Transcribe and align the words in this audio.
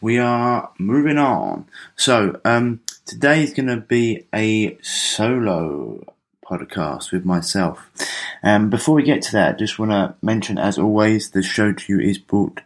We 0.00 0.18
are 0.18 0.70
moving 0.78 1.18
on. 1.18 1.66
So, 1.96 2.40
um, 2.44 2.80
today 3.06 3.42
is 3.42 3.52
going 3.52 3.68
to 3.68 3.76
be 3.76 4.26
a 4.34 4.78
solo 4.82 6.14
podcast 6.44 7.12
with 7.12 7.24
myself. 7.24 7.90
Um, 8.42 8.68
before 8.68 8.94
we 8.94 9.02
get 9.02 9.22
to 9.22 9.32
that, 9.32 9.54
I 9.54 9.58
just 9.58 9.78
want 9.78 9.92
to 9.92 10.14
mention, 10.22 10.58
as 10.58 10.78
always, 10.78 11.30
the 11.30 11.42
show 11.42 11.72
to 11.72 11.92
you 11.92 12.00
is 12.00 12.18
brought, 12.18 12.60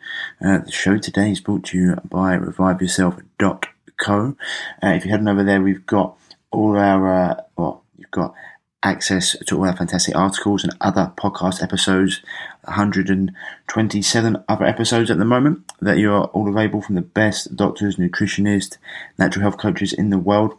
uh, 0.44 0.58
the 0.58 0.72
show 0.72 0.98
today 0.98 1.30
is 1.30 1.40
brought 1.40 1.64
to 1.66 1.78
you 1.78 1.96
by 2.04 2.36
reviveyourself.co. 2.36 4.36
Uh, 4.82 4.88
if 4.88 5.04
you 5.04 5.10
head 5.10 5.28
over 5.28 5.44
there, 5.44 5.60
we've 5.60 5.86
got 5.86 6.16
all 6.50 6.76
our, 6.76 7.30
uh, 7.30 7.40
well, 7.56 7.82
you've 7.96 8.10
got 8.10 8.34
access 8.82 9.36
to 9.46 9.56
all 9.56 9.66
our 9.66 9.76
fantastic 9.76 10.14
articles 10.14 10.62
and 10.62 10.76
other 10.80 11.12
podcast 11.16 11.62
episodes 11.62 12.20
127 12.66 14.44
other 14.48 14.64
episodes 14.64 15.10
at 15.10 15.18
the 15.18 15.24
moment 15.24 15.72
that 15.80 15.98
you 15.98 16.12
are 16.12 16.26
all 16.26 16.48
available 16.48 16.82
from 16.82 16.94
the 16.94 17.02
best 17.02 17.56
doctors, 17.56 17.96
nutritionists, 17.96 18.76
natural 19.18 19.42
health 19.42 19.58
coaches 19.58 19.92
in 19.92 20.10
the 20.10 20.18
world. 20.18 20.54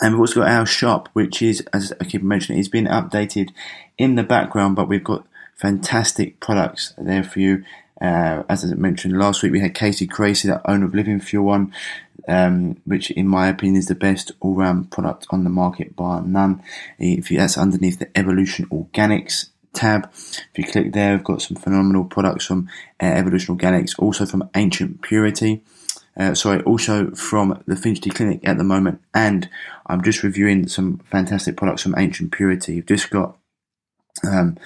And 0.00 0.14
we've 0.14 0.20
also 0.20 0.40
got 0.40 0.50
our 0.50 0.66
shop, 0.66 1.08
which 1.14 1.40
is, 1.40 1.62
as 1.72 1.92
I 2.00 2.04
keep 2.04 2.22
mentioning, 2.22 2.58
it's 2.58 2.68
been 2.68 2.86
updated 2.86 3.50
in 3.96 4.14
the 4.14 4.22
background, 4.22 4.76
but 4.76 4.88
we've 4.88 5.02
got 5.02 5.26
fantastic 5.54 6.38
products 6.38 6.92
there 6.98 7.24
for 7.24 7.40
you. 7.40 7.64
Uh, 7.98 8.42
as 8.50 8.62
I 8.62 8.74
mentioned 8.74 9.18
last 9.18 9.42
week, 9.42 9.52
we 9.52 9.60
had 9.60 9.74
KC 9.74 10.06
Craichy, 10.08 10.42
the 10.42 10.70
owner 10.70 10.84
of 10.84 10.94
Living 10.94 11.18
Fuel 11.18 11.46
One, 11.46 11.72
um, 12.28 12.80
which 12.84 13.10
in 13.10 13.28
my 13.28 13.48
opinion 13.48 13.76
is 13.76 13.86
the 13.86 13.94
best 13.94 14.32
all-round 14.40 14.90
product 14.90 15.26
on 15.30 15.44
the 15.44 15.50
market 15.50 15.94
bar 15.96 16.22
none. 16.22 16.62
If 16.98 17.30
you, 17.30 17.38
that's 17.38 17.58
underneath 17.58 17.98
the 17.98 18.16
Evolution 18.16 18.66
Organics 18.66 19.50
tab. 19.76 20.10
If 20.12 20.50
you 20.56 20.64
click 20.64 20.92
there, 20.92 21.14
we've 21.14 21.24
got 21.24 21.42
some 21.42 21.56
phenomenal 21.56 22.04
products 22.04 22.46
from 22.46 22.68
uh, 23.00 23.06
Evolution 23.06 23.56
Organics, 23.56 23.96
also 23.98 24.26
from 24.26 24.48
Ancient 24.54 25.02
Purity. 25.02 25.62
Uh, 26.16 26.34
sorry, 26.34 26.62
also 26.62 27.10
from 27.10 27.62
the 27.66 27.76
Finchley 27.76 28.10
Clinic 28.10 28.40
at 28.48 28.56
the 28.56 28.64
moment, 28.64 29.02
and 29.12 29.50
I'm 29.86 30.02
just 30.02 30.22
reviewing 30.22 30.66
some 30.66 30.98
fantastic 31.10 31.58
products 31.58 31.82
from 31.82 31.94
Ancient 31.98 32.32
Purity. 32.32 32.76
You've 32.76 32.86
just 32.86 33.10
got 33.10 33.36
um, 34.26 34.56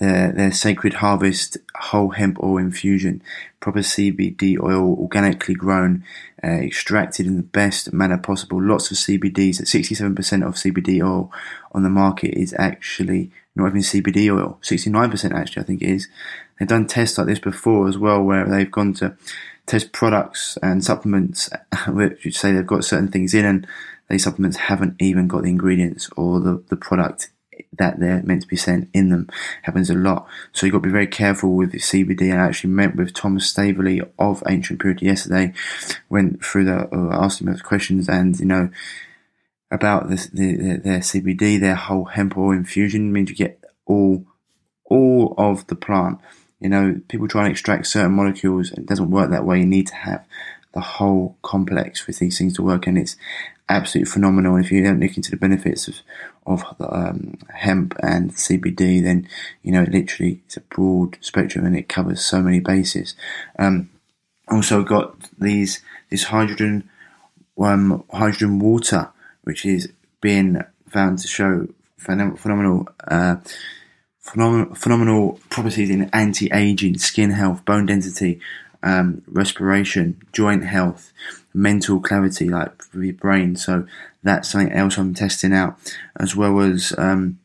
their, 0.00 0.32
their 0.32 0.52
Sacred 0.52 0.94
Harvest 0.94 1.58
Whole 1.76 2.10
Hemp 2.10 2.42
Oil 2.42 2.56
Infusion, 2.56 3.22
proper 3.60 3.80
CBD 3.80 4.58
oil, 4.58 4.94
organically 4.98 5.54
grown, 5.54 6.02
uh, 6.42 6.48
extracted 6.48 7.26
in 7.26 7.36
the 7.36 7.42
best 7.42 7.92
manner 7.92 8.16
possible. 8.16 8.60
Lots 8.60 8.90
of 8.90 8.96
CBDs. 8.96 9.60
67% 9.60 10.46
of 10.46 10.54
CBD 10.54 11.04
oil 11.04 11.30
on 11.72 11.82
the 11.82 11.90
market 11.90 12.34
is 12.34 12.54
actually 12.58 13.30
not 13.54 13.68
even 13.68 13.82
CBD 13.82 14.34
oil. 14.34 14.58
69% 14.62 15.32
actually, 15.32 15.62
I 15.62 15.66
think 15.66 15.82
it 15.82 15.90
is. 15.90 16.08
They've 16.58 16.68
done 16.68 16.86
tests 16.86 17.18
like 17.18 17.26
this 17.26 17.38
before 17.38 17.86
as 17.86 17.98
well, 17.98 18.22
where 18.22 18.46
they've 18.46 18.70
gone 18.70 18.94
to 18.94 19.16
test 19.66 19.92
products 19.92 20.56
and 20.62 20.82
supplements, 20.82 21.50
which 21.88 22.38
say 22.38 22.52
they've 22.52 22.66
got 22.66 22.84
certain 22.84 23.08
things 23.08 23.34
in, 23.34 23.44
and 23.44 23.66
these 24.08 24.24
supplements 24.24 24.56
haven't 24.56 24.96
even 24.98 25.28
got 25.28 25.42
the 25.42 25.50
ingredients 25.50 26.08
or 26.16 26.40
the, 26.40 26.62
the 26.68 26.76
product 26.76 27.28
that 27.72 28.00
they're 28.00 28.22
meant 28.22 28.42
to 28.42 28.48
be 28.48 28.56
sent 28.56 28.88
in 28.92 29.10
them. 29.10 29.28
Happens 29.62 29.90
a 29.90 29.94
lot. 29.94 30.26
So 30.52 30.66
you've 30.66 30.72
got 30.72 30.78
to 30.78 30.88
be 30.88 30.92
very 30.92 31.06
careful 31.06 31.54
with 31.54 31.72
CBD. 31.72 32.32
I 32.32 32.46
actually 32.46 32.70
met 32.70 32.96
with 32.96 33.14
Thomas 33.14 33.48
Staveley 33.48 34.00
of 34.18 34.42
Ancient 34.48 34.80
Purity 34.80 35.06
yesterday, 35.06 35.52
went 36.08 36.44
through 36.44 36.64
the, 36.64 36.88
uh, 36.94 37.24
asked 37.24 37.40
him 37.40 37.46
those 37.46 37.62
questions, 37.62 38.08
and 38.08 38.38
you 38.38 38.46
know, 38.46 38.70
about 39.70 40.10
this, 40.10 40.26
the, 40.26 40.56
the, 40.56 40.76
their 40.78 40.98
CBD, 40.98 41.60
their 41.60 41.76
whole 41.76 42.06
hemp 42.06 42.36
oil 42.36 42.52
infusion 42.52 43.12
means 43.12 43.30
you 43.30 43.36
get 43.36 43.62
all 43.86 44.24
all 44.84 45.34
of 45.38 45.66
the 45.68 45.76
plant. 45.76 46.18
You 46.58 46.68
know, 46.68 47.00
people 47.08 47.28
try 47.28 47.44
and 47.44 47.50
extract 47.52 47.86
certain 47.86 48.12
molecules, 48.12 48.72
it 48.72 48.86
doesn't 48.86 49.10
work 49.10 49.30
that 49.30 49.46
way. 49.46 49.60
You 49.60 49.66
need 49.66 49.86
to 49.86 49.94
have 49.94 50.26
the 50.72 50.80
whole 50.80 51.36
complex 51.42 52.00
for 52.00 52.12
these 52.12 52.38
things 52.38 52.54
to 52.54 52.62
work, 52.62 52.86
and 52.86 52.98
it's 52.98 53.16
absolutely 53.68 54.10
phenomenal. 54.10 54.56
And 54.56 54.64
if 54.64 54.72
you 54.72 54.82
don't 54.82 55.00
look 55.00 55.16
into 55.16 55.30
the 55.30 55.36
benefits 55.36 55.88
of 55.88 55.96
of 56.46 56.64
um, 56.80 57.38
hemp 57.54 57.94
and 58.02 58.32
CBD, 58.32 59.02
then 59.02 59.28
you 59.62 59.72
know 59.72 59.82
it 59.82 59.92
literally 59.92 60.40
it's 60.46 60.56
a 60.56 60.60
broad 60.62 61.18
spectrum 61.20 61.66
and 61.66 61.76
it 61.76 61.88
covers 61.88 62.24
so 62.24 62.40
many 62.40 62.60
bases. 62.60 63.14
Um, 63.58 63.90
also 64.48 64.82
got 64.82 65.16
these 65.38 65.80
this 66.10 66.24
hydrogen 66.24 66.88
um, 67.58 68.04
hydrogen 68.12 68.58
water 68.58 69.10
which 69.42 69.64
is 69.64 69.90
being 70.20 70.62
found 70.88 71.18
to 71.18 71.28
show 71.28 71.66
phenomenal, 71.96 72.88
uh, 73.08 73.36
phenomenal, 74.20 74.74
phenomenal 74.74 75.40
properties 75.50 75.90
in 75.90 76.10
anti-aging, 76.12 76.98
skin 76.98 77.30
health, 77.30 77.64
bone 77.64 77.86
density, 77.86 78.40
um, 78.82 79.22
respiration, 79.26 80.20
joint 80.32 80.64
health, 80.64 81.12
mental 81.52 82.00
clarity, 82.00 82.48
like 82.48 82.82
for 82.82 83.02
your 83.02 83.14
brain. 83.14 83.56
So 83.56 83.86
that's 84.22 84.50
something 84.50 84.72
else 84.72 84.98
I'm 84.98 85.14
testing 85.14 85.52
out, 85.52 85.78
as 86.18 86.36
well 86.36 86.60
as 86.60 86.92
um, 86.98 87.38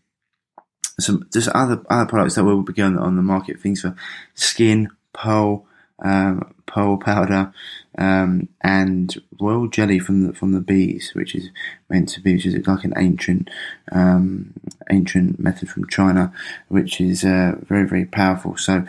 some 1.00 1.28
just 1.34 1.50
other 1.50 1.82
other 1.90 2.06
products 2.06 2.36
that 2.36 2.44
will 2.44 2.62
be 2.62 2.74
going 2.74 2.98
on 2.98 3.16
the 3.16 3.22
market. 3.22 3.60
Things 3.60 3.82
for 3.82 3.96
skin, 4.34 4.90
pearl, 5.14 5.66
um, 6.04 6.54
pearl 6.66 6.98
powder, 6.98 7.54
um, 7.98 8.48
and 8.62 9.22
royal 9.40 9.68
jelly 9.68 10.00
from 10.00 10.28
the 10.28 10.34
from 10.34 10.52
the 10.52 10.62
bees, 10.62 11.12
which 11.14 11.36
is 11.36 11.50
meant 11.90 12.10
to 12.10 12.22
be, 12.22 12.34
which 12.34 12.46
is 12.46 12.68
like 12.68 12.84
an 12.84 12.94
ancient 12.98 13.50
um, 13.92 14.54
ancient 14.92 15.40
method 15.40 15.70
from 15.70 15.88
China, 15.88 16.32
which 16.68 17.02
is 17.02 17.24
uh, 17.24 17.56
very 17.62 17.88
very 17.88 18.06
powerful. 18.06 18.58
So 18.58 18.86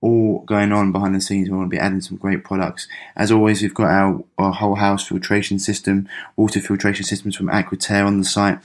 all 0.00 0.40
going 0.40 0.70
on 0.70 0.92
behind 0.92 1.14
the 1.14 1.20
scenes. 1.20 1.50
We 1.50 1.56
want 1.56 1.70
to 1.70 1.76
be 1.76 1.80
adding 1.80 2.00
some 2.00 2.16
great 2.16 2.44
products. 2.44 2.86
As 3.16 3.32
always, 3.32 3.62
we've 3.62 3.74
got 3.74 3.90
our, 3.90 4.22
our 4.38 4.52
whole 4.52 4.76
house 4.76 5.08
filtration 5.08 5.58
system, 5.58 6.08
water 6.36 6.60
filtration 6.60 7.04
systems 7.04 7.34
from 7.36 7.48
Aquitaire 7.48 8.06
on 8.06 8.18
the 8.18 8.24
site. 8.24 8.60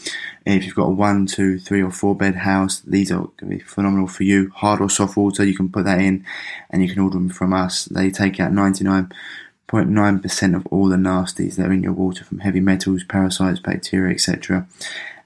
If 0.46 0.66
you've 0.66 0.76
got 0.76 0.90
a 0.90 0.92
one, 0.92 1.26
two, 1.26 1.58
three, 1.58 1.82
or 1.82 1.90
four 1.90 2.16
bed 2.16 2.36
house, 2.36 2.82
these 2.82 3.12
are 3.12 3.22
going 3.22 3.38
to 3.38 3.46
be 3.46 3.58
phenomenal 3.60 4.08
for 4.08 4.24
you. 4.24 4.52
Hard 4.56 4.80
or 4.80 4.90
soft 4.90 5.18
water, 5.18 5.44
you 5.44 5.56
can 5.56 5.70
put 5.70 5.86
that 5.86 6.00
in, 6.00 6.24
and 6.70 6.84
you 6.84 6.90
can 6.90 7.00
order 7.00 7.18
them 7.18 7.30
from 7.30 7.52
us. 7.52 7.86
They 7.86 8.12
take 8.12 8.40
out 8.40 8.52
99.9% 8.52 10.56
of 10.56 10.68
all 10.68 10.88
the 10.88 10.98
nasties 10.98 11.56
that 11.56 11.66
are 11.68 11.74
in 11.74 11.82
your 11.82 11.94
water, 11.94 12.24
from 12.24 12.40
heavy 12.40 12.60
metals, 12.60 13.04
parasites, 13.04 13.60
bacteria, 13.60 14.14
etc. 14.14 14.68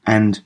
And 0.06 0.40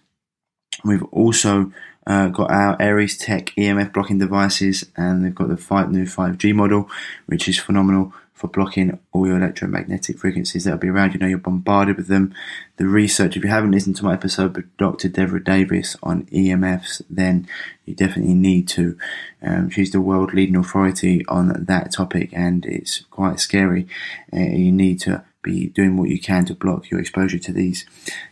we've 0.84 1.04
also 1.12 1.72
uh, 2.08 2.28
got 2.28 2.52
our 2.52 2.82
Aires 2.82 3.18
Tech 3.18 3.48
EMF 3.58 3.94
blocking 3.94 4.18
devices, 4.18 4.86
and 4.96 5.24
they've 5.24 5.36
got 5.36 5.50
the 5.50 5.58
five, 5.58 5.92
new 5.92 6.06
5G 6.06 6.54
model, 6.54 6.90
which 7.26 7.48
is 7.48 7.60
phenomenal 7.60 8.14
for 8.42 8.48
blocking 8.48 8.98
all 9.12 9.28
your 9.28 9.38
electromagnetic 9.38 10.18
frequencies 10.18 10.64
that'll 10.64 10.80
be 10.80 10.90
around. 10.90 11.14
You 11.14 11.20
know, 11.20 11.28
you're 11.28 11.38
bombarded 11.38 11.96
with 11.96 12.08
them. 12.08 12.34
The 12.78 12.88
research, 12.88 13.38
if 13.38 13.44
you 13.44 13.50
haven't 13.52 13.72
listened 13.72 13.98
to 13.98 14.04
my 14.04 14.14
episode 14.14 14.56
with 14.56 14.76
Dr. 14.78 15.10
Devra 15.10 15.44
Davis 15.44 15.96
on 16.02 16.24
EMFs, 16.26 17.04
then 17.08 17.48
you 17.86 17.94
definitely 17.94 18.34
need 18.34 18.68
to. 18.70 18.98
Um, 19.44 19.70
she's 19.70 19.92
the 19.92 20.02
world 20.02 20.34
leading 20.34 20.56
authority 20.56 21.24
on 21.28 21.66
that 21.66 21.92
topic, 21.92 22.32
and 22.34 22.66
it's 22.66 23.02
quite 23.12 23.40
scary. 23.40 23.88
Uh, 24.34 24.40
you 24.40 24.72
need 24.72 25.00
to 25.02 25.24
be 25.44 25.68
doing 25.68 25.98
what 25.98 26.10
you 26.10 26.20
can 26.20 26.46
to 26.46 26.54
block 26.54 26.90
your 26.90 27.00
exposure 27.00 27.40
to 27.40 27.54
these 27.54 27.86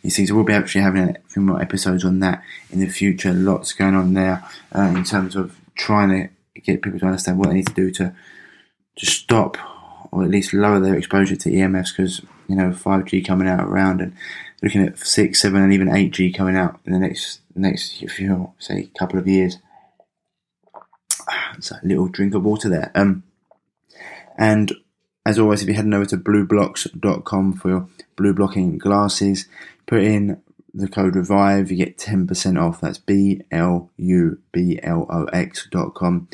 these 0.03 0.15
things. 0.15 0.31
We'll 0.31 0.43
be 0.43 0.53
actually 0.53 0.81
having 0.81 1.09
a 1.09 1.15
few 1.27 1.41
more 1.41 1.61
episodes 1.61 2.05
on 2.05 2.19
that 2.19 2.43
in 2.71 2.79
the 2.79 2.87
future. 2.87 3.33
Lots 3.33 3.73
going 3.73 3.95
on 3.95 4.13
there 4.13 4.43
uh, 4.75 4.93
in 4.95 5.03
terms 5.03 5.35
of 5.35 5.57
trying 5.75 6.09
to 6.09 6.61
get 6.61 6.81
people 6.81 6.99
to 6.99 7.05
understand 7.05 7.39
what 7.39 7.49
they 7.49 7.55
need 7.55 7.67
to 7.67 7.73
do 7.73 7.91
to 7.91 8.13
to 8.97 9.05
stop 9.05 9.57
or 10.11 10.23
at 10.23 10.29
least 10.29 10.53
lower 10.53 10.79
their 10.79 10.95
exposure 10.95 11.35
to 11.35 11.49
EMFs 11.49 11.95
because 11.95 12.21
you 12.47 12.55
know 12.55 12.69
5G 12.69 13.25
coming 13.25 13.47
out 13.47 13.61
around 13.61 14.01
and 14.01 14.13
looking 14.61 14.85
at 14.85 14.99
six, 14.99 15.41
seven, 15.41 15.63
and 15.63 15.73
even 15.73 15.87
8G 15.87 16.35
coming 16.35 16.57
out 16.57 16.79
in 16.85 16.93
the 16.93 16.99
next 16.99 17.41
next 17.55 18.03
few 18.09 18.53
say 18.59 18.89
couple 18.97 19.19
of 19.19 19.27
years. 19.27 19.57
It's 21.57 21.71
a 21.71 21.79
little 21.83 22.07
drink 22.07 22.33
of 22.33 22.43
water 22.43 22.69
there. 22.69 22.91
Um, 22.95 23.23
And 24.37 24.71
as 25.25 25.37
always, 25.37 25.61
if 25.61 25.67
you're 25.67 25.75
heading 25.75 25.93
over 25.93 26.05
to 26.07 26.17
blublox.com 26.17 27.53
for 27.53 27.69
your 27.69 27.87
blue 28.15 28.33
blocking 28.33 28.77
glasses, 28.77 29.47
put 29.85 30.03
in 30.03 30.41
the 30.73 30.87
code 30.87 31.15
revive, 31.15 31.71
you 31.71 31.77
get 31.77 31.97
10% 31.97 32.61
off. 32.61 32.81
That's 32.81 32.97
B 32.97 33.41
L 33.51 33.89
U 33.97 34.39
B 34.51 34.79
L 34.81 35.05
O 35.09 35.25
X.com. 35.25 36.27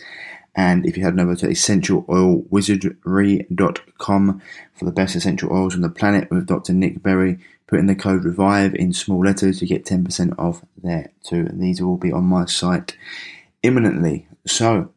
And 0.55 0.85
if 0.85 0.95
you 0.95 1.03
head 1.03 1.19
over 1.19 1.35
to 1.35 1.47
essentialoilwizardry.com 1.47 4.41
for 4.73 4.85
the 4.85 4.91
best 4.91 5.15
essential 5.15 5.51
oils 5.51 5.75
on 5.75 5.81
the 5.81 5.89
planet 5.89 6.31
with 6.31 6.47
Dr. 6.47 6.71
Nick 6.71 7.03
Berry, 7.03 7.39
put 7.67 7.79
in 7.79 7.87
the 7.87 7.95
code 7.95 8.23
revive 8.23 8.73
in 8.73 8.93
small 8.93 9.19
letters, 9.19 9.61
you 9.61 9.67
get 9.67 9.83
10% 9.85 10.39
off 10.39 10.63
there 10.81 11.11
too. 11.23 11.45
And 11.49 11.61
these 11.61 11.81
will 11.81 11.89
all 11.89 11.97
be 11.97 12.13
on 12.13 12.23
my 12.23 12.45
site 12.45 12.95
imminently. 13.63 14.29
So, 14.47 14.93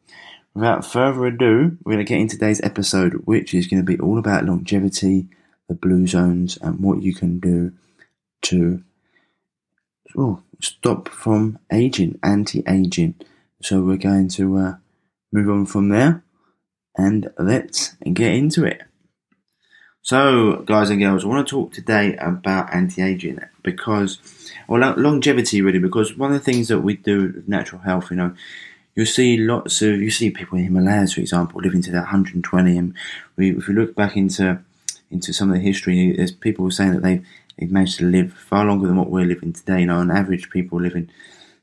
without 0.58 0.84
further 0.84 1.24
ado, 1.26 1.78
we're 1.84 1.94
going 1.94 2.04
to 2.04 2.08
get 2.08 2.20
into 2.20 2.36
today's 2.36 2.60
episode, 2.62 3.12
which 3.24 3.54
is 3.54 3.68
going 3.68 3.80
to 3.80 3.86
be 3.86 3.98
all 4.00 4.18
about 4.18 4.44
longevity, 4.44 5.28
the 5.68 5.74
blue 5.74 6.04
zones, 6.04 6.58
and 6.60 6.80
what 6.80 7.00
you 7.00 7.14
can 7.14 7.38
do 7.38 7.72
to 8.42 8.82
oh, 10.16 10.42
stop 10.60 11.08
from 11.08 11.60
aging, 11.72 12.18
anti 12.24 12.64
aging. 12.66 13.14
So, 13.62 13.82
we're 13.82 13.98
going 13.98 14.28
to 14.30 14.56
uh, 14.56 14.74
move 15.32 15.48
on 15.48 15.64
from 15.66 15.90
there 15.90 16.24
and 16.96 17.30
let's 17.38 17.94
get 18.12 18.32
into 18.32 18.64
it. 18.64 18.82
So, 20.02 20.64
guys 20.66 20.90
and 20.90 21.00
girls, 21.00 21.24
I 21.24 21.28
want 21.28 21.46
to 21.46 21.50
talk 21.50 21.72
today 21.72 22.16
about 22.16 22.74
anti 22.74 23.00
aging 23.00 23.38
because, 23.62 24.18
well, 24.66 24.94
longevity 24.96 25.62
really, 25.62 25.78
because 25.78 26.16
one 26.16 26.32
of 26.32 26.38
the 26.38 26.44
things 26.44 26.66
that 26.66 26.80
we 26.80 26.96
do 26.96 27.32
with 27.34 27.48
natural 27.48 27.82
health, 27.82 28.10
you 28.10 28.16
know, 28.16 28.34
you'll 28.98 29.06
see 29.06 29.36
lots 29.36 29.80
of, 29.80 30.00
you 30.00 30.10
see 30.10 30.28
people 30.28 30.58
in 30.58 30.64
Himalayas, 30.64 31.12
for 31.12 31.20
example, 31.20 31.60
living 31.60 31.82
to 31.82 31.92
that 31.92 32.00
120. 32.00 32.76
And 32.76 32.94
we, 33.36 33.56
if 33.56 33.68
we 33.68 33.74
look 33.74 33.94
back 33.94 34.16
into 34.16 34.58
into 35.08 35.32
some 35.32 35.50
of 35.50 35.54
the 35.54 35.62
history, 35.62 36.12
there's 36.12 36.32
people 36.32 36.68
saying 36.70 36.92
that 36.94 37.02
they've, 37.02 37.24
they've 37.56 37.70
managed 37.70 37.98
to 37.98 38.04
live 38.04 38.32
far 38.32 38.64
longer 38.64 38.88
than 38.88 38.96
what 38.96 39.08
we're 39.08 39.24
living 39.24 39.52
today. 39.52 39.82
You 39.82 39.90
on 39.90 40.10
average, 40.10 40.50
people 40.50 40.80
living 40.80 41.08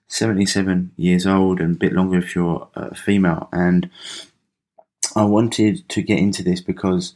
77 0.08 0.92
years 0.96 1.28
old 1.28 1.60
and 1.60 1.76
a 1.76 1.78
bit 1.78 1.92
longer 1.92 2.18
if 2.18 2.36
you're 2.36 2.70
a 2.74 2.96
female. 2.96 3.50
And 3.52 3.90
I 5.14 5.26
wanted 5.26 5.88
to 5.90 6.02
get 6.02 6.18
into 6.18 6.42
this 6.42 6.62
because 6.62 7.16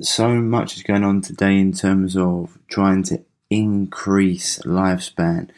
so 0.00 0.36
much 0.36 0.76
is 0.76 0.84
going 0.84 1.04
on 1.04 1.20
today 1.20 1.58
in 1.58 1.72
terms 1.72 2.16
of 2.16 2.58
trying 2.68 3.02
to 3.04 3.24
increase 3.50 4.58
lifespan. 4.60 5.48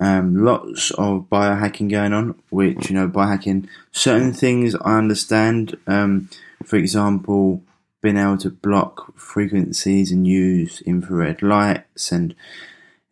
Um, 0.00 0.44
lots 0.44 0.92
of 0.92 1.26
biohacking 1.30 1.90
going 1.90 2.12
on, 2.12 2.40
which, 2.50 2.88
you 2.88 2.94
know, 2.94 3.08
biohacking, 3.08 3.68
certain 3.90 4.32
things 4.32 4.74
I 4.76 4.98
understand. 4.98 5.76
Um, 5.86 6.30
for 6.64 6.76
example, 6.76 7.62
being 8.00 8.16
able 8.16 8.38
to 8.38 8.50
block 8.50 9.18
frequencies 9.18 10.12
and 10.12 10.26
use 10.26 10.80
infrared 10.82 11.42
lights 11.42 12.12
and 12.12 12.34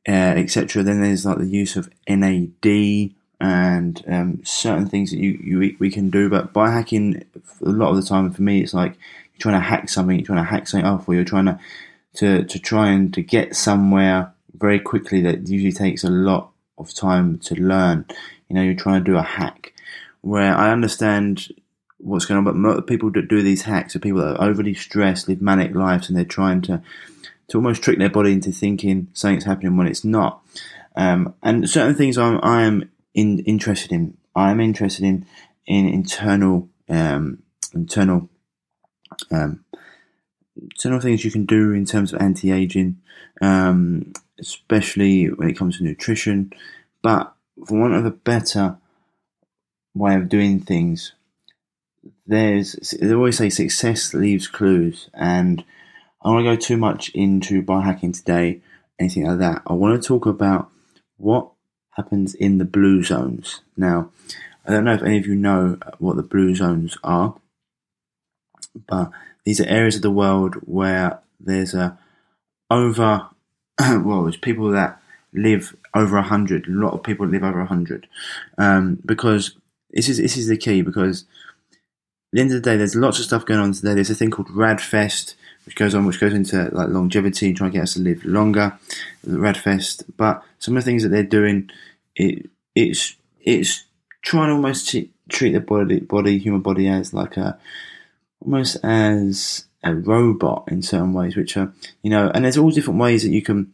uh, 0.08 0.34
etc. 0.36 0.82
Then 0.82 1.02
there's 1.02 1.26
like 1.26 1.38
the 1.38 1.46
use 1.46 1.76
of 1.76 1.90
NAD 2.08 3.14
and 3.40 4.02
um, 4.06 4.40
certain 4.44 4.86
things 4.86 5.10
that 5.10 5.18
you, 5.18 5.38
you 5.42 5.76
we 5.78 5.90
can 5.90 6.10
do. 6.10 6.28
But 6.28 6.52
biohacking, 6.52 7.24
a 7.60 7.68
lot 7.68 7.90
of 7.90 7.96
the 7.96 8.02
time 8.02 8.30
for 8.30 8.42
me, 8.42 8.60
it's 8.62 8.74
like 8.74 8.92
you're 8.92 9.40
trying 9.40 9.60
to 9.60 9.66
hack 9.66 9.88
something, 9.88 10.16
you're 10.16 10.26
trying 10.26 10.44
to 10.44 10.50
hack 10.50 10.68
something 10.68 10.86
off, 10.86 11.08
or 11.08 11.14
you're 11.14 11.24
trying 11.24 11.46
to 11.46 11.58
to 12.16 12.44
to 12.44 12.58
try 12.58 12.90
and 12.90 13.12
to 13.14 13.22
get 13.22 13.56
somewhere 13.56 14.32
very 14.54 14.80
quickly 14.80 15.20
that 15.22 15.48
usually 15.48 15.72
takes 15.72 16.04
a 16.04 16.10
lot 16.10 16.50
of 16.78 16.94
time 16.94 17.38
to 17.38 17.54
learn. 17.54 18.06
You 18.48 18.56
know, 18.56 18.62
you're 18.62 18.74
trying 18.74 19.04
to 19.04 19.10
do 19.10 19.16
a 19.16 19.22
hack. 19.22 19.72
Where 20.22 20.54
I 20.54 20.72
understand 20.72 21.48
what's 21.98 22.24
going 22.26 22.46
on, 22.46 22.62
but 22.62 22.86
people 22.86 23.10
that 23.12 23.28
do 23.28 23.42
these 23.42 23.62
hacks 23.62 23.94
are 23.94 24.00
people 24.00 24.20
that 24.20 24.36
are 24.36 24.48
overly 24.48 24.74
stressed, 24.74 25.28
live 25.28 25.40
manic 25.40 25.74
lives, 25.74 26.08
and 26.08 26.16
they're 26.16 26.24
trying 26.24 26.62
to 26.62 26.82
to 27.48 27.58
almost 27.58 27.82
trick 27.82 27.98
their 27.98 28.10
body 28.10 28.32
into 28.32 28.50
thinking 28.50 29.08
something's 29.12 29.44
happening 29.44 29.76
when 29.76 29.86
it's 29.86 30.04
not. 30.04 30.42
Um, 30.96 31.34
and 31.42 31.68
certain 31.68 31.94
things 31.94 32.18
I'm 32.18 32.40
I 32.42 32.62
am 32.62 32.90
in, 33.14 33.40
interested 33.40 33.92
in. 33.92 34.16
I 34.34 34.50
am 34.50 34.60
interested 34.60 35.04
in 35.04 35.26
in 35.66 35.86
internal 35.88 36.68
um, 36.88 37.42
internal 37.74 38.28
um, 39.30 39.64
internal 40.60 41.00
things 41.00 41.24
you 41.24 41.30
can 41.30 41.46
do 41.46 41.72
in 41.72 41.84
terms 41.84 42.12
of 42.12 42.20
anti 42.20 42.50
aging, 42.50 42.98
um, 43.40 44.12
especially 44.38 45.26
when 45.26 45.50
it 45.50 45.58
comes 45.58 45.78
to 45.78 45.84
nutrition. 45.84 46.52
But 47.02 47.32
for 47.66 47.78
want 47.78 47.94
of 47.94 48.04
a 48.04 48.10
better 48.10 48.76
way 49.94 50.14
of 50.14 50.28
doing 50.28 50.60
things, 50.60 51.12
there's 52.26 52.72
they 53.00 53.14
always 53.14 53.38
say 53.38 53.48
success 53.48 54.12
leaves 54.14 54.48
clues, 54.48 55.08
and 55.14 55.64
I 56.22 56.28
don't 56.28 56.34
want 56.34 56.46
to 56.46 56.56
go 56.56 56.60
too 56.60 56.76
much 56.76 57.10
into 57.10 57.62
biohacking 57.62 58.16
today, 58.16 58.60
anything 58.98 59.26
like 59.26 59.38
that. 59.38 59.62
I 59.66 59.72
want 59.74 60.00
to 60.00 60.06
talk 60.06 60.26
about 60.26 60.70
what 61.16 61.50
happens 61.92 62.34
in 62.34 62.58
the 62.58 62.64
blue 62.64 63.02
zones. 63.02 63.60
Now, 63.76 64.10
I 64.66 64.72
don't 64.72 64.84
know 64.84 64.94
if 64.94 65.02
any 65.02 65.18
of 65.18 65.26
you 65.26 65.36
know 65.36 65.78
what 65.98 66.16
the 66.16 66.22
blue 66.22 66.54
zones 66.54 66.98
are, 67.04 67.36
but 68.88 69.10
these 69.46 69.60
are 69.60 69.66
areas 69.68 69.96
of 69.96 70.02
the 70.02 70.10
world 70.10 70.56
where 70.66 71.20
there's 71.40 71.72
a 71.72 71.96
over 72.70 73.30
well, 73.80 74.24
there's 74.24 74.36
people 74.36 74.70
that 74.72 75.00
live 75.32 75.74
over 75.94 76.20
hundred. 76.20 76.66
A 76.66 76.72
lot 76.72 76.92
of 76.92 77.02
people 77.02 77.26
live 77.26 77.44
over 77.44 77.64
hundred 77.64 78.08
um, 78.58 78.98
because 79.06 79.56
this 79.90 80.08
is 80.08 80.18
this 80.18 80.36
is 80.36 80.48
the 80.48 80.56
key 80.56 80.82
because 80.82 81.22
at 81.72 81.78
the 82.32 82.40
end 82.40 82.50
of 82.50 82.62
the 82.62 82.70
day, 82.70 82.76
there's 82.76 82.96
lots 82.96 83.18
of 83.20 83.24
stuff 83.24 83.46
going 83.46 83.60
on 83.60 83.72
today. 83.72 83.94
There's 83.94 84.10
a 84.10 84.14
thing 84.14 84.32
called 84.32 84.48
RAADfest, 84.48 85.36
which 85.64 85.76
goes 85.76 85.94
on, 85.94 86.04
which 86.06 86.20
goes 86.20 86.34
into 86.34 86.68
like 86.72 86.88
longevity, 86.88 87.46
and 87.46 87.56
trying 87.56 87.70
to 87.70 87.76
get 87.76 87.84
us 87.84 87.94
to 87.94 88.00
live 88.00 88.24
longer. 88.24 88.76
RAADfest, 89.26 90.04
but 90.16 90.42
some 90.58 90.76
of 90.76 90.84
the 90.84 90.90
things 90.90 91.04
that 91.04 91.10
they're 91.10 91.22
doing, 91.22 91.70
it 92.16 92.50
it's 92.74 93.14
it's 93.40 93.84
trying 94.22 94.48
to 94.48 94.54
almost 94.54 94.92
treat 95.28 95.52
the 95.52 95.60
body, 95.60 96.00
body, 96.00 96.38
human 96.38 96.62
body 96.62 96.88
as 96.88 97.14
like 97.14 97.36
a 97.36 97.58
almost 98.46 98.76
as 98.82 99.66
a 99.82 99.94
robot 99.94 100.64
in 100.68 100.82
certain 100.82 101.12
ways, 101.12 101.36
which 101.36 101.56
are 101.56 101.72
you 102.02 102.10
know, 102.10 102.30
and 102.34 102.44
there's 102.44 102.56
all 102.58 102.70
different 102.70 103.00
ways 103.00 103.22
that 103.22 103.30
you 103.30 103.42
can 103.42 103.72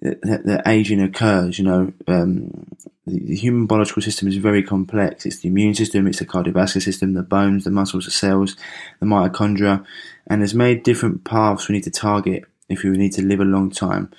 that, 0.00 0.44
that 0.44 0.62
aging 0.66 1.02
occurs. 1.02 1.58
You 1.58 1.64
know, 1.64 1.92
um, 2.06 2.66
the, 3.06 3.18
the, 3.20 3.36
human 3.36 3.66
biological 3.66 4.02
system 4.02 4.28
is 4.28 4.36
very 4.36 4.62
complex. 4.62 5.26
It's 5.26 5.40
the 5.40 5.48
immune 5.48 5.74
system, 5.74 6.06
it's 6.06 6.18
the 6.18 6.26
cardiovascular 6.26 6.82
system, 6.82 7.14
the 7.14 7.22
bones, 7.22 7.64
the 7.64 7.70
muscles, 7.70 8.04
the 8.04 8.10
cells, 8.10 8.56
the 9.00 9.06
mitochondria, 9.06 9.84
and 10.26 10.40
there's 10.40 10.54
many 10.54 10.76
different 10.76 11.24
paths 11.24 11.68
we 11.68 11.74
need 11.74 11.84
to 11.84 11.90
target 11.90 12.44
if 12.68 12.82
we 12.82 12.90
need 12.90 13.12
to 13.12 13.22
live 13.22 13.40
a 13.40 13.44
long 13.44 13.70
time 13.70 14.10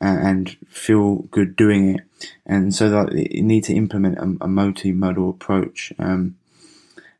and, 0.00 0.56
feel 0.68 1.16
good 1.30 1.56
doing 1.56 1.96
it. 1.96 2.00
And 2.44 2.74
so 2.74 2.90
that 2.90 3.12
you 3.14 3.42
need 3.42 3.64
to 3.64 3.74
implement 3.74 4.18
a, 4.18 4.22
a 4.22 4.48
multimodal 4.48 5.30
approach. 5.30 5.92
Um, 5.98 6.36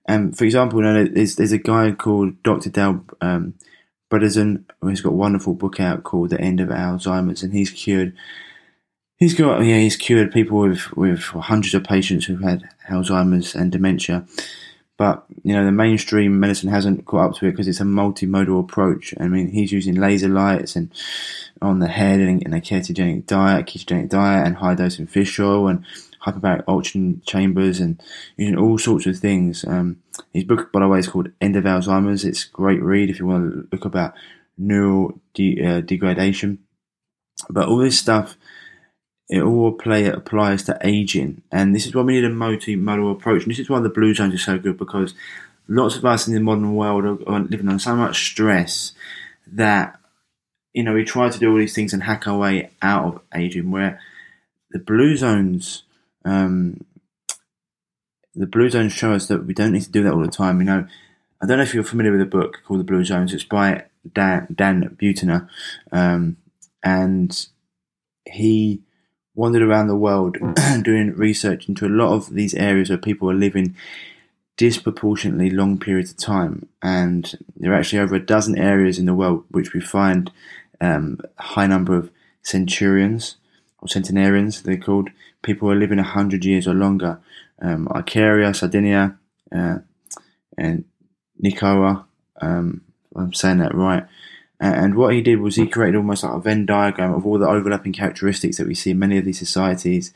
and 0.07 0.37
for 0.37 0.45
example, 0.45 0.79
you 0.79 0.85
know, 0.85 1.05
there's, 1.05 1.37
there's 1.37 1.53
a 1.53 1.59
guy 1.59 1.91
called 1.93 2.43
Dr. 2.43 2.71
Dale 2.71 3.05
um, 3.21 3.55
Bredesen 4.11 4.65
who's 4.81 5.01
got 5.01 5.11
a 5.11 5.17
wonderful 5.17 5.55
book 5.55 5.81
out 5.81 6.05
called 6.05 6.31
The 6.31 6.41
End 6.41 6.61
of 6.61 6.69
Alzheimer's, 6.69 7.43
and 7.43 7.53
he's 7.53 7.71
cured. 7.71 8.17
He's 9.17 9.35
got 9.35 9.61
yeah, 9.61 9.79
he's 9.79 9.97
cured 9.97 10.33
people 10.33 10.59
with 10.59 10.93
with 10.97 11.21
hundreds 11.21 11.75
of 11.75 11.85
patients 11.85 12.27
who've 12.27 12.41
had 12.41 12.69
Alzheimer's 12.89 13.55
and 13.55 13.73
dementia. 13.73 14.27
But 14.97 15.25
you 15.43 15.53
know 15.55 15.65
the 15.65 15.73
mainstream 15.73 16.39
medicine 16.39 16.69
hasn't 16.69 17.05
caught 17.05 17.31
up 17.31 17.37
to 17.37 17.47
it 17.47 17.51
because 17.51 17.67
it's 17.67 17.81
a 17.81 17.85
multimodal 17.85 18.61
approach. 18.61 19.13
I 19.19 19.27
mean, 19.27 19.51
he's 19.51 19.73
using 19.73 19.97
laser 19.97 20.29
lights 20.29 20.77
and 20.77 20.93
on 21.61 21.81
the 21.81 21.89
head 21.89 22.21
and, 22.21 22.43
and 22.45 22.55
a 22.55 22.61
ketogenic 22.61 23.27
diet, 23.27 23.67
ketogenic 23.67 24.09
diet, 24.09 24.47
and 24.47 24.57
high 24.57 24.75
dose 24.75 24.99
in 24.99 25.07
fish 25.07 25.41
oil 25.41 25.67
and 25.67 25.85
hyperbaric 26.27 26.65
oxygen 26.67 27.23
chambers 27.25 27.81
and 27.81 28.03
using 28.37 28.59
all 28.59 28.79
sorts 28.79 29.07
of 29.07 29.19
things. 29.19 29.65
Um, 29.65 30.03
his 30.33 30.45
book, 30.45 30.73
by 30.73 30.81
the 30.81 30.89
way, 30.89 30.99
is 30.99 31.09
called 31.09 31.31
End 31.41 31.57
of 31.57 31.65
Alzheimer's. 31.65 32.25
It's 32.25 32.47
a 32.47 32.51
great 32.51 32.83
read 32.83 33.11
if 33.11 33.19
you 33.19 33.27
want 33.27 33.53
to 33.53 33.69
look 33.71 33.85
about 33.85 34.15
neural 34.59 35.21
de- 35.35 35.65
uh, 35.65 35.81
degradation. 35.81 36.59
But 37.49 37.69
all 37.69 37.79
this 37.79 37.99
stuff, 37.99 38.37
it 39.29 39.43
all 39.43 39.73
play 39.73 40.07
applies 40.07 40.63
to 40.65 40.79
aging, 40.83 41.43
and 41.51 41.75
this 41.75 41.87
is 41.87 41.95
why 41.95 42.03
we 42.03 42.15
need 42.15 42.25
a 42.25 42.31
multi-modal 42.31 43.13
approach. 43.13 43.43
And 43.43 43.51
this 43.51 43.59
is 43.59 43.69
why 43.69 43.81
the 43.81 43.89
blue 43.89 44.15
zones 44.15 44.35
are 44.35 44.39
so 44.39 44.59
good 44.59 44.79
because 44.79 45.15
lots 45.69 45.97
of 45.97 46.05
us 46.05 46.29
in 46.29 46.35
the 46.35 46.41
modern 46.41 46.77
world 46.77 47.05
are, 47.05 47.29
are 47.29 47.41
living 47.41 47.69
on 47.69 47.79
so 47.79 47.97
much 47.97 48.25
stress 48.25 48.93
that 49.47 49.99
you 50.73 50.83
know 50.83 50.95
we 50.95 51.05
try 51.05 51.29
to 51.29 51.39
do 51.39 51.51
all 51.51 51.59
these 51.59 51.75
things 51.75 51.93
and 51.93 52.05
hack 52.05 52.27
our 52.27 52.39
way 52.39 52.71
out 52.81 53.05
of 53.05 53.21
aging. 53.35 53.71
Where 53.71 54.01
the 54.71 54.79
blue 54.79 55.17
zones 55.17 55.83
um, 56.27 56.85
the 58.35 58.47
Blue 58.47 58.69
Zones 58.69 58.93
show 58.93 59.13
us 59.13 59.29
that 59.29 59.47
we 59.47 59.55
don't 59.55 59.73
need 59.73 59.85
to 59.85 59.91
do 59.91 60.03
that 60.03 60.13
all 60.13 60.23
the 60.23 60.29
time. 60.29 60.59
You 60.61 60.67
know, 60.67 60.87
I 61.41 61.47
don't 61.47 61.57
know 61.57 61.63
if 61.63 61.73
you're 61.73 61.85
familiar 61.85 62.13
with 62.13 62.21
a 62.21 62.27
book 62.27 62.59
called 62.67 62.81
The 62.81 62.85
Blue 62.85 63.05
Zones. 63.05 63.33
It's 63.33 63.45
by 63.45 63.85
Dan, 64.13 64.49
Dan 64.55 64.97
Buettner, 65.01 65.49
um, 65.93 66.37
and 66.83 67.47
he 68.31 68.83
wandered 69.35 69.63
around 69.63 69.87
the 69.87 69.97
world 69.97 70.37
doing 70.83 71.15
research 71.15 71.69
into 71.69 71.87
a 71.87 71.89
lot 71.89 72.13
of 72.13 72.31
these 72.31 72.55
areas 72.55 72.89
where 72.89 72.99
people 72.99 73.31
are 73.31 73.35
living 73.35 73.77
disproportionately 74.57 75.51
long 75.51 75.79
periods 75.79 76.11
of 76.11 76.17
time. 76.17 76.69
And 76.83 77.39
there 77.57 77.73
are 77.73 77.77
actually 77.77 77.99
over 78.01 78.15
a 78.15 78.25
dozen 78.25 78.59
areas 78.59 78.99
in 78.99 79.07
the 79.07 79.15
world 79.15 79.45
which 79.51 79.75
we 79.75 79.81
find 79.81 80.33
um, 80.81 81.21
a 81.39 81.43
high 81.43 81.67
number 81.67 81.95
of 81.95 82.11
centurions 82.43 83.37
or 83.81 83.89
centenarians, 83.89 84.63
they're 84.63 84.77
called, 84.77 85.11
people 85.43 85.69
who 85.69 85.75
are 85.75 85.79
living 85.79 85.99
100 85.99 86.45
years 86.45 86.67
or 86.67 86.75
longer. 86.75 87.21
Um, 87.63 87.87
Ikaria, 87.89 88.55
Sardinia, 88.55 89.17
uh, 89.55 89.79
and 90.59 90.85
Nicoya, 91.43 92.05
um, 92.41 92.83
I'm 93.15 93.33
saying 93.33 93.59
that 93.59 93.75
right. 93.75 94.05
And 94.59 94.95
what 94.95 95.13
he 95.13 95.21
did 95.21 95.41
was 95.41 95.57
he 95.57 95.67
created 95.67 95.97
almost 95.97 96.25
like 96.25 96.33
a 96.33 96.41
Venn 96.41 96.65
diagram 96.65 97.13
of 97.13 97.27
all 97.27 97.39
the 97.39 97.49
overlapping 97.49 97.93
characteristics 97.93 98.57
that 98.57 98.67
we 98.67 98.75
see 98.75 98.93
in 98.93 98.99
many 98.99 99.19
of 99.19 99.25
these 99.25 99.39
societies 99.39 100.15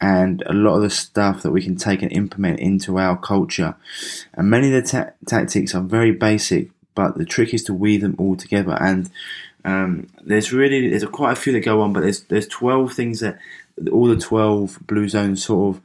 and 0.00 0.42
a 0.46 0.52
lot 0.52 0.76
of 0.76 0.82
the 0.82 0.90
stuff 0.90 1.42
that 1.42 1.52
we 1.52 1.62
can 1.62 1.76
take 1.76 2.02
and 2.02 2.12
implement 2.12 2.60
into 2.60 2.98
our 2.98 3.16
culture. 3.16 3.76
And 4.34 4.50
many 4.50 4.72
of 4.72 4.82
the 4.82 4.88
ta- 4.90 5.10
tactics 5.26 5.74
are 5.74 5.82
very 5.82 6.10
basic, 6.12 6.70
but 6.94 7.18
the 7.18 7.24
trick 7.24 7.54
is 7.54 7.62
to 7.64 7.74
weave 7.74 8.00
them 8.00 8.16
all 8.18 8.36
together. 8.36 8.76
And 8.80 9.10
um, 9.68 10.06
there's 10.22 10.50
really 10.50 10.88
there's 10.88 11.04
quite 11.04 11.32
a 11.32 11.36
few 11.36 11.52
that 11.52 11.60
go 11.60 11.82
on, 11.82 11.92
but 11.92 12.00
there's 12.00 12.22
there's 12.22 12.48
12 12.48 12.94
things 12.94 13.20
that 13.20 13.38
all 13.92 14.06
the 14.06 14.16
12 14.16 14.78
blue 14.86 15.08
zones 15.08 15.44
sort 15.44 15.76
of 15.76 15.82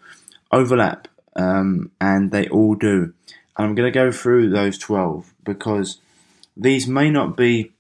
overlap, 0.54 1.10
um, 1.36 1.92
and 2.00 2.32
they 2.32 2.48
all 2.48 2.75
do. 2.75 3.13
And 3.58 3.68
I'm 3.68 3.75
going 3.75 3.92
to 3.92 4.00
go 4.00 4.10
through 4.10 4.50
those 4.50 4.78
12 4.78 5.34
because 5.44 6.00
these 6.56 6.88
may 6.88 7.10
not 7.10 7.36
be 7.36 7.74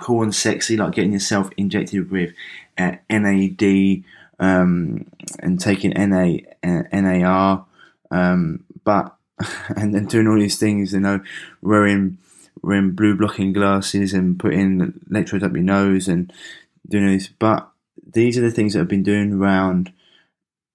cool 0.00 0.24
and 0.24 0.34
sexy, 0.34 0.76
like 0.76 0.94
getting 0.94 1.12
yourself 1.12 1.50
injected 1.56 2.10
with 2.10 2.32
uh, 2.76 2.96
NAD 3.08 4.02
um, 4.40 5.06
and 5.38 5.60
taking 5.60 5.92
NA, 5.92 6.38
uh, 6.64 6.82
NAR, 6.92 7.66
um, 8.10 8.64
but 8.82 9.14
and 9.76 9.94
then 9.94 10.06
doing 10.06 10.26
all 10.26 10.40
these 10.40 10.58
things, 10.58 10.92
you 10.92 11.00
know, 11.00 11.20
wearing 11.62 12.18
wearing 12.62 12.92
blue 12.92 13.16
blocking 13.16 13.52
glasses 13.52 14.12
and 14.12 14.38
putting 14.38 15.00
electrodes 15.10 15.44
up 15.44 15.52
your 15.52 15.62
nose 15.62 16.08
and 16.08 16.32
doing 16.88 17.06
this. 17.06 17.28
But 17.28 17.68
these 18.12 18.38
are 18.38 18.42
the 18.42 18.50
things 18.50 18.74
that 18.74 18.80
I've 18.80 18.88
been 18.88 19.02
doing 19.02 19.34
around, 19.34 19.92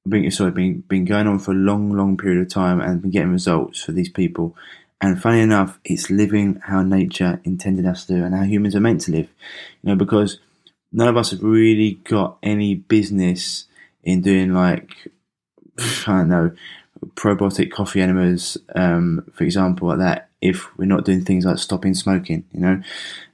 being 0.07 0.29
sorry, 0.31 0.51
been 0.51 0.81
been 0.81 1.05
going 1.05 1.27
on 1.27 1.39
for 1.39 1.51
a 1.51 1.55
long, 1.55 1.91
long 1.91 2.17
period 2.17 2.41
of 2.41 2.49
time 2.49 2.79
and 2.79 3.01
been 3.01 3.11
getting 3.11 3.31
results 3.31 3.83
for 3.83 3.91
these 3.91 4.09
people. 4.09 4.55
And 5.01 5.21
funny 5.21 5.41
enough, 5.41 5.79
it's 5.83 6.09
living 6.09 6.61
how 6.63 6.81
nature 6.81 7.41
intended 7.43 7.85
us 7.85 8.05
to 8.05 8.15
do 8.15 8.23
and 8.23 8.33
how 8.33 8.43
humans 8.43 8.75
are 8.75 8.79
meant 8.79 9.01
to 9.01 9.11
live. 9.11 9.29
You 9.83 9.89
know, 9.89 9.95
because 9.95 10.39
none 10.91 11.07
of 11.07 11.17
us 11.17 11.31
have 11.31 11.43
really 11.43 11.99
got 12.05 12.37
any 12.41 12.75
business 12.75 13.65
in 14.03 14.21
doing 14.21 14.53
like 14.53 15.11
I 16.07 16.17
don't 16.17 16.29
know 16.29 16.51
probiotic 17.13 17.71
coffee 17.71 18.01
enemas, 18.01 18.57
um, 18.73 19.29
for 19.33 19.43
example, 19.43 19.89
like 19.89 19.99
that. 19.99 20.29
If 20.49 20.77
we're 20.77 20.85
not 20.85 21.05
doing 21.05 21.23
things 21.23 21.45
like 21.45 21.57
stopping 21.57 21.93
smoking, 21.93 22.45
you 22.53 22.59
know, 22.59 22.81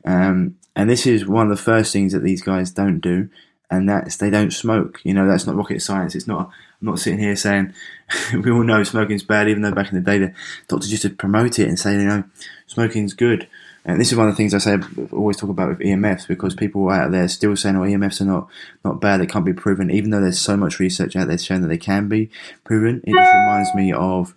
um, 0.05 0.57
and 0.75 0.89
this 0.89 1.05
is 1.05 1.25
one 1.25 1.51
of 1.51 1.57
the 1.57 1.63
first 1.63 1.91
things 1.91 2.13
that 2.13 2.23
these 2.23 2.41
guys 2.41 2.71
don't 2.71 2.99
do, 2.99 3.29
and 3.69 3.89
that's 3.89 4.17
they 4.17 4.29
don't 4.29 4.51
smoke. 4.51 4.99
You 5.03 5.13
know, 5.13 5.27
that's 5.27 5.47
not 5.47 5.55
rocket 5.55 5.81
science. 5.81 6.15
It's 6.15 6.27
not. 6.27 6.49
I'm 6.81 6.87
not 6.87 6.99
sitting 6.99 7.19
here 7.19 7.35
saying 7.35 7.73
we 8.33 8.51
all 8.51 8.63
know 8.63 8.83
smoking's 8.83 9.23
bad, 9.23 9.49
even 9.49 9.61
though 9.61 9.71
back 9.71 9.91
in 9.91 9.95
the 9.95 10.11
day 10.11 10.17
the 10.17 10.33
doctors 10.67 10.91
used 10.91 11.03
to 11.03 11.09
promote 11.09 11.59
it 11.59 11.67
and 11.67 11.77
say, 11.77 11.93
you 11.93 12.05
know, 12.05 12.23
smoking's 12.67 13.13
good. 13.13 13.47
And 13.83 13.99
this 13.99 14.11
is 14.11 14.17
one 14.17 14.27
of 14.27 14.33
the 14.33 14.37
things 14.37 14.53
I 14.53 14.59
say 14.59 14.73
I 14.73 14.79
always 15.11 15.37
talk 15.37 15.49
about 15.49 15.69
with 15.69 15.79
EMFs 15.79 16.27
because 16.27 16.53
people 16.53 16.87
out 16.89 17.11
there 17.11 17.27
still 17.27 17.55
saying, 17.55 17.75
"Oh, 17.75 17.81
EMFs 17.81 18.21
are 18.21 18.25
not 18.25 18.47
not 18.85 19.01
bad; 19.01 19.21
they 19.21 19.25
can't 19.25 19.45
be 19.45 19.53
proven." 19.53 19.89
Even 19.89 20.11
though 20.11 20.21
there's 20.21 20.39
so 20.39 20.55
much 20.55 20.79
research 20.79 21.15
out 21.15 21.27
there 21.27 21.37
showing 21.37 21.61
that 21.61 21.67
they 21.67 21.79
can 21.79 22.07
be 22.07 22.29
proven, 22.63 23.01
it 23.05 23.11
just 23.11 23.33
reminds 23.33 23.73
me 23.73 23.91
of 23.91 24.35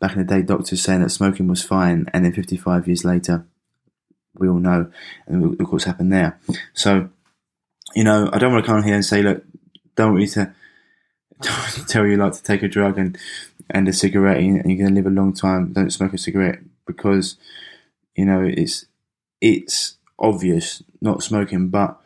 back 0.00 0.12
in 0.12 0.18
the 0.18 0.24
day, 0.24 0.42
doctors 0.42 0.82
saying 0.82 1.02
that 1.02 1.10
smoking 1.10 1.48
was 1.48 1.62
fine, 1.62 2.06
and 2.12 2.24
then 2.24 2.32
55 2.32 2.86
years 2.86 3.04
later, 3.04 3.46
we 4.34 4.48
all 4.48 4.58
know, 4.58 4.90
and 5.26 5.60
of 5.60 5.66
course, 5.66 5.84
happened 5.84 6.12
there. 6.12 6.38
So, 6.72 7.08
you 7.94 8.04
know, 8.04 8.30
I 8.32 8.38
don't 8.38 8.52
want 8.52 8.64
to 8.64 8.70
come 8.70 8.82
here 8.82 8.94
and 8.94 9.04
say, 9.04 9.22
"Look, 9.22 9.44
don't 9.96 10.12
want 10.12 10.20
me 10.20 10.26
to." 10.28 10.54
tell 11.86 12.04
you 12.04 12.16
like 12.16 12.32
to 12.32 12.42
take 12.42 12.64
a 12.64 12.68
drug 12.68 12.98
and 12.98 13.16
and 13.70 13.86
a 13.86 13.92
cigarette 13.92 14.38
and 14.38 14.56
you're 14.68 14.76
going 14.76 14.88
to 14.88 14.94
live 14.94 15.06
a 15.06 15.10
long 15.10 15.32
time. 15.32 15.72
Don't 15.72 15.92
smoke 15.92 16.12
a 16.12 16.18
cigarette 16.18 16.58
because 16.84 17.36
you 18.18 18.24
know, 18.24 18.42
it's 18.44 18.84
it's 19.40 19.96
obvious 20.18 20.82
not 21.00 21.22
smoking, 21.22 21.68
but 21.68 22.00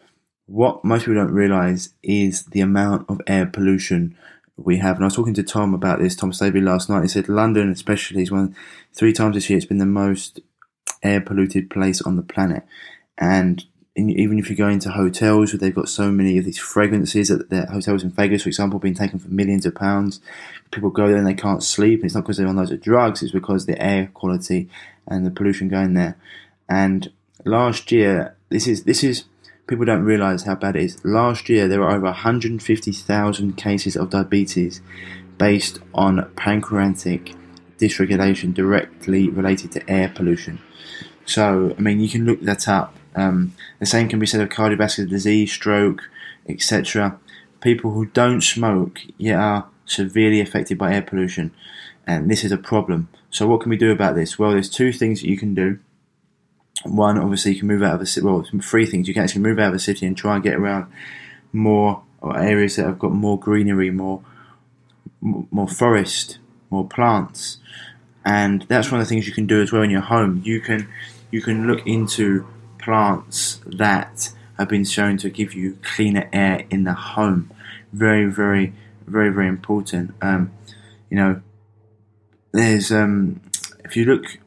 what 0.44 0.84
most 0.84 1.06
people 1.06 1.14
don't 1.14 1.32
realize 1.32 1.94
is 2.02 2.44
the 2.44 2.60
amount 2.60 3.08
of 3.08 3.22
air 3.26 3.46
pollution 3.46 4.14
we 4.64 4.78
have. 4.78 4.96
And 4.96 5.04
I 5.04 5.06
was 5.06 5.16
talking 5.16 5.34
to 5.34 5.42
Tom 5.42 5.74
about 5.74 5.98
this, 5.98 6.16
Tom 6.16 6.32
Staveley 6.32 6.60
last 6.60 6.88
night. 6.88 7.02
He 7.02 7.08
said 7.08 7.28
London, 7.28 7.70
especially, 7.70 8.22
is 8.22 8.30
one 8.30 8.56
three 8.92 9.12
times 9.12 9.34
this 9.34 9.48
year. 9.48 9.56
It's 9.56 9.66
been 9.66 9.78
the 9.78 9.86
most 9.86 10.40
air 11.02 11.20
polluted 11.20 11.70
place 11.70 12.00
on 12.02 12.16
the 12.16 12.22
planet, 12.22 12.64
and 13.18 13.64
in, 13.94 14.10
even 14.10 14.38
if 14.38 14.48
you 14.48 14.56
go 14.56 14.68
into 14.68 14.90
hotels 14.90 15.52
where 15.52 15.58
they've 15.58 15.74
got 15.74 15.88
so 15.88 16.10
many 16.10 16.38
of 16.38 16.44
these 16.44 16.58
fragrances 16.58 17.28
that 17.28 17.50
the 17.50 17.66
hotels 17.66 18.02
in 18.02 18.10
Vegas, 18.10 18.42
for 18.42 18.48
example, 18.48 18.78
being 18.78 18.94
taken 18.94 19.18
for 19.18 19.28
millions 19.28 19.66
of 19.66 19.74
pounds. 19.74 20.20
People 20.70 20.90
go 20.90 21.08
there 21.08 21.18
and 21.18 21.26
they 21.26 21.34
can't 21.34 21.62
sleep. 21.62 22.00
And 22.00 22.06
it's 22.06 22.14
not 22.14 22.22
because 22.22 22.38
they're 22.38 22.48
on 22.48 22.56
loads 22.56 22.70
of 22.70 22.80
drugs; 22.80 23.22
it's 23.22 23.32
because 23.32 23.66
the 23.66 23.80
air 23.82 24.10
quality 24.14 24.68
and 25.06 25.26
the 25.26 25.30
pollution 25.30 25.68
going 25.68 25.94
there. 25.94 26.16
And 26.68 27.12
last 27.44 27.92
year, 27.92 28.36
this 28.48 28.66
is 28.66 28.84
this 28.84 29.04
is 29.04 29.24
people 29.72 29.84
don't 29.84 30.04
realise 30.04 30.44
how 30.44 30.54
bad 30.54 30.76
it 30.76 30.84
is. 30.84 31.04
Last 31.04 31.48
year, 31.48 31.66
there 31.66 31.80
were 31.80 31.90
over 31.90 32.06
150,000 32.06 33.56
cases 33.56 33.96
of 33.96 34.10
diabetes 34.10 34.80
based 35.38 35.80
on 35.94 36.30
pancreatic 36.36 37.34
dysregulation 37.78 38.54
directly 38.54 39.28
related 39.28 39.72
to 39.72 39.90
air 39.90 40.12
pollution. 40.14 40.60
So, 41.24 41.74
I 41.76 41.80
mean, 41.80 42.00
you 42.00 42.08
can 42.08 42.24
look 42.24 42.42
that 42.42 42.68
up 42.68 42.94
um, 43.14 43.54
the 43.78 43.86
same 43.86 44.08
can 44.08 44.18
be 44.18 44.26
said 44.26 44.40
of 44.40 44.48
cardiovascular 44.48 45.08
disease, 45.08 45.52
stroke, 45.52 46.08
etc. 46.48 47.18
People 47.60 47.92
who 47.92 48.06
don't 48.06 48.40
smoke 48.40 49.00
yet 49.18 49.38
are 49.38 49.68
severely 49.84 50.40
affected 50.40 50.78
by 50.78 50.94
air 50.94 51.02
pollution, 51.02 51.52
and 52.06 52.30
this 52.30 52.44
is 52.44 52.52
a 52.52 52.58
problem. 52.58 53.08
So, 53.30 53.46
what 53.46 53.60
can 53.60 53.70
we 53.70 53.76
do 53.76 53.90
about 53.90 54.14
this? 54.14 54.38
Well, 54.38 54.52
there's 54.52 54.70
two 54.70 54.92
things 54.92 55.20
that 55.20 55.28
you 55.28 55.36
can 55.36 55.54
do. 55.54 55.78
One, 56.84 57.18
obviously, 57.18 57.52
you 57.52 57.58
can 57.60 57.68
move 57.68 57.82
out 57.82 57.94
of 57.94 58.00
a 58.00 58.06
city. 58.06 58.26
Well, 58.26 58.44
three 58.60 58.86
things. 58.86 59.08
You 59.08 59.14
can 59.14 59.22
actually 59.22 59.42
move 59.42 59.58
out 59.58 59.68
of 59.68 59.74
a 59.74 59.78
city 59.78 60.06
and 60.06 60.16
try 60.16 60.34
and 60.34 60.42
get 60.42 60.54
around 60.54 60.86
more 61.52 62.02
areas 62.34 62.76
that 62.76 62.86
have 62.86 62.98
got 62.98 63.12
more 63.12 63.38
greenery, 63.38 63.90
more 63.90 64.22
more 65.20 65.68
forest, 65.68 66.38
more 66.70 66.86
plants, 66.86 67.58
and 68.24 68.62
that's 68.68 68.90
one 68.90 69.00
of 69.00 69.06
the 69.06 69.08
things 69.08 69.26
you 69.26 69.32
can 69.32 69.46
do 69.46 69.62
as 69.62 69.70
well 69.70 69.82
in 69.82 69.90
your 69.90 70.00
home. 70.00 70.42
You 70.44 70.60
can 70.60 70.88
you 71.30 71.40
can 71.40 71.66
look 71.66 71.86
into 71.86 72.46
plants 72.78 73.60
that 73.66 74.30
have 74.58 74.68
been 74.68 74.84
shown 74.84 75.16
to 75.18 75.30
give 75.30 75.54
you 75.54 75.78
cleaner 75.82 76.28
air 76.32 76.66
in 76.70 76.84
the 76.84 76.92
home. 76.92 77.50
Very, 77.92 78.26
very, 78.26 78.72
very, 79.06 79.30
very 79.30 79.48
important. 79.48 80.14
Um, 80.20 80.52
you 81.10 81.16
know, 81.16 81.40
there's 82.52 82.90
um, 82.92 83.40
if 83.84 83.96
you 83.96 84.04
look 84.04 84.38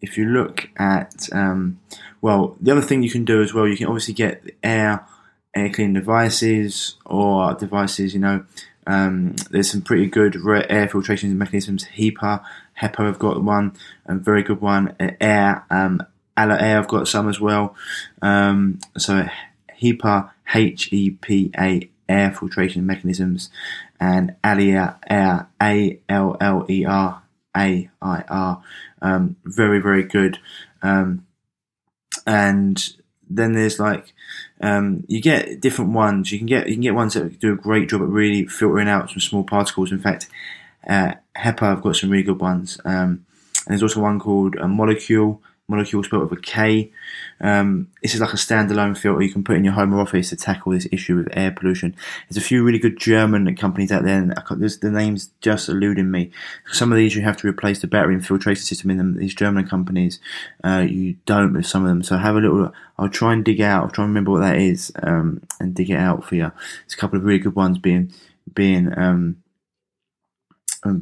if 0.00 0.16
you 0.16 0.26
look 0.26 0.68
at 0.76 1.28
um, 1.32 1.80
well, 2.20 2.56
the 2.60 2.72
other 2.72 2.82
thing 2.82 3.02
you 3.02 3.10
can 3.10 3.24
do 3.24 3.42
as 3.42 3.54
well, 3.54 3.66
you 3.66 3.76
can 3.76 3.86
obviously 3.86 4.14
get 4.14 4.42
air 4.62 5.06
air 5.54 5.70
cleaning 5.70 5.94
devices 5.94 6.96
or 7.06 7.54
devices. 7.54 8.14
You 8.14 8.20
know, 8.20 8.44
um, 8.86 9.36
there's 9.50 9.70
some 9.70 9.82
pretty 9.82 10.06
good 10.06 10.36
air 10.68 10.88
filtration 10.88 11.36
mechanisms. 11.36 11.86
HEPA, 11.96 12.42
HEPA 12.80 13.08
I've 13.08 13.18
got 13.18 13.42
one, 13.42 13.76
a 14.06 14.14
very 14.14 14.42
good 14.42 14.60
one. 14.60 14.94
Air 15.20 15.64
um, 15.70 16.02
Air, 16.36 16.78
I've 16.78 16.88
got 16.88 17.06
some 17.06 17.28
as 17.28 17.40
well. 17.40 17.74
Um, 18.22 18.78
so 18.96 19.28
HEPA, 19.82 20.30
H 20.54 20.92
E 20.92 21.10
P 21.10 21.50
A, 21.58 21.90
air 22.08 22.32
filtration 22.32 22.86
mechanisms, 22.86 23.50
and 23.98 24.36
Alia 24.44 24.98
Air, 25.08 25.48
A 25.62 26.00
L 26.08 26.36
L 26.40 26.66
E 26.68 26.84
R 26.84 27.22
A 27.56 27.90
I 28.00 28.24
R. 28.28 28.62
Um, 29.02 29.36
very, 29.44 29.80
very 29.80 30.02
good. 30.02 30.38
Um, 30.82 31.26
and 32.26 32.96
then 33.28 33.52
there's 33.52 33.78
like 33.78 34.12
um, 34.60 35.04
you 35.06 35.20
get 35.20 35.60
different 35.60 35.92
ones. 35.92 36.32
You 36.32 36.38
can 36.38 36.46
get 36.46 36.68
you 36.68 36.74
can 36.74 36.82
get 36.82 36.94
ones 36.94 37.14
that 37.14 37.38
do 37.38 37.52
a 37.52 37.56
great 37.56 37.88
job 37.88 38.02
at 38.02 38.08
really 38.08 38.46
filtering 38.46 38.88
out 38.88 39.10
some 39.10 39.20
small 39.20 39.44
particles. 39.44 39.92
In 39.92 40.00
fact, 40.00 40.28
uh, 40.86 41.14
HEPA 41.36 41.60
have 41.60 41.82
got 41.82 41.96
some 41.96 42.10
really 42.10 42.24
good 42.24 42.40
ones. 42.40 42.80
Um, 42.84 43.24
and 43.66 43.68
there's 43.68 43.82
also 43.82 44.00
one 44.00 44.18
called 44.18 44.56
a 44.56 44.64
Molekule, 44.64 45.38
molecule 45.70 46.02
spelled 46.02 46.28
with 46.28 46.38
a 46.38 46.42
K. 46.42 46.92
Um, 47.40 47.88
this 48.02 48.14
is 48.14 48.20
like 48.20 48.32
a 48.32 48.36
standalone 48.36 48.98
filter 48.98 49.22
you 49.22 49.32
can 49.32 49.44
put 49.44 49.56
in 49.56 49.64
your 49.64 49.72
home 49.72 49.94
or 49.94 50.00
office 50.00 50.28
to 50.28 50.36
tackle 50.36 50.72
this 50.72 50.86
issue 50.92 51.16
with 51.16 51.28
air 51.32 51.50
pollution. 51.50 51.94
There's 52.28 52.42
a 52.42 52.46
few 52.46 52.62
really 52.62 52.78
good 52.78 52.98
German 52.98 53.54
companies 53.56 53.92
out 53.92 54.04
there, 54.04 54.18
and 54.18 54.30
the 54.32 54.90
name's 54.90 55.30
just 55.40 55.68
eluding 55.68 56.10
me. 56.10 56.30
Some 56.72 56.92
of 56.92 56.98
these 56.98 57.14
you 57.14 57.22
have 57.22 57.36
to 57.38 57.48
replace 57.48 57.80
the 57.80 57.86
battery 57.86 58.14
and 58.14 58.26
filtration 58.26 58.64
system 58.64 58.90
in 58.90 58.98
them. 58.98 59.16
These 59.16 59.34
German 59.34 59.66
companies, 59.66 60.20
uh, 60.64 60.86
you 60.88 61.16
don't 61.24 61.54
with 61.54 61.66
some 61.66 61.84
of 61.84 61.88
them. 61.88 62.02
So 62.02 62.18
have 62.18 62.36
a 62.36 62.40
little. 62.40 62.72
I'll 62.98 63.08
try 63.08 63.32
and 63.32 63.44
dig 63.44 63.60
out. 63.60 63.84
I'll 63.84 63.90
try 63.90 64.04
and 64.04 64.10
remember 64.10 64.32
what 64.32 64.40
that 64.40 64.58
is 64.58 64.92
um, 65.02 65.42
and 65.58 65.74
dig 65.74 65.90
it 65.90 65.96
out 65.96 66.24
for 66.24 66.34
you. 66.34 66.50
There's 66.82 66.94
a 66.94 66.96
couple 66.96 67.18
of 67.18 67.24
really 67.24 67.38
good 67.38 67.56
ones 67.56 67.78
being 67.78 68.12
being 68.52 68.92
um, 68.98 69.42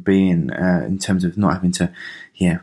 being 0.03 0.51
uh, 0.51 0.83
in 0.85 0.99
terms 0.99 1.23
of 1.23 1.37
not 1.37 1.53
having 1.53 1.71
to, 1.73 1.91
yeah, 2.35 2.59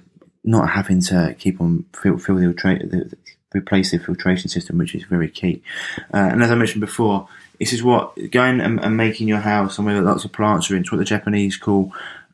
not 0.46 0.70
having 0.70 1.00
to 1.02 1.34
keep 1.38 1.60
on 1.60 1.84
fill, 1.92 2.18
fill 2.18 2.36
the, 2.36 2.46
the, 2.46 3.16
replace 3.54 3.90
the 3.90 3.98
filtration 3.98 4.48
system, 4.48 4.78
which 4.78 4.94
is 4.94 5.04
very 5.04 5.28
key. 5.28 5.62
Uh, 6.14 6.28
and 6.32 6.42
as 6.42 6.50
I 6.50 6.54
mentioned 6.54 6.80
before, 6.80 7.28
this 7.58 7.72
is 7.72 7.82
what 7.82 8.14
going 8.30 8.60
and, 8.60 8.80
and 8.80 8.96
making 8.96 9.28
your 9.28 9.40
house 9.40 9.76
somewhere 9.76 9.94
that 9.94 10.02
lots 10.02 10.24
of 10.24 10.32
plants 10.32 10.70
are 10.70 10.76
in. 10.76 10.82
It's 10.82 10.92
what 10.92 10.98
the 10.98 11.04
Japanese 11.04 11.56
call 11.56 11.92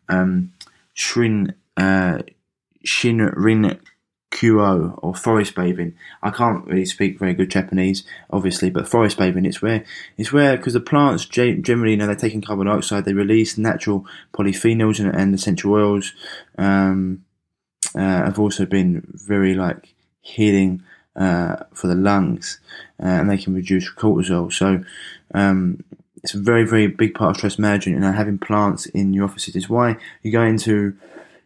um, 0.08 0.52
shrin 0.94 1.54
uh, 1.76 2.18
shinrin 2.84 3.78
yoku 4.32 4.98
or 5.02 5.14
forest 5.14 5.54
bathing. 5.54 5.94
I 6.22 6.30
can't 6.30 6.66
really 6.66 6.84
speak 6.84 7.18
very 7.18 7.34
good 7.34 7.50
Japanese, 7.50 8.04
obviously, 8.30 8.70
but 8.70 8.88
forest 8.88 9.18
bathing 9.18 9.44
it's 9.44 9.62
where 9.62 9.84
it's 10.16 10.32
where 10.32 10.56
because 10.56 10.72
the 10.72 10.80
plants 10.80 11.24
generally, 11.26 11.92
you 11.92 11.96
know, 11.96 12.06
they're 12.06 12.16
taking 12.16 12.42
carbon 12.42 12.66
dioxide, 12.66 13.04
they 13.04 13.12
release 13.12 13.58
natural 13.58 14.06
polyphenols 14.32 15.00
and, 15.00 15.14
and 15.14 15.34
essential 15.34 15.72
oils. 15.72 16.12
Um, 16.58 17.24
uh, 17.94 18.24
have 18.24 18.38
also 18.38 18.66
been 18.66 19.06
very 19.12 19.54
like 19.54 19.94
healing 20.20 20.82
uh, 21.16 21.56
for 21.74 21.88
the 21.88 21.94
lungs, 21.94 22.60
uh, 23.02 23.06
and 23.06 23.30
they 23.30 23.38
can 23.38 23.54
reduce 23.54 23.90
cortisol. 23.92 24.52
So 24.52 24.84
um, 25.34 25.84
it's 26.22 26.34
a 26.34 26.38
very 26.38 26.64
very 26.64 26.86
big 26.86 27.14
part 27.14 27.32
of 27.32 27.36
stress 27.38 27.58
management. 27.58 28.02
And 28.02 28.14
having 28.14 28.38
plants 28.38 28.86
in 28.86 29.12
your 29.12 29.24
offices 29.24 29.56
is 29.56 29.68
why 29.68 29.96
you 30.22 30.32
go 30.32 30.42
into 30.42 30.96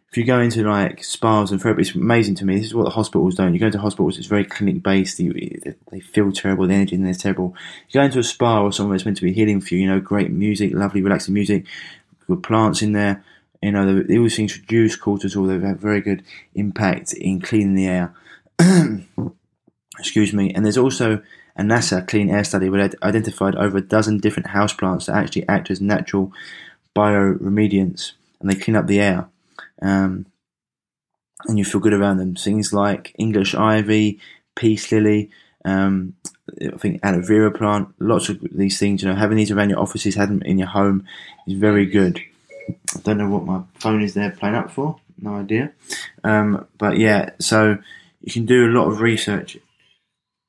if 0.09 0.17
you 0.17 0.23
go 0.23 0.39
into 0.39 0.63
like 0.63 1.03
spas 1.03 1.51
and 1.51 1.61
therapy, 1.61 1.81
it's 1.81 1.93
amazing 1.93 2.35
to 2.35 2.45
me. 2.45 2.55
This 2.55 2.67
is 2.67 2.73
what 2.73 2.85
the 2.85 2.91
hospitals 2.91 3.35
don't. 3.35 3.53
You 3.53 3.59
go 3.59 3.65
into 3.65 3.79
hospitals, 3.79 4.17
it's 4.17 4.27
very 4.27 4.45
clinic 4.45 4.81
based. 4.81 5.17
They 5.17 5.99
feel 5.99 6.31
terrible. 6.31 6.65
The 6.65 6.75
energy 6.75 6.95
in 6.95 7.03
there 7.03 7.11
is 7.11 7.17
terrible. 7.17 7.55
You 7.89 7.99
go 7.99 8.05
into 8.05 8.19
a 8.19 8.23
spa 8.23 8.61
or 8.61 8.71
somewhere 8.71 8.97
that's 8.97 9.05
meant 9.05 9.17
to 9.17 9.23
be 9.23 9.33
healing 9.33 9.59
for 9.59 9.75
you. 9.75 9.81
You 9.81 9.87
know, 9.87 9.99
great 9.99 10.31
music, 10.31 10.73
lovely, 10.73 11.01
relaxing 11.01 11.33
music, 11.33 11.65
good 12.25 12.41
plants 12.41 12.81
in 12.81 12.93
there. 12.93 13.23
You 13.67 13.73
know, 13.73 13.85
they, 13.85 14.15
they 14.15 14.15
to 14.47 14.59
reduce 14.61 14.97
cortisol. 14.97 15.47
They've 15.47 15.61
had 15.61 15.79
very 15.79 16.01
good 16.01 16.23
impact 16.55 17.13
in 17.13 17.41
cleaning 17.41 17.75
the 17.75 17.87
air. 17.87 18.13
Excuse 19.99 20.33
me. 20.33 20.53
And 20.53 20.63
there's 20.63 20.77
also 20.77 21.21
a 21.57 21.61
NASA 21.61 22.07
clean 22.07 22.29
air 22.29 22.43
study 22.43 22.69
where 22.69 22.87
they 22.87 22.97
identified 23.03 23.55
over 23.55 23.77
a 23.77 23.81
dozen 23.81 24.19
different 24.19 24.49
houseplants 24.49 25.07
that 25.07 25.15
actually 25.17 25.47
act 25.49 25.69
as 25.69 25.81
natural 25.81 26.31
bioremediants 26.95 28.13
and 28.39 28.49
they 28.49 28.55
clean 28.55 28.75
up 28.75 28.87
the 28.87 28.99
air. 28.99 29.27
Um, 29.81 30.27
and 31.47 31.57
you 31.57 31.65
feel 31.65 31.81
good 31.81 31.93
around 31.93 32.17
them. 32.17 32.35
Things 32.35 32.73
like 32.73 33.13
English 33.17 33.53
ivy, 33.53 34.19
peace 34.55 34.91
lily, 34.91 35.29
um, 35.65 36.13
I 36.61 36.77
think 36.77 36.99
aloe 37.03 37.21
vera 37.21 37.51
plant, 37.51 37.89
lots 37.99 38.29
of 38.29 38.39
these 38.51 38.79
things. 38.79 39.03
You 39.03 39.09
know, 39.09 39.15
having 39.15 39.37
these 39.37 39.51
around 39.51 39.69
your 39.69 39.79
offices, 39.79 40.15
having 40.15 40.39
them 40.39 40.47
in 40.47 40.57
your 40.57 40.69
home, 40.69 41.05
is 41.45 41.55
very 41.55 41.85
good. 41.85 42.21
I 42.97 43.01
don't 43.01 43.17
know 43.17 43.29
what 43.29 43.45
my 43.45 43.61
phone 43.75 44.01
is 44.01 44.13
there 44.13 44.31
playing 44.31 44.55
up 44.55 44.71
for. 44.71 44.99
No 45.21 45.35
idea. 45.35 45.71
Um, 46.23 46.67
but 46.77 46.97
yeah, 46.97 47.31
so 47.39 47.77
you 48.21 48.31
can 48.31 48.45
do 48.45 48.65
a 48.65 48.73
lot 48.73 48.87
of 48.87 49.01
research 49.01 49.57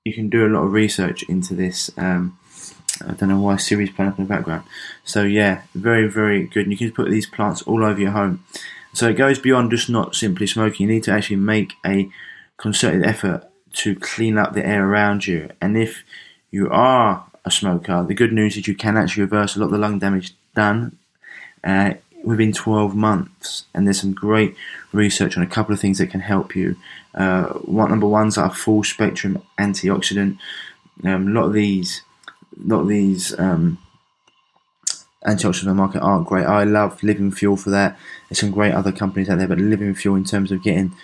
you 0.09 0.15
can 0.15 0.29
do 0.29 0.47
a 0.47 0.49
lot 0.49 0.65
of 0.65 0.73
research 0.73 1.23
into 1.25 1.55
this. 1.55 1.91
Um, 1.97 2.39
I 3.07 3.13
don't 3.13 3.29
know 3.29 3.41
why 3.41 3.57
Siri's 3.57 3.91
playing 3.91 4.13
up 4.13 4.19
in 4.19 4.25
the 4.25 4.29
background. 4.29 4.65
So 5.05 5.23
yeah, 5.23 5.63
very 5.75 6.09
very 6.09 6.47
good. 6.47 6.65
And 6.65 6.73
you 6.73 6.79
can 6.79 6.93
put 6.93 7.11
these 7.11 7.27
plants 7.27 7.63
all 7.63 7.85
over 7.85 8.01
your 8.01 8.13
home. 8.13 8.45
So 8.93 9.09
it 9.09 9.15
goes 9.15 9.39
beyond 9.39 9.71
just 9.71 9.91
not 9.91 10.17
simply 10.17 10.47
smoking. 10.47 10.89
You 10.89 10.95
need 10.95 11.05
to 11.05 11.13
actually 11.13 11.37
make 11.37 11.75
a 11.87 12.11
concerted 12.57 13.05
effort 13.05 13.45
to 13.75 13.95
clean 13.95 14.39
up 14.39 14.55
the 14.55 14.67
air 14.67 14.89
around 14.89 15.27
you. 15.27 15.51
And 15.61 15.77
if 15.77 16.03
you 16.51 16.69
are 16.71 17.27
a 17.45 17.51
smoker, 17.51 18.03
the 18.03 18.15
good 18.15 18.33
news 18.33 18.57
is 18.57 18.67
you 18.67 18.75
can 18.75 18.97
actually 18.97 19.25
reverse 19.25 19.55
a 19.55 19.61
lot 19.61 19.67
of 19.67 19.73
the 19.73 19.79
lung 19.79 19.99
damage 19.99 20.35
done 20.55 20.99
uh, 21.63 21.95
within 22.29 22.53
12 22.53 22.95
months. 22.95 23.65
And 23.75 23.87
there's 23.87 24.01
some 24.01 24.13
great 24.13 24.55
research 24.93 25.37
on 25.37 25.43
a 25.43 25.47
couple 25.47 25.73
of 25.73 25.81
things 25.81 25.97
that 25.97 26.11
can 26.11 26.21
help 26.21 26.55
you. 26.55 26.77
Uh, 27.15 27.45
one 27.65 27.89
number 27.89 28.07
ones 28.07 28.37
are 28.37 28.55
full 28.55 28.85
spectrum 28.85 29.43
antioxidant. 29.59 30.39
Um, 31.05 31.29
a 31.29 31.31
lot 31.31 31.47
of 31.47 31.55
these, 31.55 32.03
a 32.55 32.69
lot 32.69 32.81
of 32.81 32.89
these 32.89 33.39
um, 33.39 33.79
antioxidants 35.27 35.63
on 35.63 35.69
the 35.69 35.75
market 35.75 36.03
aren't 36.03 36.27
great. 36.27 36.45
I 36.45 36.65
love 36.65 37.03
Living 37.03 37.31
Fuel 37.31 37.57
for 37.57 37.71
that. 37.71 37.99
There's 38.29 38.41
some 38.41 38.51
great 38.51 38.75
other 38.75 38.93
companies 38.93 39.31
out 39.31 39.39
there, 39.39 39.49
but 39.49 39.59
Living 39.59 39.95
Fuel 39.95 40.17
in 40.17 40.25
terms 40.25 40.53
of 40.53 40.63
getting 40.63 40.95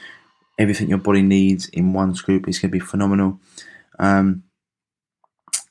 everything 0.59 0.91
your 0.91 0.99
body 0.99 1.23
needs 1.23 1.69
in 1.69 1.95
one 1.95 2.15
scoop 2.15 2.47
is 2.47 2.59
going 2.59 2.71
to 2.71 2.79
be 2.79 2.81
phenomenal. 2.81 3.41
Um, 3.99 4.45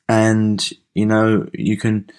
and 0.08 0.68
you 0.94 1.06
know 1.06 1.48
you 1.52 1.78
can 1.78 2.10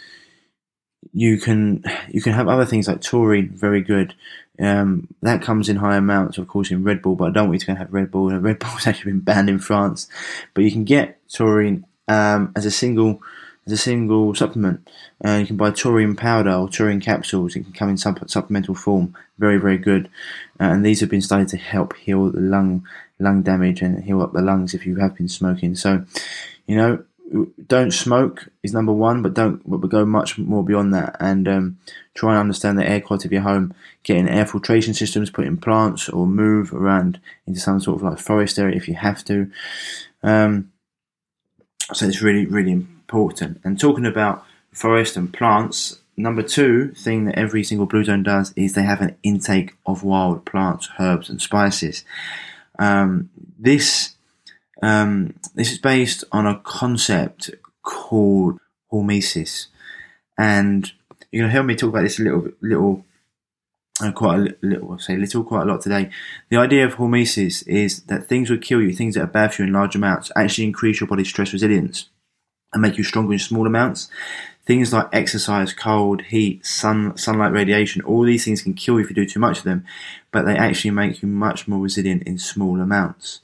you 1.13 1.39
can 1.39 1.83
you 2.09 2.21
can 2.21 2.33
have 2.33 2.47
other 2.47 2.65
things 2.65 2.87
like 2.87 3.01
taurine, 3.01 3.49
very 3.49 3.81
good. 3.81 4.13
Um, 4.59 5.07
that 5.21 5.41
comes 5.41 5.67
in 5.67 5.77
high 5.77 5.97
amounts, 5.97 6.37
of 6.37 6.47
course, 6.47 6.71
in 6.71 6.83
Red 6.83 7.01
Bull, 7.01 7.15
but 7.15 7.25
I 7.25 7.31
don't 7.31 7.49
want 7.49 7.61
you 7.61 7.73
to 7.73 7.75
have 7.75 7.93
Red 7.93 8.11
Bull. 8.11 8.31
Red 8.31 8.59
Bull 8.59 8.69
has 8.69 8.87
actually 8.87 9.11
been 9.11 9.21
banned 9.21 9.49
in 9.49 9.59
France, 9.59 10.07
but 10.53 10.63
you 10.63 10.71
can 10.71 10.85
get 10.85 11.19
taurine 11.29 11.85
um, 12.07 12.51
as 12.55 12.65
a 12.65 12.71
single 12.71 13.21
as 13.65 13.73
a 13.73 13.77
single 13.77 14.33
supplement. 14.35 14.87
Uh, 15.25 15.37
you 15.37 15.47
can 15.47 15.57
buy 15.57 15.71
taurine 15.71 16.15
powder 16.15 16.51
or 16.51 16.69
taurine 16.69 17.01
capsules. 17.01 17.55
It 17.55 17.63
can 17.63 17.73
come 17.73 17.89
in 17.89 17.95
supp- 17.95 18.29
supplemental 18.29 18.75
form. 18.75 19.15
Very 19.37 19.57
very 19.57 19.77
good, 19.77 20.07
uh, 20.59 20.65
and 20.65 20.85
these 20.85 21.01
have 21.01 21.09
been 21.09 21.21
studied 21.21 21.49
to 21.49 21.57
help 21.57 21.95
heal 21.95 22.29
the 22.29 22.39
lung 22.39 22.85
lung 23.19 23.41
damage 23.41 23.81
and 23.81 24.03
heal 24.03 24.21
up 24.21 24.33
the 24.33 24.41
lungs 24.41 24.73
if 24.73 24.85
you 24.85 24.97
have 24.97 25.15
been 25.15 25.29
smoking. 25.29 25.75
So, 25.75 26.05
you 26.67 26.75
know, 26.75 27.03
don't 27.67 27.91
smoke 27.91 28.47
is 28.63 28.73
number 28.73 28.93
one, 28.93 29.21
but 29.21 29.33
don't 29.33 29.61
but 29.69 29.89
go 29.89 30.05
much 30.05 30.37
more 30.37 30.63
beyond 30.63 30.93
that 30.93 31.15
and 31.19 31.47
um, 31.47 31.79
try 32.13 32.31
and 32.31 32.39
understand 32.39 32.77
the 32.77 32.87
air 32.87 33.01
quality 33.01 33.27
of 33.27 33.31
your 33.31 33.41
home. 33.41 33.73
Getting 34.03 34.29
air 34.29 34.45
filtration 34.45 34.93
systems, 34.93 35.31
put 35.31 35.47
in 35.47 35.57
plants, 35.57 36.07
or 36.09 36.27
move 36.27 36.73
around 36.73 37.19
into 37.47 37.59
some 37.59 37.79
sort 37.79 37.97
of 37.97 38.03
like 38.03 38.19
forest 38.19 38.59
area 38.59 38.75
if 38.75 38.87
you 38.87 38.95
have 38.95 39.25
to. 39.25 39.49
Um, 40.21 40.71
so 41.93 42.05
it's 42.05 42.21
really 42.21 42.45
really 42.45 42.71
important. 42.71 43.59
And 43.63 43.79
talking 43.79 44.05
about 44.05 44.45
forest 44.71 45.17
and 45.17 45.33
plants, 45.33 45.99
number 46.15 46.43
two 46.43 46.89
thing 46.91 47.25
that 47.25 47.37
every 47.37 47.63
single 47.63 47.87
blue 47.87 48.03
zone 48.03 48.23
does 48.23 48.53
is 48.55 48.73
they 48.73 48.83
have 48.83 49.01
an 49.01 49.15
intake 49.23 49.75
of 49.85 50.03
wild 50.03 50.45
plants, 50.45 50.89
herbs, 50.99 51.29
and 51.29 51.41
spices. 51.41 52.05
Um, 52.77 53.29
this 53.57 54.14
um, 54.85 55.33
this 55.55 55.71
is 55.71 55.79
based 55.79 56.23
on 56.31 56.45
a 56.45 56.59
concept 56.59 57.49
called 57.81 58.59
hormesis, 58.93 59.67
and 60.37 60.91
you're 61.31 61.41
going 61.41 61.49
to 61.49 61.53
hear 61.53 61.63
me 61.63 61.75
talk 61.75 61.89
about 61.89 62.03
this 62.03 62.19
a 62.19 62.23
little, 62.23 62.49
little, 62.61 63.05
uh, 63.99 64.11
quite 64.11 64.35
a 64.39 64.55
little, 64.61 64.91
I'll 64.91 64.99
say 64.99 65.17
little, 65.17 65.43
quite 65.43 65.63
a 65.63 65.65
lot 65.65 65.81
today. 65.81 66.11
The 66.49 66.57
idea 66.57 66.85
of 66.85 66.95
hormesis 66.95 67.67
is 67.67 68.03
that 68.03 68.27
things 68.27 68.51
would 68.51 68.61
kill 68.61 68.79
you, 68.79 68.93
things 68.93 69.15
that 69.15 69.23
are 69.23 69.27
bad 69.27 69.53
for 69.55 69.63
you 69.63 69.69
in 69.69 69.73
large 69.73 69.95
amounts, 69.95 70.31
actually 70.35 70.65
increase 70.65 70.99
your 70.99 71.07
body's 71.07 71.29
stress 71.29 71.51
resilience 71.51 72.09
and 72.71 72.81
make 72.83 72.99
you 72.99 73.03
stronger 73.03 73.33
in 73.33 73.39
small 73.39 73.65
amounts. 73.65 74.07
Things 74.65 74.91
like 74.91 75.07
exercise, 75.13 75.73
cold, 75.73 76.23
heat, 76.23 76.65
sun, 76.65 77.15
sunlight 77.17 77.51
radiation, 77.51 78.01
all 78.01 78.23
these 78.23 78.45
things 78.45 78.63
can 78.63 78.73
kill 78.73 78.95
you 78.95 79.01
if 79.01 79.09
you 79.09 79.15
do 79.15 79.25
too 79.25 79.39
much 79.39 79.59
of 79.59 79.63
them, 79.63 79.85
but 80.31 80.45
they 80.45 80.57
actually 80.57 80.89
make 80.89 81.21
you 81.21 81.27
much 81.27 81.67
more 81.67 81.79
resilient 81.79 82.23
in 82.23 82.39
small 82.39 82.81
amounts. 82.81 83.41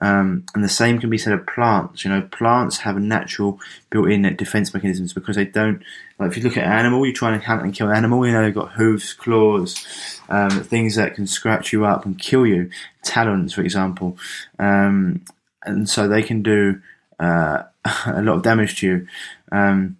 Um, 0.00 0.44
and 0.54 0.64
the 0.64 0.70
same 0.70 0.98
can 0.98 1.10
be 1.10 1.18
said 1.18 1.34
of 1.34 1.46
plants. 1.46 2.04
You 2.04 2.10
know, 2.10 2.22
plants 2.22 2.78
have 2.78 2.96
a 2.96 3.00
natural 3.00 3.60
built-in 3.90 4.34
defense 4.36 4.72
mechanisms 4.72 5.12
because 5.12 5.36
they 5.36 5.44
don't. 5.44 5.82
Like 6.18 6.30
if 6.30 6.36
you 6.38 6.42
look 6.42 6.56
at 6.56 6.64
an 6.64 6.72
animal, 6.72 7.04
you 7.06 7.12
try 7.12 7.32
and 7.32 7.42
hunt 7.42 7.62
and 7.62 7.74
kill 7.74 7.90
an 7.90 7.96
animal. 7.96 8.26
You 8.26 8.32
know, 8.32 8.42
they've 8.42 8.54
got 8.54 8.72
hooves, 8.72 9.12
claws, 9.12 10.20
um, 10.30 10.50
things 10.64 10.96
that 10.96 11.14
can 11.14 11.26
scratch 11.26 11.72
you 11.72 11.84
up 11.84 12.06
and 12.06 12.18
kill 12.18 12.46
you. 12.46 12.70
Talons, 13.04 13.52
for 13.52 13.60
example, 13.60 14.16
um, 14.58 15.22
and 15.64 15.88
so 15.88 16.08
they 16.08 16.22
can 16.22 16.42
do 16.42 16.80
uh, 17.20 17.62
a 18.06 18.22
lot 18.22 18.36
of 18.36 18.42
damage 18.42 18.80
to 18.80 18.86
you. 18.86 19.06
Um, 19.52 19.98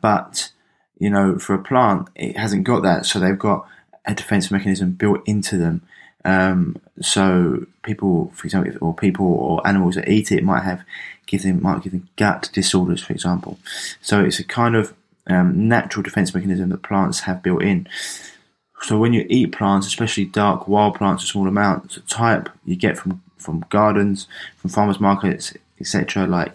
but 0.00 0.50
you 0.98 1.10
know, 1.10 1.38
for 1.38 1.54
a 1.54 1.62
plant, 1.62 2.08
it 2.14 2.36
hasn't 2.36 2.64
got 2.64 2.82
that, 2.82 3.06
so 3.06 3.20
they've 3.20 3.38
got 3.38 3.66
a 4.04 4.14
defense 4.14 4.50
mechanism 4.50 4.92
built 4.92 5.20
into 5.26 5.56
them. 5.56 5.82
Um, 6.24 6.76
so 7.00 7.66
people, 7.82 8.32
for 8.34 8.46
example, 8.46 8.72
or 8.80 8.94
people 8.94 9.26
or 9.26 9.66
animals 9.66 9.94
that 9.94 10.08
eat 10.08 10.32
it 10.32 10.42
might 10.42 10.64
have 10.64 10.82
give 11.26 11.42
them 11.42 11.62
might 11.62 11.82
give 11.82 11.92
them 11.92 12.08
gut 12.16 12.50
disorders, 12.52 13.02
for 13.02 13.12
example. 13.12 13.58
So 14.02 14.24
it's 14.24 14.40
a 14.40 14.44
kind 14.44 14.74
of 14.74 14.94
um, 15.28 15.68
natural 15.68 16.02
defense 16.02 16.34
mechanism 16.34 16.70
that 16.70 16.82
plants 16.82 17.20
have 17.20 17.42
built 17.42 17.62
in. 17.62 17.88
So 18.82 18.98
when 18.98 19.12
you 19.12 19.26
eat 19.28 19.52
plants, 19.52 19.86
especially 19.86 20.24
dark 20.24 20.68
wild 20.68 20.94
plants, 20.96 21.22
in 21.22 21.28
small 21.28 21.48
amounts, 21.48 21.96
the 21.96 22.00
type 22.02 22.48
you 22.64 22.76
get 22.76 22.98
from 22.98 23.22
from 23.36 23.64
gardens, 23.68 24.26
from 24.56 24.70
farmers 24.70 24.98
markets, 24.98 25.54
etc., 25.80 26.26
like 26.26 26.54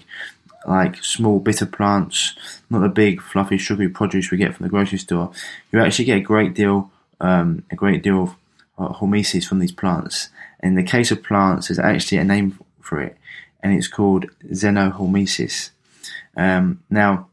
like 0.67 1.03
small 1.03 1.39
bitter 1.39 1.65
plants, 1.65 2.33
not 2.69 2.79
the 2.79 2.89
big 2.89 3.21
fluffy 3.21 3.57
sugary 3.57 3.89
produce 3.89 4.31
we 4.31 4.37
get 4.37 4.55
from 4.55 4.63
the 4.65 4.69
grocery 4.69 4.97
store. 4.97 5.31
You 5.71 5.79
actually 5.79 6.05
get 6.05 6.17
a 6.17 6.21
great 6.21 6.53
deal, 6.53 6.91
um, 7.19 7.63
a 7.71 7.75
great 7.75 8.03
deal 8.03 8.23
of 8.23 8.35
uh, 8.77 8.93
hormesis 8.93 9.45
from 9.45 9.59
these 9.59 9.71
plants. 9.71 10.29
In 10.61 10.75
the 10.75 10.83
case 10.83 11.11
of 11.11 11.23
plants, 11.23 11.67
there's 11.67 11.79
actually 11.79 12.17
a 12.19 12.23
name 12.23 12.59
for 12.79 13.01
it, 13.01 13.17
and 13.61 13.73
it's 13.73 13.87
called 13.87 14.25
xenohormesis. 14.45 15.71
Um, 16.35 16.83
now, 16.89 17.27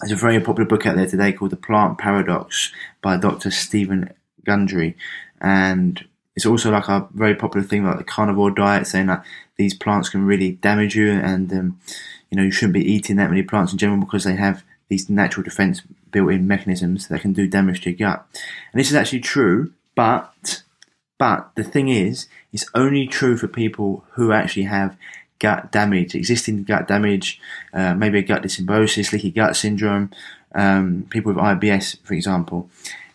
there's 0.00 0.12
a 0.12 0.16
very 0.16 0.40
popular 0.40 0.68
book 0.68 0.86
out 0.86 0.96
there 0.96 1.06
today 1.06 1.32
called 1.32 1.52
The 1.52 1.56
Plant 1.56 1.98
Paradox 1.98 2.70
by 3.00 3.16
Dr. 3.16 3.50
Steven 3.50 4.12
Gundry. 4.44 4.94
And 5.40 6.04
it's 6.34 6.44
also 6.44 6.70
like 6.70 6.88
a 6.88 7.08
very 7.14 7.34
popular 7.34 7.66
thing 7.66 7.84
like 7.84 7.96
the 7.96 8.04
carnivore 8.04 8.50
diet, 8.50 8.86
saying 8.86 9.06
that 9.06 9.24
these 9.56 9.72
plants 9.72 10.10
can 10.10 10.26
really 10.26 10.52
damage 10.52 10.94
you 10.94 11.10
and, 11.10 11.50
um, 11.52 11.80
you 12.30 12.36
know, 12.36 12.42
you 12.42 12.50
shouldn't 12.50 12.74
be 12.74 12.92
eating 12.92 13.16
that 13.16 13.30
many 13.30 13.42
plants 13.42 13.72
in 13.72 13.78
general 13.78 14.00
because 14.00 14.24
they 14.24 14.36
have 14.36 14.64
these 14.88 15.10
natural 15.10 15.44
defense 15.44 15.82
built 16.10 16.30
in 16.30 16.46
mechanisms 16.46 17.08
that 17.08 17.20
can 17.20 17.32
do 17.32 17.48
damage 17.48 17.80
to 17.82 17.90
your 17.90 17.98
gut. 17.98 18.26
And 18.72 18.80
this 18.80 18.88
is 18.88 18.96
actually 18.96 19.20
true, 19.20 19.72
but, 19.94 20.62
but 21.18 21.50
the 21.56 21.64
thing 21.64 21.88
is, 21.88 22.28
it's 22.52 22.68
only 22.74 23.06
true 23.06 23.36
for 23.36 23.48
people 23.48 24.04
who 24.12 24.32
actually 24.32 24.64
have 24.64 24.96
gut 25.38 25.70
damage, 25.72 26.14
existing 26.14 26.64
gut 26.64 26.88
damage, 26.88 27.40
uh, 27.72 27.94
maybe 27.94 28.18
a 28.18 28.22
gut 28.22 28.42
dysbiosis, 28.42 29.12
leaky 29.12 29.30
gut 29.30 29.56
syndrome, 29.56 30.10
um, 30.54 31.06
people 31.10 31.32
with 31.32 31.42
IBS, 31.42 31.98
for 32.02 32.14
example. 32.14 32.70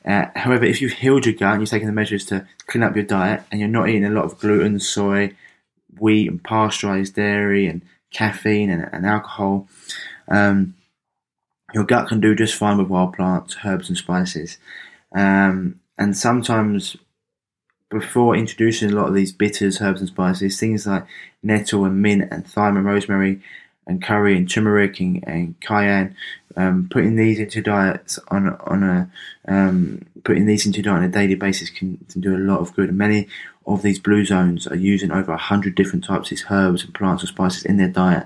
Uh, 0.05 0.25
however, 0.35 0.65
if 0.65 0.81
you've 0.81 0.93
healed 0.93 1.25
your 1.25 1.35
gut 1.35 1.53
and 1.53 1.61
you've 1.61 1.69
taken 1.69 1.87
the 1.87 1.93
measures 1.93 2.25
to 2.25 2.47
clean 2.67 2.83
up 2.83 2.95
your 2.95 3.05
diet 3.05 3.43
and 3.51 3.59
you're 3.59 3.69
not 3.69 3.87
eating 3.87 4.05
a 4.05 4.09
lot 4.09 4.25
of 4.25 4.39
gluten, 4.39 4.79
soy, 4.79 5.33
wheat, 5.99 6.29
and 6.29 6.43
pasteurized 6.43 7.15
dairy 7.15 7.67
and 7.67 7.81
caffeine 8.11 8.69
and, 8.69 8.89
and 8.91 9.05
alcohol, 9.05 9.67
um, 10.27 10.75
your 11.73 11.85
gut 11.85 12.07
can 12.07 12.19
do 12.19 12.35
just 12.35 12.55
fine 12.55 12.77
with 12.77 12.87
wild 12.87 13.13
plants, 13.13 13.57
herbs, 13.63 13.89
and 13.89 13.97
spices. 13.97 14.57
Um, 15.13 15.79
and 15.97 16.15
sometimes 16.15 16.97
before 17.89 18.35
introducing 18.35 18.91
a 18.91 18.95
lot 18.95 19.07
of 19.07 19.13
these 19.13 19.31
bitters, 19.31 19.81
herbs, 19.81 19.99
and 19.99 20.09
spices, 20.09 20.59
things 20.59 20.87
like 20.87 21.05
nettle 21.43 21.85
and 21.85 22.01
mint 22.01 22.27
and 22.31 22.47
thyme 22.47 22.77
and 22.77 22.85
rosemary 22.85 23.41
and 23.87 24.01
curry 24.01 24.37
and 24.37 24.49
turmeric 24.49 24.99
and, 24.99 25.23
and 25.27 25.59
cayenne, 25.59 26.15
um, 26.55 26.87
putting 26.89 27.15
these 27.15 27.39
into 27.39 27.61
diets 27.61 28.19
on 28.29 28.55
on 28.65 28.83
a 28.83 29.11
um, 29.47 30.05
putting 30.23 30.45
these 30.45 30.65
into 30.65 30.81
diet 30.81 30.97
on 30.97 31.03
a 31.03 31.09
daily 31.09 31.35
basis 31.35 31.69
can, 31.69 31.97
can, 32.09 32.21
do 32.21 32.35
a 32.35 32.37
lot 32.37 32.59
of 32.59 32.73
good. 32.75 32.89
And 32.89 32.97
many 32.97 33.27
of 33.65 33.81
these 33.81 33.99
blue 33.99 34.25
zones 34.25 34.67
are 34.67 34.75
using 34.75 35.11
over 35.11 35.31
a 35.31 35.37
hundred 35.37 35.75
different 35.75 36.03
types 36.03 36.31
of 36.31 36.39
herbs 36.49 36.83
and 36.83 36.93
plants 36.93 37.23
or 37.23 37.27
spices 37.27 37.65
in 37.65 37.77
their 37.77 37.87
diet, 37.87 38.25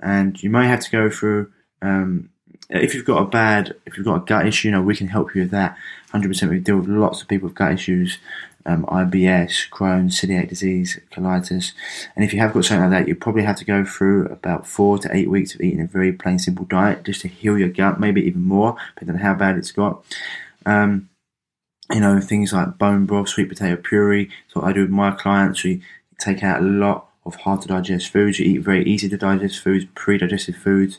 and 0.00 0.42
you 0.42 0.50
may 0.50 0.66
have 0.66 0.80
to 0.80 0.90
go 0.90 1.10
through. 1.10 1.50
Um, 1.82 2.30
if 2.68 2.94
you've 2.94 3.06
got 3.06 3.22
a 3.22 3.26
bad, 3.26 3.74
if 3.84 3.96
you've 3.96 4.06
got 4.06 4.22
a 4.22 4.24
gut 4.24 4.46
issue, 4.46 4.68
you 4.68 4.72
know 4.72 4.82
we 4.82 4.94
can 4.94 5.08
help 5.08 5.34
you 5.34 5.42
with 5.42 5.50
that. 5.50 5.76
Hundred 6.12 6.28
percent. 6.28 6.52
We 6.52 6.58
deal 6.58 6.76
with 6.76 6.88
lots 6.88 7.22
of 7.22 7.28
people 7.28 7.48
with 7.48 7.56
gut 7.56 7.72
issues 7.72 8.18
um, 8.66 8.84
IBS, 8.86 9.68
Crohn's, 9.70 10.20
celiac 10.20 10.48
disease, 10.48 10.98
colitis. 11.10 11.72
And 12.14 12.24
if 12.24 12.32
you 12.32 12.40
have 12.40 12.52
got 12.52 12.64
something 12.64 12.90
like 12.90 13.00
that, 13.00 13.08
you 13.08 13.14
probably 13.14 13.42
have 13.42 13.56
to 13.56 13.64
go 13.64 13.84
through 13.84 14.26
about 14.26 14.66
four 14.66 14.98
to 14.98 15.14
eight 15.14 15.30
weeks 15.30 15.54
of 15.54 15.60
eating 15.60 15.80
a 15.80 15.86
very 15.86 16.12
plain, 16.12 16.38
simple 16.38 16.64
diet 16.64 17.04
just 17.04 17.22
to 17.22 17.28
heal 17.28 17.58
your 17.58 17.68
gut, 17.68 18.00
maybe 18.00 18.22
even 18.22 18.42
more, 18.42 18.76
depending 18.94 19.16
on 19.16 19.22
how 19.22 19.34
bad 19.34 19.56
it's 19.56 19.72
got. 19.72 20.04
Um, 20.66 21.08
you 21.90 22.00
know, 22.00 22.20
things 22.20 22.52
like 22.52 22.78
bone 22.78 23.06
broth, 23.06 23.28
sweet 23.28 23.48
potato 23.48 23.76
puree. 23.76 24.30
So 24.48 24.62
I 24.62 24.72
do 24.72 24.82
with 24.82 24.90
my 24.90 25.10
clients. 25.10 25.64
We 25.64 25.82
take 26.18 26.42
out 26.42 26.60
a 26.60 26.64
lot 26.64 27.06
of 27.26 27.34
hard 27.36 27.62
to 27.62 27.68
digest 27.68 28.12
foods. 28.12 28.38
You 28.38 28.46
eat 28.46 28.58
very 28.58 28.84
easy 28.84 29.08
to 29.08 29.16
digest 29.16 29.62
foods, 29.62 29.86
pre-digested 29.94 30.56
foods, 30.56 30.98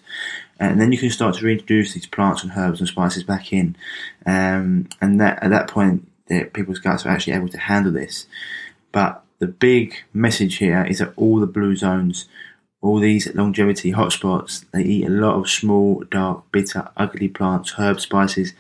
and 0.60 0.80
then 0.80 0.92
you 0.92 0.98
can 0.98 1.10
start 1.10 1.36
to 1.36 1.46
reintroduce 1.46 1.94
these 1.94 2.06
plants 2.06 2.44
and 2.44 2.52
herbs 2.56 2.80
and 2.80 2.88
spices 2.88 3.24
back 3.24 3.52
in. 3.52 3.76
Um, 4.26 4.90
and 5.02 5.20
that 5.20 5.42
at 5.42 5.50
that 5.50 5.68
point, 5.68 6.08
that 6.28 6.54
people's 6.54 6.80
guts 6.80 7.06
are 7.06 7.10
actually 7.10 7.34
able 7.34 7.50
to 7.50 7.58
handle 7.58 7.92
this. 7.92 8.28
But 8.92 9.24
the 9.40 9.48
big 9.48 9.96
message 10.14 10.58
here 10.58 10.86
is 10.86 11.00
that 11.00 11.14
all 11.16 11.40
the 11.40 11.48
blue 11.48 11.76
zones, 11.76 12.28
all 12.82 13.00
these 13.00 13.34
longevity 13.34 13.92
hotspots, 13.92 14.66
they 14.72 14.84
eat 14.84 15.08
a 15.08 15.10
lot 15.10 15.36
of 15.36 15.50
small, 15.50 16.04
dark, 16.12 16.52
bitter, 16.52 16.90
ugly 16.96 17.28
plants, 17.28 17.74
herbs, 17.80 18.04
spices, 18.04 18.54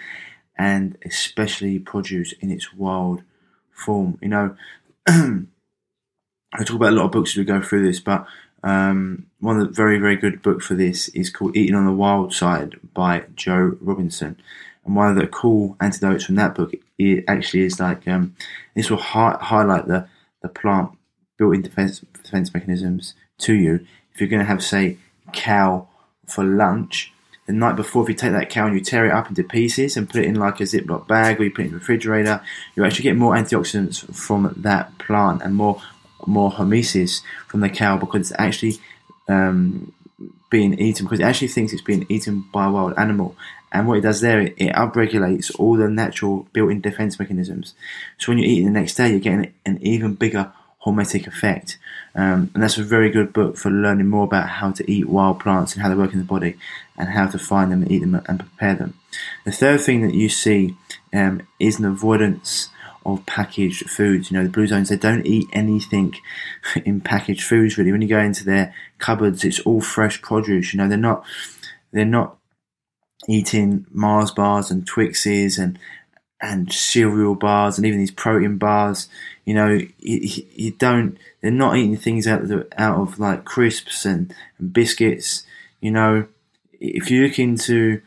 and 0.62 0.95
especially 1.04 1.80
produce 1.80 2.34
in 2.34 2.52
its 2.52 2.71
wild 2.71 3.24
form. 3.71 4.19
You 4.21 4.28
know, 4.28 4.56
I 5.08 6.63
talk 6.63 6.76
about 6.76 6.93
a 6.93 6.95
lot 6.95 7.06
of 7.06 7.12
books 7.12 7.32
as 7.32 7.38
we 7.38 7.45
go 7.45 7.63
through 7.63 7.84
this, 7.88 8.00
but 8.00 8.28
um, 8.63 9.26
one 9.39 9.60
of 9.60 9.67
the 9.67 9.74
very, 9.74 9.97
very 9.97 10.15
good 10.15 10.43
book 10.43 10.62
for 10.62 10.76
this 10.76 11.08
is 11.10 11.32
called 11.32 11.58
Eating 11.58 11.74
on 11.74 11.88
the 11.88 11.91
Wild 11.91 12.32
Side 12.32 12.76
by 12.93 13.24
Jo 13.36 13.76
Robinson. 13.82 14.39
And 14.86 14.95
one 14.95 15.10
of 15.10 15.15
the 15.15 15.26
cool 15.26 15.78
antidotes 15.82 16.26
from 16.26 16.36
that 16.36 16.54
book 16.54 16.74
it 17.00 17.24
actually 17.28 17.63
is 17.63 17.80
like 17.80 18.08
um, 18.08 18.36
this 18.76 18.91
will 18.91 18.97
hi- 18.97 19.39
highlight 19.41 19.88
the, 19.88 20.08
the 20.43 20.50
plant 20.50 20.91
built-in 21.39 21.63
defense, 21.63 22.02
defense 22.21 22.54
mechanisms 22.54 23.15
to 23.39 23.56
you. 23.56 23.84
If 24.13 24.21
you're 24.21 24.30
going 24.30 24.41
to 24.41 24.45
have, 24.45 24.63
say, 24.63 25.00
cow 25.34 25.88
for 26.28 26.43
lunch, 26.43 27.12
the 27.51 27.57
night 27.57 27.75
before, 27.75 28.03
if 28.03 28.09
you 28.09 28.15
take 28.15 28.31
that 28.31 28.49
cow 28.49 28.67
and 28.67 28.75
you 28.75 28.81
tear 28.83 29.05
it 29.05 29.11
up 29.11 29.27
into 29.27 29.43
pieces 29.43 29.97
and 29.97 30.09
put 30.09 30.21
it 30.21 30.25
in 30.25 30.35
like 30.35 30.59
a 30.59 30.63
Ziploc 30.63 31.07
bag 31.07 31.39
or 31.39 31.43
you 31.43 31.51
put 31.51 31.61
it 31.61 31.65
in 31.65 31.71
the 31.71 31.79
refrigerator, 31.79 32.41
you 32.75 32.85
actually 32.85 33.03
get 33.03 33.17
more 33.17 33.35
antioxidants 33.35 34.13
from 34.15 34.53
that 34.57 34.97
plant 34.97 35.41
and 35.41 35.55
more 35.55 35.81
more 36.27 36.51
hormesis 36.51 37.21
from 37.47 37.61
the 37.61 37.69
cow 37.69 37.97
because 37.97 38.29
it's 38.29 38.39
actually 38.39 38.75
um, 39.27 39.91
being 40.51 40.79
eaten 40.79 41.05
because 41.05 41.19
it 41.19 41.23
actually 41.23 41.47
thinks 41.47 41.73
it's 41.73 41.81
being 41.81 42.05
eaten 42.09 42.45
by 42.53 42.67
a 42.67 42.71
wild 42.71 42.93
animal 42.95 43.35
and 43.71 43.87
what 43.87 43.97
it 43.97 44.01
does 44.01 44.21
there, 44.21 44.41
it, 44.41 44.55
it 44.57 44.73
upregulates 44.73 45.51
all 45.57 45.75
the 45.75 45.89
natural 45.89 46.47
built-in 46.51 46.81
defense 46.81 47.17
mechanisms. 47.17 47.73
So 48.17 48.31
when 48.31 48.37
you 48.37 48.45
eat 48.45 48.61
it 48.61 48.65
the 48.65 48.71
next 48.71 48.95
day, 48.95 49.09
you're 49.09 49.19
getting 49.19 49.53
an 49.65 49.79
even 49.81 50.15
bigger 50.15 50.51
hormetic 50.86 51.28
effect. 51.28 51.78
Um, 52.15 52.52
and 52.54 52.63
that's 52.63 52.78
a 52.78 52.84
very 52.84 53.10
good 53.10 53.34
book 53.34 53.58
for 53.58 53.70
learning 53.70 54.08
more 54.08 54.24
about 54.24 54.50
how 54.50 54.72
to 54.72 54.91
eat 54.91 55.08
wild 55.08 55.39
plants 55.39 55.74
and 55.74 55.82
how 55.82 55.89
they 55.89 55.96
work 55.96 56.13
in 56.13 56.20
the 56.20 56.26
body 56.26 56.58
and 56.98 57.10
how 57.10 57.28
to 57.28 57.39
find 57.39 57.72
them 57.72 57.86
eat 57.89 58.00
them 58.00 58.15
and 58.15 58.39
prepare 58.39 58.76
them. 58.76 58.96
The 59.46 59.52
third 59.52 59.82
thing 59.82 60.02
that 60.02 60.15
you 60.15 60.30
see 60.30 60.76
um, 61.13 61.48
is 61.60 61.80
an 61.80 61.86
avoidance 61.86 62.70
of 63.06 63.26
packaged 63.26 63.89
foods. 63.89 64.30
You 64.30 64.38
know, 64.38 64.44
the 64.44 64.50
blue 64.50 64.67
zones, 64.67 64.89
they 64.89 64.98
don't 64.98 65.26
eat 65.26 65.48
anything 65.54 66.15
in 66.86 67.02
packaged 67.02 67.44
foods 67.44 67.78
really. 67.78 67.91
When 67.91 68.02
you 68.02 68.08
go 68.08 68.20
into 68.20 68.44
their 68.44 68.74
cupboards, 68.98 69.44
it's 69.44 69.60
all 69.62 69.82
fresh 69.82 70.22
produce. 70.22 70.74
You 70.74 70.78
know, 70.78 70.88
they're 70.88 70.98
not, 70.98 71.24
they're 71.91 72.06
not 72.06 72.38
eating 73.28 73.86
Mars 73.91 74.32
bars 74.32 74.72
and 74.72 74.86
Twixes 74.86 75.60
and 75.60 75.78
and 76.41 76.71
cereal 76.71 77.36
bars 77.36 77.77
and 77.77 77.86
even 77.86 77.99
these 77.99 78.12
protein 78.12 78.58
bars. 78.58 79.08
You 79.45 79.54
know, 79.54 79.67
you, 79.99 80.43
you 80.56 80.71
don't. 80.71 81.17
They're 81.41 81.51
not 81.51 81.77
eating 81.77 81.97
things 81.97 82.27
out 82.27 82.41
of 82.41 82.47
the, 82.47 82.67
out 82.77 82.99
of 82.99 83.19
like 83.19 83.45
crisps 83.45 84.06
and, 84.06 84.34
and 84.60 84.73
biscuits. 84.73 85.43
You 85.80 85.91
know, 85.91 86.27
if 86.80 87.10
you 87.10 87.23
look 87.23 87.39
into 87.39 88.01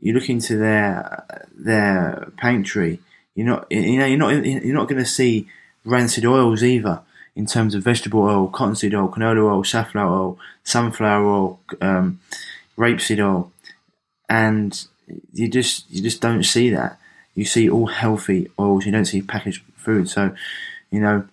you 0.00 0.12
look 0.12 0.28
into 0.28 0.56
their 0.56 1.24
their 1.54 2.32
pantry, 2.36 3.00
you're 3.34 3.46
not 3.46 3.66
you 3.70 3.98
know 3.98 4.06
you're 4.06 4.18
not 4.18 4.44
you're 4.44 4.74
not 4.74 4.88
going 4.88 5.02
to 5.02 5.08
see 5.08 5.48
rancid 5.84 6.24
oils 6.24 6.62
either 6.62 7.02
in 7.34 7.46
terms 7.46 7.74
of 7.74 7.82
vegetable 7.82 8.22
oil, 8.22 8.48
cottonseed 8.48 8.94
oil, 8.94 9.08
canola 9.08 9.52
oil, 9.52 9.64
safflower 9.64 10.10
oil, 10.10 10.38
sunflower 10.64 11.26
oil, 11.26 11.60
um, 11.82 12.18
rapeseed 12.78 13.22
oil 13.22 13.52
and 14.28 14.86
you 15.32 15.48
just 15.48 15.90
you 15.90 16.02
just 16.02 16.20
don't 16.20 16.42
see 16.42 16.70
that. 16.70 16.98
You 17.36 17.44
see 17.44 17.70
all 17.70 17.86
healthy 17.86 18.50
oils. 18.58 18.84
You 18.84 18.92
don't 18.92 19.04
see 19.04 19.22
packaged 19.22 19.62
food. 19.76 20.08
So, 20.08 20.34
you 20.90 20.98
know, 20.98 21.28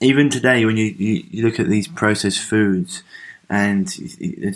even 0.00 0.30
today 0.30 0.64
when 0.64 0.78
you, 0.78 0.86
you, 0.86 1.24
you 1.30 1.44
look 1.44 1.60
at 1.60 1.68
these 1.68 1.88
processed 1.88 2.40
foods, 2.40 3.02
and 3.50 3.92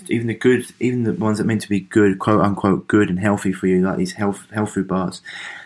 even 0.08 0.28
the 0.28 0.34
good, 0.34 0.66
even 0.78 1.02
the 1.02 1.12
ones 1.12 1.38
that 1.38 1.44
are 1.44 1.48
meant 1.48 1.62
to 1.62 1.68
be 1.68 1.80
good, 1.80 2.20
quote 2.20 2.40
unquote, 2.40 2.86
good 2.86 3.10
and 3.10 3.18
healthy 3.18 3.52
for 3.52 3.66
you, 3.66 3.82
like 3.82 3.98
these 3.98 4.12
health 4.12 4.48
health 4.52 4.72
food 4.72 4.86
bars, 4.86 5.20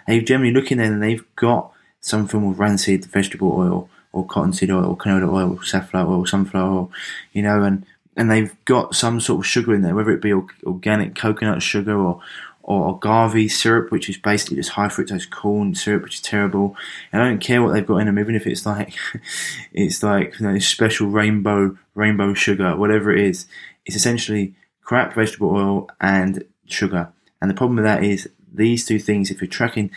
they 0.07 0.21
generally 0.23 0.53
look 0.53 0.73
in 0.73 0.79
there 0.79 0.91
and 0.91 1.03
they've 1.03 1.25
got 1.37 1.71
some 2.01 2.27
form 2.27 2.49
of 2.49 2.59
rancid 2.59 3.05
vegetable 3.05 3.53
oil 3.53 3.91
or 4.13 4.25
cottonseed 4.27 4.71
oil 4.71 4.87
or 4.87 4.97
canola 4.97 5.31
oil, 5.31 5.61
safflower 5.63 6.11
oil, 6.11 6.27
sunflower 6.27 6.71
oil, 6.71 6.91
you 7.35 7.43
know, 7.43 7.63
and 7.63 7.85
and 8.17 8.31
they've 8.31 8.57
got 8.65 8.95
some 8.95 9.21
sort 9.21 9.41
of 9.41 9.47
sugar 9.47 9.75
in 9.75 9.83
there, 9.83 9.95
whether 9.95 10.11
it 10.11 10.23
be 10.23 10.33
organic 10.65 11.15
coconut 11.15 11.63
sugar 11.63 11.97
or 11.97 12.21
or 12.69 12.95
agave 12.95 13.51
syrup, 13.51 13.91
which 13.91 14.11
is 14.11 14.19
basically 14.19 14.57
just 14.57 14.69
high 14.69 14.89
fructose 14.89 15.29
corn 15.29 15.75
syrup, 15.75 16.03
which 16.03 16.17
is 16.17 16.21
terrible. 16.21 16.77
And 17.11 17.23
I 17.23 17.27
don't 17.27 17.39
care 17.41 17.63
what 17.63 17.73
they've 17.73 17.87
got 17.87 17.97
in 17.97 18.07
them, 18.07 18.19
even 18.19 18.35
if 18.35 18.47
it's 18.47 18.67
like 18.67 18.93
it's 19.73 20.03
like 20.03 20.39
you 20.39 20.47
know, 20.47 20.59
special 20.59 21.07
rainbow 21.07 21.79
rainbow 21.95 22.35
sugar, 22.35 22.77
whatever 22.77 23.11
it 23.11 23.25
is. 23.25 23.47
It's 23.87 23.97
essentially 23.97 24.55
crap 24.83 25.15
vegetable 25.15 25.51
oil 25.51 25.89
and 25.99 26.45
sugar. 26.67 27.11
And 27.41 27.51
the 27.51 27.55
problem 27.55 27.77
with 27.77 27.87
that 27.87 28.05
is 28.05 28.29
these 28.53 28.85
two 28.85 28.99
things. 28.99 29.31
If 29.31 29.41
you're 29.41 29.49
tracking 29.49 29.91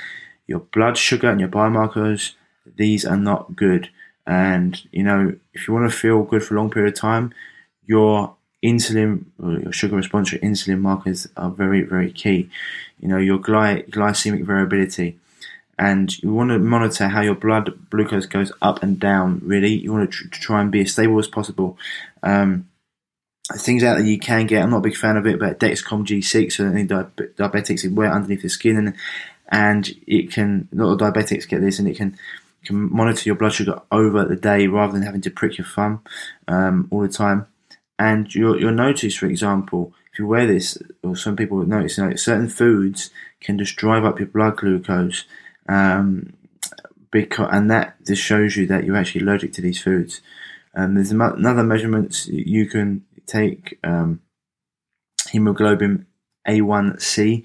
your 0.48 0.60
blood 0.60 0.98
sugar 0.98 1.30
and 1.30 1.42
your 1.42 1.50
biomarkers, 1.50 2.36
these 2.78 3.04
are 3.04 3.18
not 3.18 3.54
good. 3.54 3.90
And 4.26 4.82
you 4.94 5.04
know, 5.04 5.36
if 5.54 5.68
you 5.68 5.74
want 5.74 5.92
to 5.92 5.98
feel 5.98 6.24
good 6.24 6.42
for 6.42 6.56
a 6.56 6.58
long 6.58 6.70
period 6.70 6.94
of 6.94 7.00
time, 7.00 7.34
your 7.86 8.34
insulin, 8.64 9.26
your 9.40 9.72
sugar 9.72 9.96
response, 9.96 10.32
your 10.32 10.42
insulin 10.42 10.80
markers 10.80 11.28
are 11.38 11.50
very, 11.50 11.82
very 11.82 12.12
key. 12.12 12.50
You 13.00 13.08
know, 13.08 13.18
your 13.18 13.40
gly- 13.40 13.90
glycemic 13.90 14.46
variability. 14.46 15.18
And 15.80 16.16
you 16.22 16.32
want 16.32 16.52
to 16.52 16.60
monitor 16.60 17.08
how 17.08 17.22
your 17.22 17.34
blood 17.34 17.72
glucose 17.90 18.28
goes 18.28 18.52
up 18.62 18.84
and 18.84 19.00
down, 19.00 19.42
really. 19.44 19.74
You 19.74 19.92
want 19.92 20.12
to, 20.12 20.16
tr- 20.16 20.28
try 20.30 20.62
and 20.62 20.72
be 20.72 20.82
as 20.82 20.92
stable 20.92 21.18
as 21.18 21.28
possible. 21.28 21.78
Um, 22.22 22.70
things 23.58 23.84
out 23.84 23.98
that 23.98 24.06
you 24.06 24.20
can 24.20 24.46
get. 24.46 24.64
I'm 24.64 24.70
not 24.70 24.78
a 24.78 24.82
big 24.82 24.96
fan 24.96 25.18
of 25.18 25.26
it, 25.26 25.40
but 25.40 25.60
Dexcom 25.60 26.06
G6, 26.06 26.52
so 26.54 26.66
any 26.66 26.86
diabetics 26.86 27.84
it 27.84 27.94
wear 27.94 28.12
underneath 28.12 28.44
the 28.44 28.50
skin, 28.50 28.78
and 28.78 28.96
and 29.50 29.90
it 30.08 30.32
can 30.32 30.70
a 30.72 30.76
lot 30.76 30.94
of 30.94 31.00
diabetics 31.00 31.48
get 31.48 31.62
this, 31.62 31.80
and 31.80 31.88
it 31.88 31.98
can 31.98 32.18
can 32.64 32.94
monitor 32.94 33.24
your 33.26 33.36
blood 33.36 33.54
sugar 33.54 33.82
over 33.92 34.24
the 34.26 34.36
day 34.36 34.68
rather 34.68 34.94
than 34.94 35.02
having 35.02 35.22
to 35.22 35.32
prick 35.32 35.58
your 35.58 35.66
thumb 35.66 36.02
um, 36.48 36.88
all 36.92 37.02
the 37.02 37.10
time. 37.10 37.48
And 38.02 38.34
you'll, 38.34 38.60
you'll 38.60 38.72
notice, 38.72 39.16
for 39.16 39.28
example, 39.28 39.94
if 40.12 40.18
you 40.18 40.26
wear 40.26 40.48
this, 40.48 40.76
or 41.04 41.16
some 41.16 41.36
people 41.36 41.60
would 41.60 41.68
notice, 41.68 42.00
you 42.00 42.06
know, 42.08 42.16
certain 42.16 42.50
foods 42.50 43.12
can 43.40 43.60
just 43.60 43.76
drive 43.76 44.04
up 44.04 44.18
your 44.18 44.28
blood 44.28 44.58
glucose, 44.58 45.26
um, 45.70 46.34
because 47.12 47.50
and 47.52 47.70
that 47.70 48.04
just 48.04 48.24
shows 48.24 48.58
you 48.58 48.66
that 48.66 48.86
you're 48.86 48.98
actually 48.98 49.22
allergic 49.22 49.54
to 49.54 49.62
these 49.62 49.80
foods. 49.80 50.22
And 50.74 50.98
there's 50.98 51.12
another 51.12 51.62
measurements 51.62 52.28
you 52.28 52.66
can 52.66 53.06
take 53.28 53.78
um, 53.84 54.22
hemoglobin 55.30 56.08
A1C. 56.48 57.44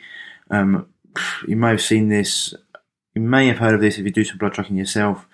Um, 0.51 0.87
you 1.47 1.57
may 1.57 1.69
have 1.69 1.83
seen 1.83 2.09
this. 2.09 2.55
You 3.15 3.21
may 3.21 3.49
have 3.49 3.59
heard 3.59 3.75
of 3.75 3.83
this 3.83 3.99
if 3.99 4.07
you 4.07 4.11
do 4.11 4.25
some 4.25 4.39
blood 4.39 4.55
tracking 4.55 4.79
yourself. 4.79 5.27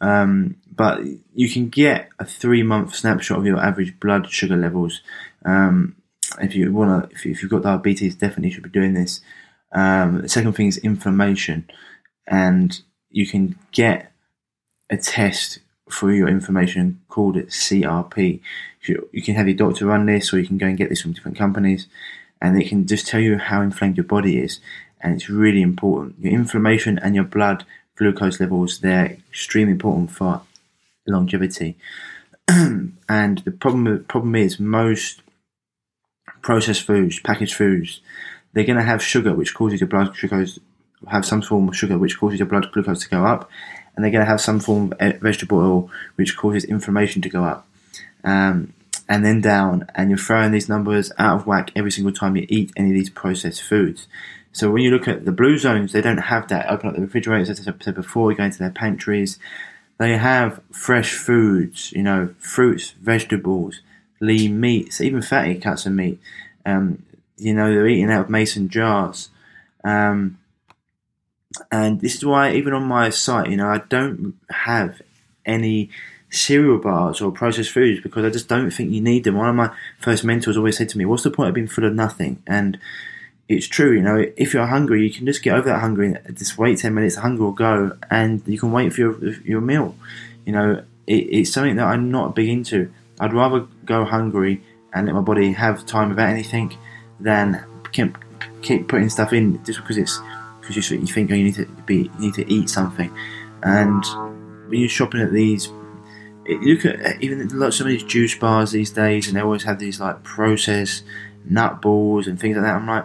Um, 0.00 0.56
but 0.76 1.00
you 1.34 1.48
can 1.48 1.68
get 1.68 2.08
a 2.18 2.24
three 2.24 2.62
month 2.62 2.94
snapshot 2.94 3.38
of 3.38 3.46
your 3.46 3.58
average 3.58 3.98
blood 4.00 4.30
sugar 4.30 4.56
levels. 4.56 5.00
Um, 5.44 5.96
if 6.40 6.54
you 6.54 6.72
want 6.72 7.10
to, 7.10 7.14
if, 7.14 7.24
you, 7.24 7.34
have 7.34 7.50
got 7.50 7.62
diabetes, 7.62 8.14
definitely 8.14 8.50
should 8.50 8.62
be 8.62 8.70
doing 8.70 8.94
this. 8.94 9.20
Um, 9.72 10.22
the 10.22 10.28
second 10.28 10.54
thing 10.54 10.68
is 10.68 10.78
inflammation, 10.78 11.68
and 12.26 12.80
you 13.10 13.26
can 13.26 13.58
get 13.72 14.12
a 14.90 14.96
test 14.96 15.58
for 15.88 16.12
your 16.12 16.28
information 16.28 17.00
called 17.08 17.36
it 17.36 17.48
CRP. 17.48 18.40
You, 18.82 19.08
you 19.12 19.22
can 19.22 19.34
have 19.34 19.46
your 19.46 19.56
doctor 19.56 19.86
run 19.86 20.06
this, 20.06 20.32
or 20.32 20.38
you 20.38 20.46
can 20.46 20.58
go 20.58 20.66
and 20.66 20.78
get 20.78 20.88
this 20.88 21.02
from 21.02 21.12
different 21.12 21.36
companies, 21.36 21.86
and 22.40 22.60
it 22.60 22.68
can 22.68 22.86
just 22.86 23.06
tell 23.06 23.20
you 23.20 23.38
how 23.38 23.60
inflamed 23.60 23.96
your 23.96 24.04
body 24.04 24.38
is. 24.38 24.60
And 25.00 25.14
it's 25.14 25.28
really 25.28 25.60
important. 25.60 26.18
Your 26.18 26.32
inflammation 26.32 26.98
and 26.98 27.14
your 27.14 27.24
blood 27.24 27.64
glucose 27.96 28.40
levels, 28.40 28.78
they're 28.78 29.18
extremely 29.30 29.72
important 29.72 30.10
for 30.10 30.40
longevity. 31.06 31.76
and 32.48 33.38
the 33.38 33.50
problem 33.50 34.04
problem 34.04 34.34
is 34.34 34.60
most 34.60 35.22
processed 36.42 36.82
foods, 36.82 37.20
packaged 37.20 37.54
foods, 37.54 38.00
they're 38.52 38.64
going 38.64 38.78
to 38.78 38.84
have 38.84 39.02
sugar, 39.02 39.34
which 39.34 39.54
causes 39.54 39.80
your 39.80 39.88
blood 39.88 40.16
glucose 40.16 40.58
have 41.08 41.24
some 41.24 41.42
form 41.42 41.68
of 41.68 41.76
sugar, 41.76 41.98
which 41.98 42.18
causes 42.18 42.38
your 42.38 42.48
blood 42.48 42.70
glucose 42.72 43.02
to 43.02 43.08
go 43.08 43.24
up, 43.24 43.50
and 43.94 44.04
they're 44.04 44.12
going 44.12 44.24
to 44.24 44.30
have 44.30 44.40
some 44.40 44.60
form 44.60 44.92
of 45.00 45.20
vegetable 45.20 45.58
oil, 45.58 45.90
which 46.16 46.36
causes 46.36 46.64
inflammation 46.64 47.22
to 47.22 47.28
go 47.28 47.44
up, 47.44 47.66
um, 48.22 48.72
and 49.08 49.24
then 49.24 49.40
down. 49.40 49.86
And 49.94 50.10
you're 50.10 50.18
throwing 50.18 50.52
these 50.52 50.68
numbers 50.68 51.12
out 51.18 51.36
of 51.36 51.46
whack 51.46 51.70
every 51.76 51.90
single 51.90 52.12
time 52.12 52.36
you 52.36 52.46
eat 52.48 52.72
any 52.76 52.90
of 52.90 52.94
these 52.94 53.10
processed 53.10 53.62
foods. 53.62 54.06
So 54.52 54.70
when 54.70 54.82
you 54.82 54.90
look 54.90 55.08
at 55.08 55.24
the 55.24 55.32
blue 55.32 55.58
zones, 55.58 55.92
they 55.92 56.00
don't 56.00 56.18
have 56.18 56.48
that. 56.48 56.70
Open 56.70 56.88
up 56.88 56.94
the 56.94 57.02
refrigerators, 57.02 57.50
as 57.50 57.60
I 57.66 57.72
said 57.80 57.94
before, 57.94 58.30
you 58.30 58.36
go 58.36 58.44
into 58.44 58.58
their 58.58 58.70
pantries. 58.70 59.38
They 59.98 60.16
have 60.16 60.60
fresh 60.72 61.14
foods, 61.14 61.92
you 61.92 62.02
know, 62.02 62.34
fruits, 62.38 62.90
vegetables, 63.00 63.80
lean 64.20 64.60
meats, 64.60 65.00
even 65.00 65.22
fatty 65.22 65.56
cuts 65.56 65.86
of 65.86 65.92
meat. 65.92 66.20
Um, 66.66 67.04
you 67.36 67.54
know, 67.54 67.68
they're 67.68 67.86
eating 67.86 68.10
out 68.10 68.22
of 68.22 68.30
mason 68.30 68.68
jars. 68.68 69.30
Um, 69.84 70.38
and 71.70 72.00
this 72.00 72.16
is 72.16 72.24
why, 72.24 72.52
even 72.54 72.72
on 72.72 72.84
my 72.84 73.10
site, 73.10 73.50
you 73.50 73.56
know, 73.56 73.68
I 73.68 73.78
don't 73.88 74.34
have 74.50 75.00
any 75.46 75.90
cereal 76.30 76.78
bars 76.78 77.20
or 77.20 77.30
processed 77.30 77.70
foods 77.70 78.00
because 78.00 78.24
I 78.24 78.30
just 78.30 78.48
don't 78.48 78.70
think 78.70 78.90
you 78.90 79.00
need 79.00 79.24
them. 79.24 79.36
One 79.36 79.48
of 79.48 79.54
my 79.54 79.70
first 80.00 80.24
mentors 80.24 80.56
always 80.56 80.76
said 80.76 80.88
to 80.90 80.98
me, 80.98 81.04
What's 81.04 81.22
the 81.22 81.30
point 81.30 81.50
of 81.50 81.54
being 81.54 81.68
full 81.68 81.84
of 81.84 81.94
nothing? 81.94 82.42
And 82.46 82.78
it's 83.48 83.66
true, 83.66 83.92
you 83.92 84.00
know, 84.00 84.24
if 84.36 84.54
you're 84.54 84.66
hungry, 84.66 85.06
you 85.06 85.12
can 85.12 85.26
just 85.26 85.42
get 85.42 85.54
over 85.54 85.68
that 85.68 85.80
hunger 85.80 86.02
and 86.02 86.36
just 86.36 86.56
wait 86.56 86.78
10 86.78 86.94
minutes, 86.94 87.16
hunger 87.16 87.42
will 87.42 87.52
go, 87.52 87.96
and 88.10 88.42
you 88.46 88.58
can 88.58 88.72
wait 88.72 88.92
for 88.92 89.00
your, 89.00 89.32
your 89.42 89.60
meal. 89.60 89.94
You 90.46 90.52
know, 90.52 90.82
it, 91.06 91.12
it's 91.12 91.52
something 91.52 91.76
that 91.76 91.86
I'm 91.86 92.10
not 92.10 92.34
big 92.34 92.48
into. 92.48 92.90
I'd 93.20 93.34
rather 93.34 93.66
go 93.84 94.04
hungry 94.04 94.62
and 94.92 95.06
let 95.06 95.14
my 95.14 95.20
body 95.20 95.52
have 95.52 95.84
time 95.84 96.08
without 96.08 96.30
anything 96.30 96.76
than 97.20 97.64
keep, 97.92 98.16
keep 98.62 98.88
putting 98.88 99.10
stuff 99.10 99.32
in 99.32 99.62
just 99.64 99.80
because 99.80 99.98
it's 99.98 100.20
because 100.60 100.90
you, 100.90 100.98
you 100.98 101.06
think 101.06 101.30
oh, 101.30 101.34
you 101.34 101.44
need 101.44 101.54
to 101.54 101.66
be 101.86 102.10
you 102.14 102.18
need 102.18 102.34
to 102.34 102.50
eat 102.50 102.70
something. 102.70 103.14
And 103.62 104.04
when 104.68 104.80
you're 104.80 104.88
shopping 104.88 105.20
at 105.20 105.32
these, 105.32 105.68
look 106.48 106.84
at 106.84 107.22
even 107.22 107.48
lots 107.58 107.80
of 107.80 107.86
these 107.86 108.02
juice 108.04 108.34
bars 108.34 108.72
these 108.72 108.90
days, 108.90 109.26
and 109.26 109.36
they 109.36 109.40
always 109.40 109.64
have 109.64 109.78
these 109.78 110.00
like 110.00 110.22
processed 110.22 111.04
nut 111.44 111.82
balls 111.82 112.26
and 112.26 112.40
things 112.40 112.56
like 112.56 112.64
that. 112.64 112.76
I'm 112.76 112.86
like, 112.86 113.04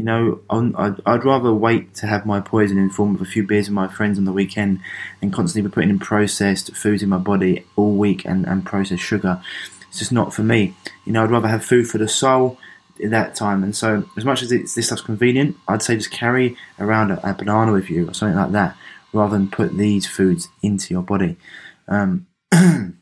you 0.00 0.06
know, 0.06 0.40
I'd, 0.48 0.98
I'd, 1.04 1.24
rather 1.26 1.52
wait 1.52 1.92
to 1.96 2.06
have 2.06 2.24
my 2.24 2.40
poison 2.40 2.78
in 2.78 2.88
form 2.88 3.14
of 3.14 3.20
a 3.20 3.26
few 3.26 3.46
beers 3.46 3.68
with 3.68 3.74
my 3.74 3.86
friends 3.86 4.16
on 4.16 4.24
the 4.24 4.32
weekend 4.32 4.80
and 5.20 5.30
constantly 5.30 5.68
be 5.68 5.74
putting 5.74 5.90
in 5.90 5.98
processed 5.98 6.74
foods 6.74 7.02
in 7.02 7.10
my 7.10 7.18
body 7.18 7.66
all 7.76 7.92
week 7.96 8.24
and, 8.24 8.46
and 8.46 8.64
processed 8.64 9.02
sugar. 9.02 9.42
It's 9.90 9.98
just 9.98 10.10
not 10.10 10.32
for 10.32 10.42
me. 10.42 10.74
You 11.04 11.12
know, 11.12 11.22
I'd 11.22 11.30
rather 11.30 11.48
have 11.48 11.62
food 11.62 11.86
for 11.86 11.98
the 11.98 12.08
soul 12.08 12.56
at 13.04 13.10
that 13.10 13.34
time. 13.34 13.62
And 13.62 13.76
so, 13.76 14.06
as 14.16 14.24
much 14.24 14.40
as 14.40 14.48
this 14.48 14.86
stuff's 14.86 15.02
convenient, 15.02 15.58
I'd 15.68 15.82
say 15.82 15.96
just 15.96 16.10
carry 16.10 16.56
around 16.78 17.10
a, 17.10 17.20
a, 17.32 17.34
banana 17.34 17.72
with 17.72 17.90
you 17.90 18.08
or 18.08 18.14
something 18.14 18.38
like 18.38 18.52
that 18.52 18.78
rather 19.12 19.36
than 19.36 19.50
put 19.50 19.76
these 19.76 20.06
foods 20.06 20.48
into 20.62 20.94
your 20.94 21.02
body. 21.02 21.36
Um, 21.88 22.26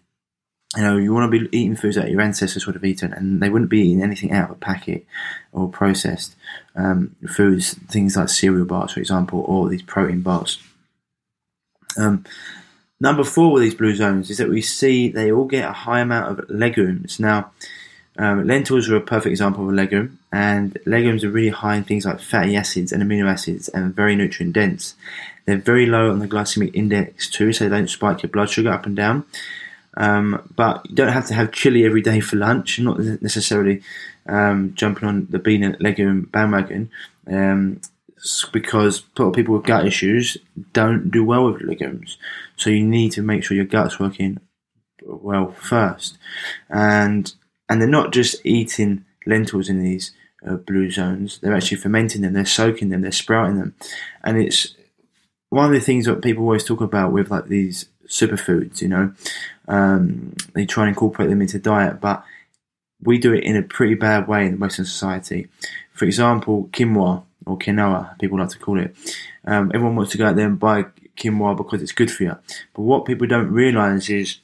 you 0.76 0.82
know, 0.82 0.96
you 0.98 1.14
want 1.14 1.32
to 1.32 1.38
be 1.38 1.56
eating 1.56 1.76
foods 1.76 1.96
that 1.96 2.10
your 2.10 2.20
ancestors 2.20 2.66
would 2.66 2.74
have 2.74 2.84
eaten, 2.84 3.12
and 3.12 3.40
they 3.42 3.48
wouldn't 3.48 3.70
be 3.70 3.80
eating 3.80 4.02
anything 4.02 4.32
out 4.32 4.50
of 4.50 4.56
a 4.56 4.60
packet 4.60 5.06
or 5.52 5.68
processed 5.68 6.36
um, 6.76 7.16
foods, 7.26 7.74
things 7.74 8.16
like 8.16 8.28
cereal 8.28 8.66
bars, 8.66 8.92
for 8.92 9.00
example, 9.00 9.44
or 9.46 9.68
these 9.68 9.82
protein 9.82 10.20
bars. 10.20 10.62
Um, 11.96 12.24
number 13.00 13.24
four 13.24 13.50
with 13.52 13.62
these 13.62 13.74
blue 13.74 13.94
zones 13.94 14.30
is 14.30 14.38
that 14.38 14.50
we 14.50 14.60
see 14.60 15.08
they 15.08 15.32
all 15.32 15.46
get 15.46 15.68
a 15.68 15.72
high 15.72 16.00
amount 16.00 16.38
of 16.38 16.50
legumes. 16.50 17.18
Now, 17.18 17.50
um, 18.18 18.46
lentils 18.46 18.90
are 18.90 18.96
a 18.96 19.00
perfect 19.00 19.30
example 19.30 19.64
of 19.64 19.70
a 19.70 19.76
legume, 19.76 20.18
and 20.30 20.76
legumes 20.84 21.24
are 21.24 21.30
really 21.30 21.48
high 21.48 21.76
in 21.76 21.84
things 21.84 22.04
like 22.04 22.20
fatty 22.20 22.56
acids 22.56 22.92
and 22.92 23.02
amino 23.02 23.26
acids 23.26 23.68
and 23.68 23.94
very 23.94 24.14
nutrient 24.16 24.52
dense. 24.52 24.96
They're 25.46 25.56
very 25.56 25.86
low 25.86 26.10
on 26.10 26.18
the 26.18 26.28
glycemic 26.28 26.72
index 26.74 27.30
too, 27.30 27.54
so 27.54 27.64
they 27.64 27.74
don't 27.74 27.88
spike 27.88 28.22
your 28.22 28.28
blood 28.28 28.50
sugar 28.50 28.70
up 28.70 28.84
and 28.84 28.94
down. 28.94 29.24
Um, 29.98 30.50
but 30.54 30.88
you 30.88 30.94
don't 30.94 31.12
have 31.12 31.26
to 31.26 31.34
have 31.34 31.52
chili 31.52 31.84
every 31.84 32.00
day 32.00 32.20
for 32.20 32.36
lunch. 32.36 32.78
Not 32.78 32.98
necessarily 32.98 33.82
um, 34.26 34.72
jumping 34.74 35.08
on 35.08 35.26
the 35.28 35.38
bean 35.38 35.64
and 35.64 35.76
legume 35.80 36.28
bandwagon, 36.32 36.90
um, 37.26 37.80
because 38.52 39.00
people 39.16 39.54
with 39.54 39.64
gut 39.64 39.86
issues 39.86 40.36
don't 40.72 41.10
do 41.10 41.24
well 41.24 41.50
with 41.50 41.62
legumes. 41.62 42.16
So 42.56 42.70
you 42.70 42.84
need 42.84 43.12
to 43.12 43.22
make 43.22 43.44
sure 43.44 43.56
your 43.56 43.66
gut's 43.66 43.98
working 43.98 44.40
well 45.02 45.52
first, 45.52 46.16
and 46.70 47.32
and 47.68 47.80
they're 47.80 47.88
not 47.88 48.12
just 48.12 48.36
eating 48.44 49.04
lentils 49.26 49.68
in 49.68 49.82
these 49.82 50.12
uh, 50.46 50.56
blue 50.56 50.90
zones. 50.90 51.38
They're 51.38 51.54
actually 51.54 51.78
fermenting 51.78 52.22
them. 52.22 52.34
They're 52.34 52.46
soaking 52.46 52.90
them. 52.90 53.02
They're 53.02 53.12
sprouting 53.12 53.58
them, 53.58 53.74
and 54.22 54.38
it's 54.38 54.76
one 55.50 55.66
of 55.66 55.72
the 55.72 55.80
things 55.80 56.06
that 56.06 56.22
people 56.22 56.44
always 56.44 56.64
talk 56.64 56.80
about 56.80 57.12
with 57.12 57.30
like 57.30 57.46
these 57.48 57.86
superfoods. 58.06 58.80
You 58.80 58.88
know, 58.88 59.12
um, 59.68 60.34
they 60.54 60.66
try 60.66 60.84
and 60.84 60.90
incorporate 60.90 61.28
them 61.28 61.42
into 61.42 61.58
diet, 61.58 62.00
but 62.00 62.24
we 63.02 63.18
do 63.18 63.32
it 63.32 63.44
in 63.44 63.56
a 63.56 63.62
pretty 63.62 63.94
bad 63.94 64.26
way 64.26 64.46
in 64.46 64.58
Western 64.58 64.84
society. 64.84 65.48
For 65.92 66.04
example, 66.04 66.68
quinoa 66.72 67.22
or 67.46 67.58
quinoa, 67.58 68.18
people 68.18 68.38
like 68.38 68.48
to 68.50 68.58
call 68.58 68.80
it. 68.80 68.96
Um, 69.44 69.70
everyone 69.74 69.96
wants 69.96 70.12
to 70.12 70.18
go 70.18 70.26
out 70.26 70.36
there 70.36 70.46
and 70.46 70.58
buy 70.58 70.86
quinoa 71.16 71.56
because 71.56 71.82
it's 71.82 71.92
good 71.92 72.10
for 72.10 72.24
you. 72.24 72.36
But 72.74 72.82
what 72.82 73.04
people 73.04 73.26
don't 73.26 73.50
realize 73.50 74.08
is, 74.10 74.38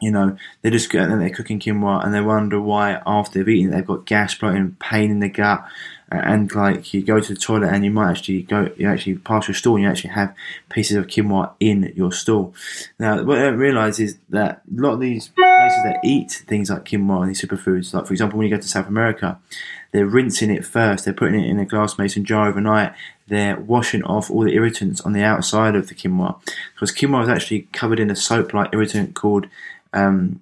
you 0.00 0.10
know, 0.10 0.36
they 0.62 0.70
just 0.70 0.90
go 0.90 1.00
out 1.00 1.08
there, 1.08 1.18
they're 1.18 1.30
cooking 1.30 1.60
quinoa 1.60 2.04
and 2.04 2.14
they 2.14 2.20
wonder 2.20 2.60
why 2.60 3.00
after 3.06 3.38
they've 3.38 3.48
eaten 3.48 3.72
it, 3.72 3.76
they've 3.76 3.86
got 3.86 4.06
gas, 4.06 4.34
bloating, 4.34 4.76
pain 4.78 5.10
in 5.10 5.20
the 5.20 5.28
gut, 5.28 5.64
and 6.10 6.54
like 6.54 6.94
you 6.94 7.02
go 7.02 7.20
to 7.20 7.34
the 7.34 7.38
toilet 7.38 7.72
and 7.72 7.84
you 7.84 7.90
might 7.90 8.10
actually 8.10 8.42
go, 8.42 8.70
you 8.76 8.88
actually 8.88 9.16
pass 9.16 9.46
your 9.46 9.54
stool 9.54 9.76
and 9.76 9.84
you 9.84 9.90
actually 9.90 10.10
have 10.10 10.34
pieces 10.70 10.96
of 10.96 11.06
quinoa 11.06 11.52
in 11.60 11.92
your 11.94 12.12
stool. 12.12 12.54
Now, 12.98 13.22
what 13.22 13.38
I 13.38 13.42
don't 13.42 13.58
realize 13.58 14.00
is 14.00 14.18
that 14.30 14.62
a 14.66 14.80
lot 14.80 14.94
of 14.94 15.00
these 15.00 15.28
places 15.28 15.82
that 15.84 16.00
eat 16.02 16.30
things 16.46 16.70
like 16.70 16.86
quinoa 16.86 17.22
and 17.22 17.30
these 17.30 17.42
superfoods, 17.42 17.92
like 17.92 18.06
for 18.06 18.14
example, 18.14 18.38
when 18.38 18.48
you 18.48 18.54
go 18.54 18.60
to 18.60 18.68
South 18.68 18.88
America, 18.88 19.38
they're 19.92 20.06
rinsing 20.06 20.50
it 20.50 20.64
first, 20.64 21.04
they're 21.04 21.14
putting 21.14 21.40
it 21.40 21.48
in 21.48 21.58
a 21.58 21.66
glass 21.66 21.98
mason 21.98 22.24
jar 22.24 22.48
overnight, 22.48 22.94
they're 23.26 23.60
washing 23.60 24.02
off 24.04 24.30
all 24.30 24.44
the 24.44 24.54
irritants 24.54 25.02
on 25.02 25.12
the 25.12 25.22
outside 25.22 25.76
of 25.76 25.88
the 25.88 25.94
quinoa. 25.94 26.40
Because 26.74 26.92
quinoa 26.92 27.24
is 27.24 27.28
actually 27.28 27.68
covered 27.72 28.00
in 28.00 28.10
a 28.10 28.16
soap 28.16 28.54
like 28.54 28.72
irritant 28.72 29.14
called 29.14 29.46
um, 29.92 30.40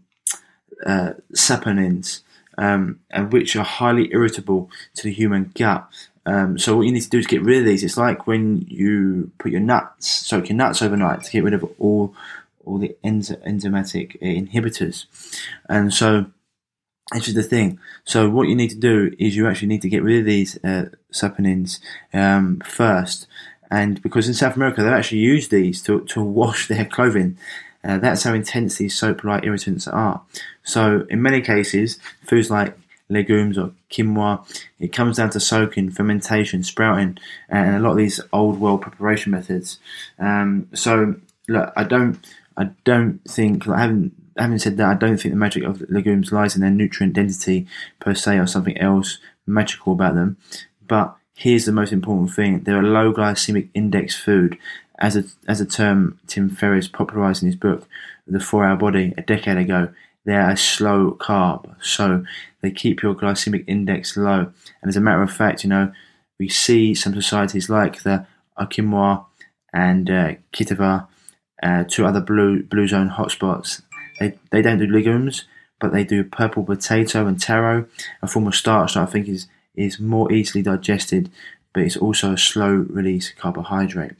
uh, 0.85 1.15
saponins 1.33 2.21
um, 2.59 3.01
and 3.11 3.33
which 3.33 3.57
are 3.57 3.65
highly 3.65 4.09
irritable 4.13 4.71
to 4.95 5.03
the 5.05 5.13
human 5.13 5.53
gut. 5.55 5.87
Um, 6.25 6.59
so 6.59 6.77
what 6.77 6.87
you 6.87 6.93
need 6.93 7.03
to 7.03 7.09
do 7.09 7.19
is 7.19 7.27
get 7.27 7.43
rid 7.43 7.59
of 7.59 7.65
these. 7.67 7.85
It's 7.85 7.97
like 7.97 8.27
when 8.27 8.67
you 8.69 9.31
put 9.39 9.53
your 9.53 9.61
nuts, 9.61 10.09
soak 10.27 10.49
your 10.49 10.57
nuts 10.57 10.83
overnight 10.83 11.23
to 11.23 11.31
get 11.31 11.45
rid 11.45 11.55
of 11.55 11.65
all 11.79 12.15
all 12.65 12.79
the 12.79 12.97
enzymatic 13.05 14.21
inhibitors. 14.21 15.07
And 15.69 15.95
so 15.95 16.27
This 17.13 17.29
is 17.29 17.35
the 17.35 17.43
thing. 17.45 17.79
So 18.05 18.29
what 18.29 18.49
you 18.49 18.57
need 18.57 18.71
to 18.71 18.77
do 18.77 19.15
is 19.19 19.37
you 19.37 19.47
actually 19.47 19.69
need 19.69 19.83
to 19.83 19.89
get 19.89 20.03
rid 20.03 20.19
of 20.19 20.25
these 20.25 20.57
uh, 20.65 20.87
saponins 21.13 21.79
um, 22.13 22.61
first, 22.65 23.29
and 23.71 24.03
because 24.03 24.27
in 24.27 24.35
South 24.35 24.57
America 24.57 24.83
they 24.83 24.89
actually 24.91 25.21
use 25.21 25.49
these 25.49 25.81
to 25.83 26.01
to 26.07 26.21
wash 26.23 26.67
their 26.69 26.85
clothing. 26.85 27.39
Uh, 27.87 27.99
that's 27.99 28.25
how 28.25 28.35
intense 28.35 28.79
these 28.79 28.99
soap-like 28.99 29.45
irritants 29.45 29.87
are. 29.87 30.23
So 30.65 31.07
in 31.09 31.23
many 31.23 31.41
cases, 31.41 31.99
foods 32.25 32.51
like 32.51 32.77
legumes 33.09 33.57
or 33.57 33.71
quinoa, 33.91 34.45
it 34.81 34.93
comes 34.93 35.19
down 35.19 35.31
to 35.31 35.41
soaking, 35.41 35.91
fermentation, 35.91 36.65
sprouting, 36.65 37.19
and 37.49 37.77
a 37.77 37.79
lot 37.79 37.93
of 37.93 37.99
these 37.99 38.21
old 38.33 38.59
world 38.59 38.83
preparation 38.83 39.31
methods. 39.31 39.79
Um, 40.19 40.69
so 40.75 41.15
look, 41.49 41.73
I 41.77 41.85
don't, 41.85 42.19
I 42.57 42.71
don't 42.85 43.21
think, 43.29 43.67
like, 43.67 43.79
having 44.37 44.59
said 44.59 44.77
that, 44.79 44.89
I 44.91 44.95
don't 44.95 45.19
think 45.19 45.33
the 45.33 45.39
magic 45.39 45.63
of 45.63 45.89
legumes 45.89 46.33
lies 46.33 46.57
in 46.57 46.63
their 46.63 46.71
nutrient 46.71 47.15
density 47.15 47.67
per 48.01 48.15
se 48.15 48.39
or 48.39 48.47
something 48.47 48.77
else 48.79 49.19
magical 49.47 49.93
about 49.93 50.15
them. 50.15 50.37
But 50.89 51.15
here's 51.35 51.67
the 51.67 51.73
most 51.73 51.93
important 51.93 52.33
thing: 52.33 52.61
they're 52.61 52.81
a 52.81 52.83
low 52.83 53.13
glycemic 53.13 53.69
index 53.75 54.17
food, 54.17 54.59
as 54.99 55.17
a 55.17 55.25
as 55.47 55.61
a 55.61 55.67
term 55.67 56.19
Tim 56.27 56.49
Ferriss 56.49 56.89
popularized 56.89 57.43
in 57.43 57.49
his 57.49 57.57
book 57.57 57.89
The 58.27 58.41
Four 58.41 58.65
Hour 58.65 58.77
Body 58.77 59.15
a 59.17 59.23
decade 59.23 59.59
ago. 59.59 59.89
They're 60.25 60.51
a 60.51 60.57
slow 60.57 61.17
carb, 61.21 61.77
so 61.81 62.25
they 62.61 62.73
keep 62.73 63.03
your 63.03 63.15
glycemic 63.15 63.65
index 63.69 64.17
low. 64.17 64.53
And 64.83 64.89
as 64.89 64.97
a 64.97 65.01
matter 65.01 65.23
of 65.23 65.33
fact, 65.33 65.63
you 65.63 65.71
know, 65.71 65.93
we 66.41 66.49
see 66.49 66.95
some 66.95 67.15
societies 67.15 67.71
like 67.71 68.03
the 68.03 68.27
Okinawa 68.59 69.25
and 69.73 70.11
uh, 70.11 70.35
Kitava, 70.53 71.07
uh, 71.63 71.85
two 71.85 72.05
other 72.05 72.21
blue 72.21 72.65
blue 72.65 72.89
zone 72.89 73.11
hotspots 73.11 73.83
they, 74.19 74.39
they 74.51 74.63
don't 74.63 74.79
do 74.79 74.87
legumes, 74.87 75.45
but 75.81 75.93
they 75.93 76.05
do 76.05 76.25
purple 76.25 76.65
potato 76.65 77.27
and 77.27 77.41
taro, 77.41 77.87
a 78.23 78.27
form 78.27 78.47
of 78.47 78.55
starch 78.55 78.95
that 78.95 79.03
I 79.03 79.07
think 79.07 79.29
is, 79.29 79.49
is 79.75 80.01
more 80.01 80.33
easily 80.33 80.63
digested, 80.63 81.31
but 81.77 81.85
it's 81.85 81.99
also 81.99 82.33
a 82.33 82.39
slow 82.39 82.87
release 82.89 83.35
carbohydrate. 83.37 84.13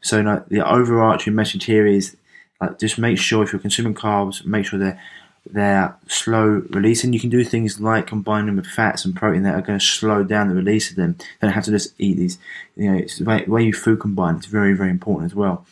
So 0.00 0.22
know, 0.22 0.44
the 0.46 0.64
overarching 0.64 1.34
message 1.34 1.64
here 1.64 1.84
is 1.84 2.16
like 2.60 2.78
just 2.78 3.00
make 3.00 3.18
sure 3.18 3.42
if 3.42 3.52
you're 3.52 3.58
consuming 3.58 3.94
carbs, 3.94 4.46
make 4.46 4.64
sure 4.64 4.78
they're 4.78 5.00
they're 5.44 5.96
slow 6.06 6.62
releasing. 6.70 7.12
You 7.12 7.18
can 7.18 7.28
do 7.28 7.42
things 7.42 7.80
like 7.80 8.06
combine 8.06 8.46
them 8.46 8.54
with 8.54 8.66
fats 8.66 9.04
and 9.04 9.16
protein 9.16 9.42
that 9.42 9.56
are 9.56 9.60
going 9.60 9.80
to 9.80 9.84
slow 9.84 10.22
down 10.22 10.50
the 10.50 10.54
release 10.54 10.88
of 10.88 10.96
them. 10.96 11.16
You 11.18 11.26
don't 11.42 11.50
have 11.50 11.64
to 11.64 11.72
just 11.72 11.94
eat 11.98 12.16
these. 12.16 12.38
You 12.76 12.92
know, 12.92 12.98
it's 12.98 13.18
the 13.18 13.24
way, 13.24 13.44
the 13.44 13.50
way 13.50 13.64
you 13.64 13.72
food 13.72 13.98
combine. 13.98 14.36
It's 14.36 14.46
very 14.46 14.74
very 14.74 14.90
important 14.90 15.32
as 15.32 15.34
well. 15.34 15.66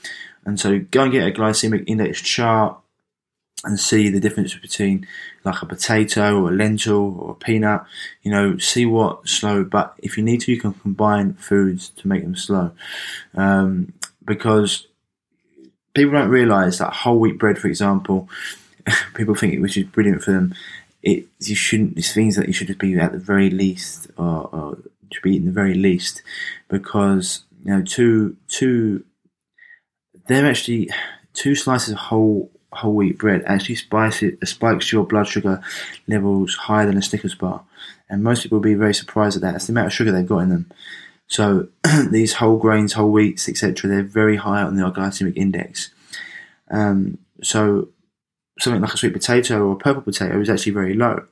And 0.45 0.59
so 0.59 0.81
go 0.91 1.05
and 1.05 1.13
get 1.13 1.29
a 1.29 1.31
glycemic 1.31 1.85
index 1.87 2.21
chart 2.21 2.81
and 3.65 3.79
see 3.79 4.09
the 4.09 4.21
difference 4.21 4.55
between 4.55 5.07
like 5.45 5.63
a 5.63 5.67
potato 5.67 6.41
or 6.41 6.49
a 6.49 6.55
lentil 6.55 7.19
or 7.19 7.33
a 7.33 7.35
peanut. 7.35 7.85
You 8.23 8.31
know, 8.31 8.59
see 8.59 8.87
what 8.87 9.29
slow. 9.29 9.65
But 9.65 9.95
if 9.99 10.17
you 10.17 10.23
need 10.23 10.41
to, 10.43 10.53
you 10.53 10.61
can 10.61 10.75
combine 10.75 11.35
foods 11.35 11.91
to 11.91 12.09
make 12.09 12.23
them 12.23 12.37
slow, 12.37 12.73
um, 13.35 13.93
because 14.25 14.87
people 15.95 16.13
don't 16.13 16.29
realise 16.29 16.79
that 16.79 16.93
whole 16.93 17.19
wheat 17.19 17.39
bread, 17.39 17.59
for 17.59 17.69
example, 17.69 18.29
people 19.15 19.35
think 19.35 19.55
it, 19.55 19.61
which 19.61 19.77
is 19.77 19.85
brilliant 19.85 20.23
for 20.23 20.33
them. 20.33 20.55
It 21.03 21.27
you 21.41 21.55
shouldn't. 21.55 21.99
It's 21.99 22.13
things 22.13 22.37
that 22.37 22.47
you 22.47 22.53
should 22.53 22.77
be 22.79 22.99
at 22.99 23.13
the 23.13 23.19
very 23.19 23.51
least, 23.51 24.09
or, 24.17 24.49
or 24.53 24.79
should 25.13 25.23
be 25.23 25.35
eating 25.35 25.47
the 25.47 25.53
very 25.53 25.75
least, 25.75 26.23
because 26.69 27.45
you 27.65 27.73
know 27.73 27.83
two 27.83 28.37
two. 28.49 29.05
They're 30.27 30.47
actually 30.47 30.91
two 31.33 31.55
slices 31.55 31.93
of 31.93 31.99
whole 31.99 32.51
whole 32.73 32.95
wheat 32.95 33.19
bread 33.19 33.43
actually 33.47 33.75
spices, 33.77 34.39
spikes 34.45 34.93
your 34.93 35.05
blood 35.05 35.27
sugar 35.27 35.61
levels 36.07 36.55
higher 36.55 36.87
than 36.87 36.99
a 36.99 37.03
Snickers 37.03 37.35
bar. 37.35 37.65
And 38.11 38.23
most 38.23 38.43
people 38.43 38.57
will 38.57 38.63
be 38.63 38.75
very 38.75 38.95
surprised 38.95 39.37
at 39.37 39.43
that. 39.43 39.57
It's 39.57 39.67
the 39.67 39.73
amount 39.73 39.89
of 39.89 39.93
sugar 39.93 40.13
they've 40.13 40.27
got 40.27 40.39
in 40.41 40.49
them. 40.51 40.71
So 41.27 41.69
these 42.11 42.35
whole 42.35 42.57
grains, 42.57 42.95
whole 42.95 43.11
wheats, 43.11 43.49
etc., 43.49 43.89
they're 43.89 44.03
very 44.03 44.37
high 44.37 44.63
on 44.63 44.77
the 44.77 44.83
glycemic 44.91 45.37
index. 45.37 45.91
Um, 46.71 47.19
so 47.43 47.89
something 48.59 48.81
like 48.83 48.95
a 48.95 48.97
sweet 48.97 49.13
potato 49.13 49.67
or 49.67 49.73
a 49.73 49.77
purple 49.77 50.03
potato 50.03 50.41
is 50.41 50.51
actually 50.51 50.73
very 50.73 50.95
low. 50.95 51.27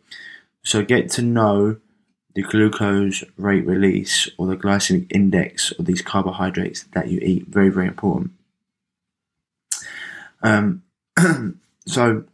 So 0.62 0.84
get 0.84 1.10
to 1.12 1.22
know 1.22 1.76
the 2.34 2.42
glucose 2.42 3.24
rate 3.38 3.66
release 3.66 4.28
or 4.36 4.46
the 4.46 4.56
glycemic 4.56 5.06
index 5.10 5.72
of 5.72 5.86
these 5.86 6.02
carbohydrates 6.02 6.84
that 6.92 7.08
you 7.08 7.18
eat. 7.20 7.46
Very, 7.48 7.70
very 7.70 7.86
important. 7.86 8.32
Um, 10.42 10.82
so, 11.86 12.24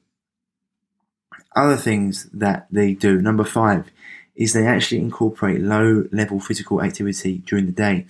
other 1.55 1.77
things 1.77 2.29
that 2.33 2.67
they 2.71 2.95
do, 2.95 3.21
number 3.21 3.45
five, 3.45 3.91
is 4.35 4.53
they 4.53 4.67
actually 4.67 4.99
incorporate 4.99 5.61
low 5.61 6.07
level 6.13 6.41
physical 6.41 6.83
activity 6.83 7.39
during 7.47 7.67
the 7.67 7.73
day. 7.73 8.07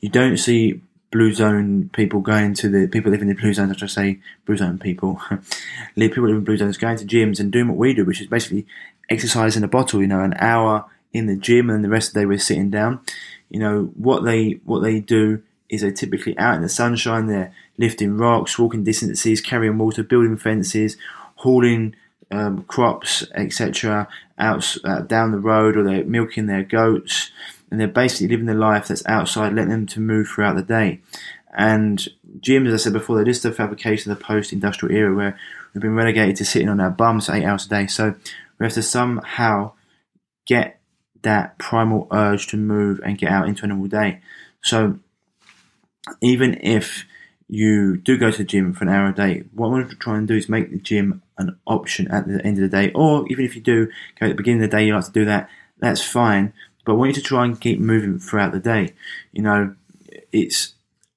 You 0.00 0.08
don't 0.08 0.36
see 0.36 0.80
blue 1.10 1.32
zone 1.32 1.88
people 1.94 2.20
going 2.20 2.52
to 2.52 2.68
the 2.68 2.86
people 2.88 3.10
living 3.10 3.28
in 3.28 3.34
the 3.34 3.40
blue 3.40 3.54
zones, 3.54 3.72
I 3.72 3.76
should 3.76 3.90
say 3.90 4.18
blue 4.44 4.56
zone 4.56 4.78
people, 4.78 5.20
people 5.96 6.24
living 6.24 6.36
in 6.36 6.44
blue 6.44 6.56
zones 6.56 6.76
going 6.76 6.98
to 6.98 7.04
gyms 7.04 7.40
and 7.40 7.50
doing 7.50 7.68
what 7.68 7.78
we 7.78 7.94
do, 7.94 8.04
which 8.04 8.20
is 8.20 8.26
basically 8.26 8.66
exercise 9.08 9.56
in 9.56 9.64
a 9.64 9.68
bottle, 9.68 10.00
you 10.00 10.06
know, 10.06 10.20
an 10.20 10.34
hour 10.38 10.84
in 11.12 11.26
the 11.26 11.36
gym 11.36 11.70
and 11.70 11.82
the 11.84 11.88
rest 11.88 12.08
of 12.08 12.14
the 12.14 12.20
day 12.20 12.26
we're 12.26 12.38
sitting 12.38 12.70
down. 12.70 13.00
You 13.48 13.60
know, 13.60 13.84
what 13.96 14.24
they 14.24 14.60
what 14.64 14.80
they 14.80 15.00
do 15.00 15.42
is 15.68 15.80
they're 15.80 15.90
typically 15.90 16.36
out 16.38 16.56
in 16.56 16.62
the 16.62 16.68
sunshine, 16.68 17.26
they're 17.26 17.52
lifting 17.78 18.16
rocks, 18.16 18.58
walking 18.58 18.84
distances, 18.84 19.40
carrying 19.40 19.78
water, 19.78 20.02
building 20.02 20.36
fences, 20.36 20.96
hauling 21.36 21.94
um, 22.30 22.62
crops, 22.64 23.24
etc., 23.34 24.08
out 24.38 24.76
uh, 24.84 25.00
down 25.00 25.32
the 25.32 25.38
road, 25.38 25.76
or 25.76 25.82
they're 25.82 26.04
milking 26.04 26.46
their 26.46 26.62
goats, 26.62 27.30
and 27.70 27.80
they're 27.80 27.88
basically 27.88 28.28
living 28.28 28.46
the 28.46 28.54
life 28.54 28.88
that's 28.88 29.06
outside, 29.06 29.54
letting 29.54 29.70
them 29.70 29.86
to 29.86 30.00
move 30.00 30.28
throughout 30.28 30.56
the 30.56 30.62
day. 30.62 31.00
And 31.56 32.06
gyms, 32.40 32.68
as 32.68 32.74
I 32.74 32.76
said 32.76 32.92
before, 32.92 33.16
they're 33.16 33.24
just 33.24 33.44
a 33.44 33.52
fabrication 33.52 34.12
of 34.12 34.18
the 34.18 34.24
post-industrial 34.24 34.94
era 34.94 35.14
where 35.14 35.38
we've 35.72 35.80
been 35.80 35.94
relegated 35.94 36.36
to 36.36 36.44
sitting 36.44 36.68
on 36.68 36.80
our 36.80 36.90
bums 36.90 37.30
eight 37.30 37.44
hours 37.44 37.66
a 37.66 37.68
day. 37.70 37.86
So 37.86 38.14
we 38.58 38.66
have 38.66 38.74
to 38.74 38.82
somehow 38.82 39.72
get 40.46 40.78
that 41.22 41.58
primal 41.58 42.08
urge 42.12 42.46
to 42.48 42.56
move 42.56 43.00
and 43.04 43.18
get 43.18 43.30
out 43.30 43.48
into 43.48 43.64
a 43.64 43.68
normal 43.68 43.88
day. 43.88 44.20
So 44.62 44.98
even 46.20 46.58
if 46.62 47.04
you 47.48 47.96
do 47.96 48.16
go 48.16 48.30
to 48.30 48.38
the 48.38 48.44
gym 48.44 48.72
for 48.72 48.84
an 48.84 48.90
hour 48.90 49.08
a 49.08 49.14
day, 49.14 49.44
what 49.52 49.68
I 49.68 49.70
want 49.70 49.90
to 49.90 49.96
try 49.96 50.16
and 50.16 50.26
do 50.26 50.36
is 50.36 50.48
make 50.48 50.70
the 50.70 50.78
gym 50.78 51.22
an 51.38 51.58
option 51.66 52.08
at 52.08 52.26
the 52.26 52.44
end 52.44 52.58
of 52.58 52.62
the 52.62 52.76
day. 52.76 52.92
Or 52.92 53.26
even 53.28 53.44
if 53.44 53.54
you 53.54 53.62
do 53.62 53.86
go 54.18 54.26
at 54.26 54.28
the 54.28 54.34
beginning 54.34 54.62
of 54.62 54.70
the 54.70 54.76
day, 54.76 54.86
you 54.86 54.94
like 54.94 55.04
to 55.04 55.12
do 55.12 55.24
that, 55.24 55.48
that's 55.78 56.02
fine. 56.02 56.52
But 56.84 56.92
I 56.92 56.96
want 56.96 57.08
you 57.10 57.22
to 57.22 57.22
try 57.22 57.44
and 57.44 57.60
keep 57.60 57.78
moving 57.78 58.18
throughout 58.18 58.52
the 58.52 58.60
day. 58.60 58.94
You 59.32 59.42
know, 59.42 59.74
it's 60.32 60.74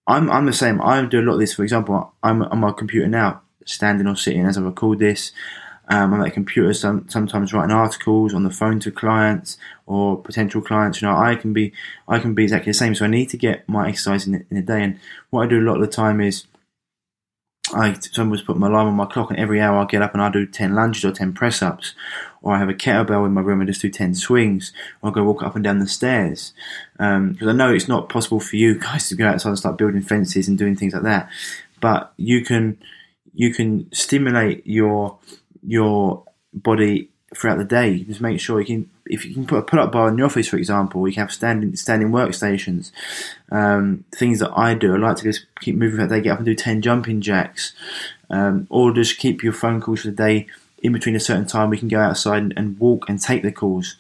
I'm 0.08 0.30
I'm 0.32 0.45
the 0.45 0.54
same. 0.54 0.82
I 0.82 1.04
do 1.06 1.19
a 1.19 1.21
lot 1.21 1.34
of 1.34 1.39
this. 1.39 1.54
For 1.54 1.63
example, 1.63 2.13
I'm 2.23 2.41
on 2.41 2.60
my 2.60 2.71
computer 2.71 3.08
now, 3.08 3.41
standing 3.65 4.08
or 4.08 4.15
sitting 4.15 4.45
as 4.45 4.58
I 4.58 4.62
record 4.62 4.99
this. 4.99 5.32
Um, 5.89 6.13
I'm 6.13 6.21
at 6.21 6.28
a 6.28 6.32
computer, 6.32 6.73
some, 6.73 7.10
sometimes 7.10 7.52
writing 7.52 7.75
articles 7.75 8.34
on 8.34 8.43
the 8.43 8.52
phone 8.52 8.80
to 8.82 8.91
clients 8.91 9.58
or 9.88 10.17
potential 10.17 10.62
clients. 10.62 11.02
You 11.02 11.08
know, 11.08 11.17
I 11.17 11.36
can 11.36 11.52
be, 11.52 11.73
I 12.08 12.19
can 12.19 12.36
be 12.36 12.43
exactly 12.43 12.69
the 12.71 12.78
same. 12.78 12.93
So 12.93 13.06
I 13.06 13.10
need 13.10 13.30
to 13.30 13.38
get 13.38 13.67
my 13.67 13.89
exercise 13.89 14.28
in, 14.28 14.45
in 14.52 14.58
a 14.58 14.62
day. 14.62 14.84
And 14.84 14.99
what 15.32 15.43
I 15.43 15.47
do 15.47 15.60
a 15.60 15.67
lot 15.67 15.75
of 15.75 15.82
the 15.82 15.88
time 15.88 16.21
is, 16.21 16.45
I 17.71 17.93
sometimes 17.93 18.41
put 18.41 18.58
my 18.58 18.65
alarm 18.65 18.88
on 18.88 18.95
my 18.95 19.06
clock, 19.06 19.30
and 19.30 19.39
every 19.39 19.62
hour 19.62 19.78
I 19.78 19.86
get 19.86 20.02
up 20.02 20.13
and 20.13 20.23
I 20.23 20.32
do 20.32 20.47
ten 20.47 20.73
lunges 20.73 21.06
or 21.06 21.12
ten 21.12 21.34
press 21.34 21.62
ups, 21.62 21.93
or 22.41 22.56
I 22.56 22.58
have 22.58 22.69
a 22.69 22.73
kettlebell 22.73 23.28
in 23.28 23.34
my 23.34 23.41
room 23.41 23.62
and 23.62 23.67
just 23.67 23.82
do 23.82 23.91
ten 23.91 24.15
swings, 24.15 24.73
or 25.02 25.12
I 25.12 25.13
go 25.13 25.23
walk 25.23 25.43
up 25.43 25.54
and 25.54 25.63
down 25.63 25.78
the 25.78 25.88
stairs. 25.88 26.54
Because 26.93 27.41
um, 27.41 27.49
I 27.49 27.52
know 27.52 27.71
it's 27.71 27.88
not 27.88 28.10
possible 28.10 28.39
for 28.39 28.56
you 28.56 28.80
guys 28.80 29.08
to 29.10 29.15
go 29.15 29.28
outside 29.28 29.49
and 29.49 29.60
start 29.60 29.78
building 29.78 30.02
fences 30.02 30.47
and 30.47 30.58
doing 30.58 30.75
things 30.75 30.93
like 30.93 31.04
that, 31.04 31.30
but 31.80 32.12
you 32.17 32.43
can 32.43 32.80
you 33.36 33.54
can 33.54 33.88
stimulate 33.93 34.65
your 34.65 35.19
your 35.65 36.24
body 36.54 37.10
throughout 37.36 37.60
the 37.60 37.63
day. 37.63 38.00
Just 38.00 38.22
make 38.22 38.39
sure 38.39 38.60
you 38.60 38.65
can, 38.65 38.89
if 39.06 39.24
you 39.26 39.34
can 39.34 39.45
put 39.45 39.60
a 39.60 39.62
pull-up 39.62 39.91
bar 39.91 40.08
in 40.08 40.15
the 40.15 40.24
office, 40.24 40.48
for 40.48 40.58
example, 40.58 41.08
you 41.08 41.13
can 41.13 41.22
have 41.22 41.32
standing 41.32 41.76
standing 41.76 42.10
workstations. 42.10 42.91
Um, 43.52 44.04
things 44.12 44.39
that 44.39 44.51
I 44.57 44.74
do, 44.74 44.95
I 44.95 44.97
like 44.97 45.18
to 45.18 45.24
just 45.24 45.45
keep 45.60 45.76
moving 45.76 45.97
throughout 45.97 46.10
the 46.10 46.16
day, 46.16 46.22
get 46.22 46.32
up 46.32 46.39
and 46.39 46.45
do 46.45 46.55
ten 46.55 46.82
jumping 46.82 47.22
jacks, 47.22 47.74
um, 48.30 48.68
or 48.70 48.91
just 48.91 49.20
keep 49.20 49.43
your 49.43 49.53
phone 49.53 49.80
calls 49.80 50.01
for 50.01 50.07
the 50.07 50.14
day 50.14 50.47
in 50.82 50.93
between 50.93 51.16
a 51.16 51.20
certain 51.20 51.45
time. 51.45 51.70
We 51.70 51.78
can 51.78 51.88
go 51.88 51.99
outside 51.99 52.41
and, 52.41 52.53
and 52.57 52.80
walk 52.80 53.10
and 53.10 53.22
take 53.22 53.43
the 53.43 53.51
calls. 53.51 53.95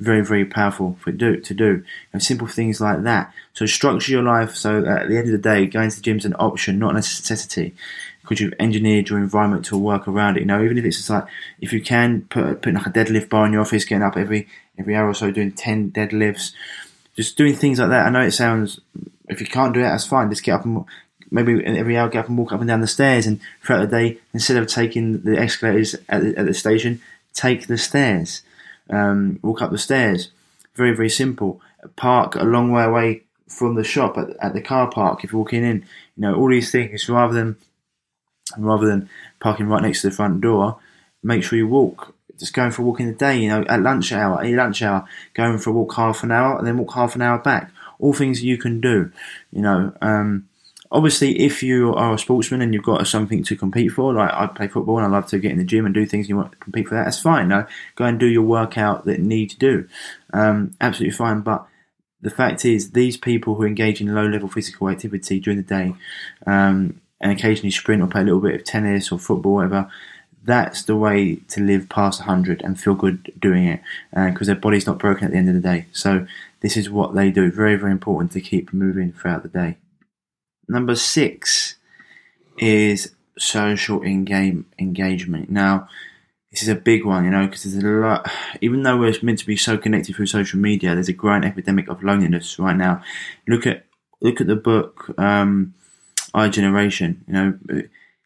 Very 0.00 0.24
very 0.24 0.44
powerful 0.44 0.98
for 1.00 1.12
do 1.12 1.40
to 1.40 1.54
do. 1.54 1.84
And 2.12 2.22
simple 2.22 2.48
things 2.48 2.80
like 2.80 3.04
that. 3.04 3.32
So 3.54 3.64
structure 3.64 4.12
your 4.12 4.24
life 4.24 4.56
so 4.56 4.82
that 4.82 5.02
at 5.02 5.08
the 5.08 5.16
end 5.16 5.26
of 5.26 5.32
the 5.32 5.38
day, 5.38 5.66
going 5.66 5.88
to 5.88 5.96
the 5.96 6.02
gym 6.02 6.18
is 6.18 6.24
an 6.24 6.34
option, 6.34 6.80
not 6.80 6.90
a 6.90 6.94
necessity 6.94 7.74
because 8.24 8.40
you've 8.40 8.54
engineered 8.58 9.10
your 9.10 9.18
environment 9.18 9.66
to 9.66 9.76
work 9.76 10.08
around 10.08 10.36
it. 10.36 10.40
You 10.40 10.46
know, 10.46 10.64
even 10.64 10.78
if 10.78 10.84
it's 10.84 10.96
just 10.96 11.10
like 11.10 11.26
if 11.60 11.72
you 11.72 11.82
can 11.82 12.22
put 12.22 12.62
put 12.62 12.74
like 12.74 12.86
a 12.86 12.90
deadlift 12.90 13.28
bar 13.28 13.46
in 13.46 13.52
your 13.52 13.60
office, 13.60 13.84
getting 13.84 14.02
up 14.02 14.16
every 14.16 14.48
every 14.78 14.96
hour 14.96 15.08
or 15.08 15.14
so, 15.14 15.30
doing 15.30 15.52
ten 15.52 15.90
deadlifts, 15.90 16.52
just 17.16 17.36
doing 17.36 17.54
things 17.54 17.78
like 17.78 17.90
that. 17.90 18.06
I 18.06 18.10
know 18.10 18.22
it 18.22 18.32
sounds 18.32 18.80
if 19.28 19.40
you 19.40 19.46
can't 19.46 19.74
do 19.74 19.80
it, 19.80 19.84
that's 19.84 20.06
fine. 20.06 20.30
Just 20.30 20.42
get 20.42 20.54
up 20.54 20.64
and 20.64 20.84
maybe 21.30 21.64
every 21.64 21.96
hour 21.96 22.08
get 22.08 22.20
up 22.20 22.28
and 22.28 22.38
walk 22.38 22.52
up 22.52 22.60
and 22.60 22.68
down 22.68 22.80
the 22.80 22.86
stairs, 22.86 23.26
and 23.26 23.40
throughout 23.62 23.88
the 23.90 23.98
day, 23.98 24.18
instead 24.32 24.56
of 24.56 24.66
taking 24.66 25.20
the 25.22 25.38
escalators 25.38 25.94
at 26.08 26.22
the, 26.22 26.36
at 26.38 26.46
the 26.46 26.54
station, 26.54 27.00
take 27.32 27.66
the 27.66 27.78
stairs. 27.78 28.42
Um, 28.90 29.38
walk 29.42 29.62
up 29.62 29.70
the 29.70 29.78
stairs. 29.78 30.30
Very, 30.74 30.94
very 30.94 31.10
simple. 31.10 31.60
Park 31.96 32.34
a 32.34 32.44
long 32.44 32.70
way 32.70 32.84
away 32.84 33.22
from 33.48 33.74
the 33.74 33.84
shop 33.84 34.18
at, 34.18 34.30
at 34.40 34.54
the 34.54 34.60
car 34.60 34.90
park 34.90 35.24
if 35.24 35.32
you're 35.32 35.40
walking 35.40 35.64
in. 35.64 35.84
You 36.16 36.22
know, 36.22 36.34
all 36.34 36.50
these 36.50 36.70
things 36.70 37.08
rather 37.08 37.34
than 37.34 37.56
rather 38.58 38.86
than 38.86 39.08
parking 39.40 39.66
right 39.66 39.82
next 39.82 40.02
to 40.02 40.10
the 40.10 40.16
front 40.16 40.40
door, 40.40 40.78
make 41.22 41.42
sure 41.42 41.58
you 41.58 41.68
walk. 41.68 42.14
Just 42.38 42.52
going 42.52 42.72
for 42.72 42.82
a 42.82 42.84
walk 42.84 43.00
in 43.00 43.06
the 43.06 43.12
day, 43.12 43.38
you 43.38 43.48
know, 43.48 43.64
at 43.68 43.80
lunch 43.80 44.12
hour, 44.12 44.42
at 44.42 44.50
lunch 44.50 44.82
hour, 44.82 45.06
going 45.34 45.58
for 45.58 45.70
a 45.70 45.72
walk 45.72 45.94
half 45.94 46.22
an 46.22 46.32
hour 46.32 46.58
and 46.58 46.66
then 46.66 46.76
walk 46.76 46.94
half 46.94 47.14
an 47.14 47.22
hour 47.22 47.38
back. 47.38 47.70
All 48.00 48.12
things 48.12 48.42
you 48.42 48.58
can 48.58 48.80
do, 48.80 49.12
you 49.52 49.62
know. 49.62 49.92
Um, 50.02 50.48
obviously, 50.90 51.38
if 51.40 51.62
you 51.62 51.94
are 51.94 52.14
a 52.14 52.18
sportsman 52.18 52.60
and 52.60 52.74
you've 52.74 52.82
got 52.82 53.06
something 53.06 53.44
to 53.44 53.56
compete 53.56 53.92
for, 53.92 54.12
like 54.12 54.32
I 54.32 54.48
play 54.48 54.66
football 54.66 54.98
and 54.98 55.06
I 55.06 55.10
love 55.10 55.26
to 55.28 55.38
get 55.38 55.52
in 55.52 55.58
the 55.58 55.64
gym 55.64 55.86
and 55.86 55.94
do 55.94 56.04
things 56.04 56.24
and 56.24 56.30
you 56.30 56.36
want 56.36 56.52
to 56.52 56.58
compete 56.58 56.88
for 56.88 56.96
that, 56.96 57.04
that's 57.04 57.20
fine. 57.20 57.48
No, 57.48 57.66
go 57.94 58.04
and 58.04 58.18
do 58.18 58.26
your 58.26 58.42
workout 58.42 59.04
that 59.04 59.18
you 59.18 59.24
need 59.24 59.50
to 59.50 59.58
do. 59.58 59.88
Um, 60.32 60.74
absolutely 60.80 61.16
fine. 61.16 61.40
But 61.42 61.66
the 62.20 62.30
fact 62.30 62.64
is, 62.64 62.90
these 62.90 63.16
people 63.16 63.54
who 63.54 63.64
engage 63.64 64.00
in 64.00 64.12
low 64.12 64.26
level 64.26 64.48
physical 64.48 64.88
activity 64.88 65.38
during 65.38 65.58
the 65.58 65.62
day 65.62 65.94
um, 66.46 67.00
and 67.20 67.32
occasionally 67.32 67.70
sprint 67.70 68.02
or 68.02 68.06
play 68.06 68.20
a 68.20 68.24
little 68.24 68.40
bit 68.40 68.54
of 68.54 68.64
tennis 68.64 69.10
or 69.10 69.18
football, 69.18 69.54
whatever, 69.54 69.90
that's 70.44 70.82
the 70.82 70.96
way 70.96 71.36
to 71.48 71.60
live 71.60 71.88
past 71.88 72.20
100 72.20 72.62
and 72.62 72.78
feel 72.78 72.94
good 72.94 73.32
doing 73.38 73.66
it 73.66 73.80
because 74.10 74.48
uh, 74.48 74.52
their 74.52 74.60
body's 74.60 74.86
not 74.86 74.98
broken 74.98 75.24
at 75.24 75.30
the 75.30 75.38
end 75.38 75.48
of 75.48 75.54
the 75.54 75.60
day. 75.60 75.86
So, 75.92 76.26
this 76.60 76.76
is 76.76 76.88
what 76.88 77.14
they 77.14 77.30
do. 77.30 77.50
Very, 77.50 77.76
very 77.76 77.92
important 77.92 78.32
to 78.32 78.40
keep 78.40 78.72
moving 78.72 79.12
throughout 79.12 79.42
the 79.42 79.48
day. 79.50 79.76
Number 80.66 80.94
six 80.94 81.76
is 82.58 83.14
social 83.38 84.02
engage- 84.02 84.64
engagement. 84.78 85.50
Now, 85.50 85.88
this 86.50 86.62
is 86.62 86.68
a 86.68 86.74
big 86.74 87.04
one, 87.04 87.24
you 87.24 87.30
know, 87.30 87.46
because 87.46 87.64
there's 87.64 87.82
a 87.82 87.86
lot. 87.86 88.30
Even 88.60 88.82
though 88.82 88.96
we're 88.96 89.14
meant 89.22 89.40
to 89.40 89.46
be 89.46 89.56
so 89.56 89.76
connected 89.76 90.14
through 90.14 90.26
social 90.26 90.58
media, 90.58 90.94
there's 90.94 91.08
a 91.08 91.12
growing 91.12 91.44
epidemic 91.44 91.88
of 91.88 92.02
loneliness 92.02 92.58
right 92.58 92.76
now. 92.76 93.02
Look 93.48 93.66
at 93.66 93.84
look 94.20 94.40
at 94.40 94.46
the 94.46 94.56
book 94.56 95.12
um, 95.18 95.74
Our 96.34 96.48
Generation. 96.48 97.24
You 97.26 97.32
know, 97.32 97.82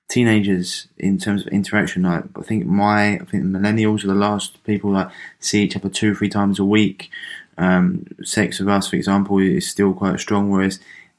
teenagers 0.09 0.89
in 0.97 1.19
terms 1.19 1.43
of 1.43 1.49
interaction. 1.49 2.03
Like 2.03 2.25
I 2.37 2.43
think 2.43 2.67
my 2.67 3.15
I 3.15 3.25
think 3.25 3.45
millennials 3.45 4.05
are 4.05 4.09
the 4.09 4.15
last 4.15 4.63
people 4.65 4.93
that 4.95 5.13
see 5.39 5.63
each 5.63 5.77
other 5.77 5.89
two 5.89 6.15
three 6.15 6.29
times 6.29 6.59
a 6.59 6.65
week. 6.65 7.11
Um, 7.57 8.07
sex 8.23 8.59
with 8.61 8.69
us, 8.69 8.89
for 8.89 8.97
example, 8.97 9.39
is 9.39 9.69
still 9.69 9.93
quite 9.93 10.21
strong, 10.21 10.51
whereas 10.51 10.79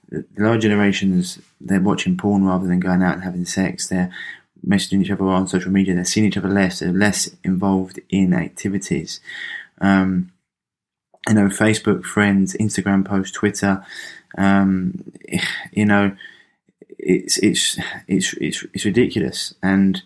the 0.09 0.25
lower 0.37 0.57
generations 0.57 1.39
they're 1.61 1.81
watching 1.81 2.17
porn 2.17 2.45
rather 2.45 2.65
than 2.65 2.79
going 2.79 3.03
out 3.03 3.15
and 3.15 3.23
having 3.23 3.45
sex. 3.45 3.87
They're 3.87 4.11
messaging 4.65 5.01
each 5.01 5.11
other 5.11 5.25
on 5.25 5.47
social 5.47 5.71
media. 5.71 5.95
They're 5.95 6.05
seeing 6.05 6.25
each 6.25 6.37
other 6.37 6.49
less. 6.49 6.79
They're 6.79 6.91
less 6.91 7.29
involved 7.43 7.99
in 8.09 8.33
activities. 8.33 9.19
Um, 9.81 10.31
you 11.27 11.35
know, 11.35 11.47
Facebook 11.47 12.05
friends, 12.05 12.55
Instagram 12.55 13.05
posts, 13.05 13.35
Twitter. 13.35 13.85
Um, 14.37 15.11
you 15.71 15.85
know, 15.85 16.15
it's 16.99 17.37
it's 17.37 17.79
it's 18.07 18.33
it's 18.33 18.65
it's 18.73 18.85
ridiculous. 18.85 19.53
And 19.63 20.01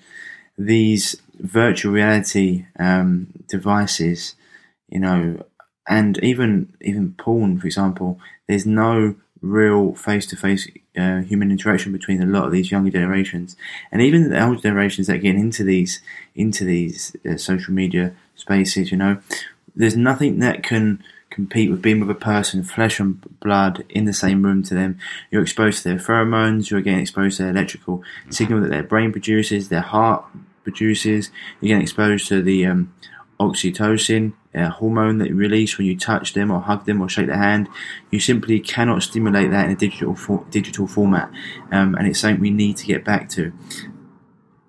these 0.58 1.22
virtual 1.40 1.92
reality 1.92 2.66
um, 2.80 3.28
devices, 3.48 4.36
you 4.90 5.00
know, 5.00 5.44
and 5.88 6.18
even 6.24 6.74
even 6.82 7.14
porn, 7.18 7.60
for 7.60 7.68
example, 7.68 8.20
there's 8.48 8.66
no 8.66 9.16
real 9.42 9.94
face 9.96 10.26
to 10.28 10.38
face 10.38 10.70
human 10.96 11.52
interaction 11.52 11.92
between 11.92 12.22
a 12.22 12.26
lot 12.26 12.46
of 12.46 12.52
these 12.52 12.72
younger 12.72 12.92
generations, 12.92 13.58
and 13.92 14.02
even 14.02 14.30
the 14.30 14.44
older 14.44 14.62
generations 14.62 15.08
that 15.08 15.18
get 15.18 15.36
into 15.36 15.64
these 15.64 16.02
into 16.36 16.64
these 16.64 17.16
uh, 17.30 17.38
social 17.38 17.74
media 17.74 18.16
spaces. 18.36 18.92
You 18.92 18.98
know, 18.98 19.18
there's 19.76 19.98
nothing 19.98 20.40
that 20.40 20.64
can 20.64 21.04
compete 21.34 21.70
with 21.70 21.82
being 21.82 22.00
with 22.00 22.10
a 22.10 22.20
person, 22.20 22.64
flesh 22.64 23.00
and 23.00 23.22
blood, 23.40 23.84
in 23.90 24.06
the 24.06 24.14
same 24.14 24.44
room 24.44 24.64
to 24.64 24.74
them. 24.74 24.98
You're 25.32 25.42
exposed 25.42 25.84
to 25.84 25.90
their 25.90 25.98
pheromones. 25.98 26.70
You're 26.70 26.82
getting 26.82 27.02
exposed 27.02 27.38
to 27.38 27.44
their 27.44 27.52
electrical 27.52 28.04
signal 28.30 28.62
that 28.62 28.70
their 28.70 28.84
brain 28.84 29.12
produces, 29.12 29.70
their 29.70 29.82
heart 29.82 30.24
produces. 30.64 31.32
You're 31.60 31.70
getting 31.70 31.84
exposed 31.84 32.28
to 32.30 32.42
the 32.42 32.66
um, 32.66 32.94
oxytocin 33.40 34.34
uh, 34.56 34.70
hormone 34.70 35.18
that 35.18 35.30
you 35.30 35.36
release 35.36 35.78
when 35.78 35.88
you 35.88 35.98
touch 35.98 36.34
them 36.34 36.52
or 36.52 36.62
hug 36.62 36.86
them 36.86 37.02
or 37.02 37.10
shake 37.10 37.28
their 37.28 37.38
hand. 37.38 37.68
You 38.12 38.20
simply 38.20 38.60
cannot 38.60 39.04
stimulate 39.04 39.52
that 39.52 39.66
in 39.66 39.72
a 39.72 39.76
digital 39.76 40.16
for, 40.16 40.46
digital 40.50 40.88
format, 40.88 41.32
um, 41.72 41.96
and 41.96 42.08
it's 42.08 42.20
something 42.20 42.40
we 42.42 42.52
need 42.52 42.78
to 42.78 42.86
get 42.86 43.04
back 43.04 43.30
to. 43.30 43.52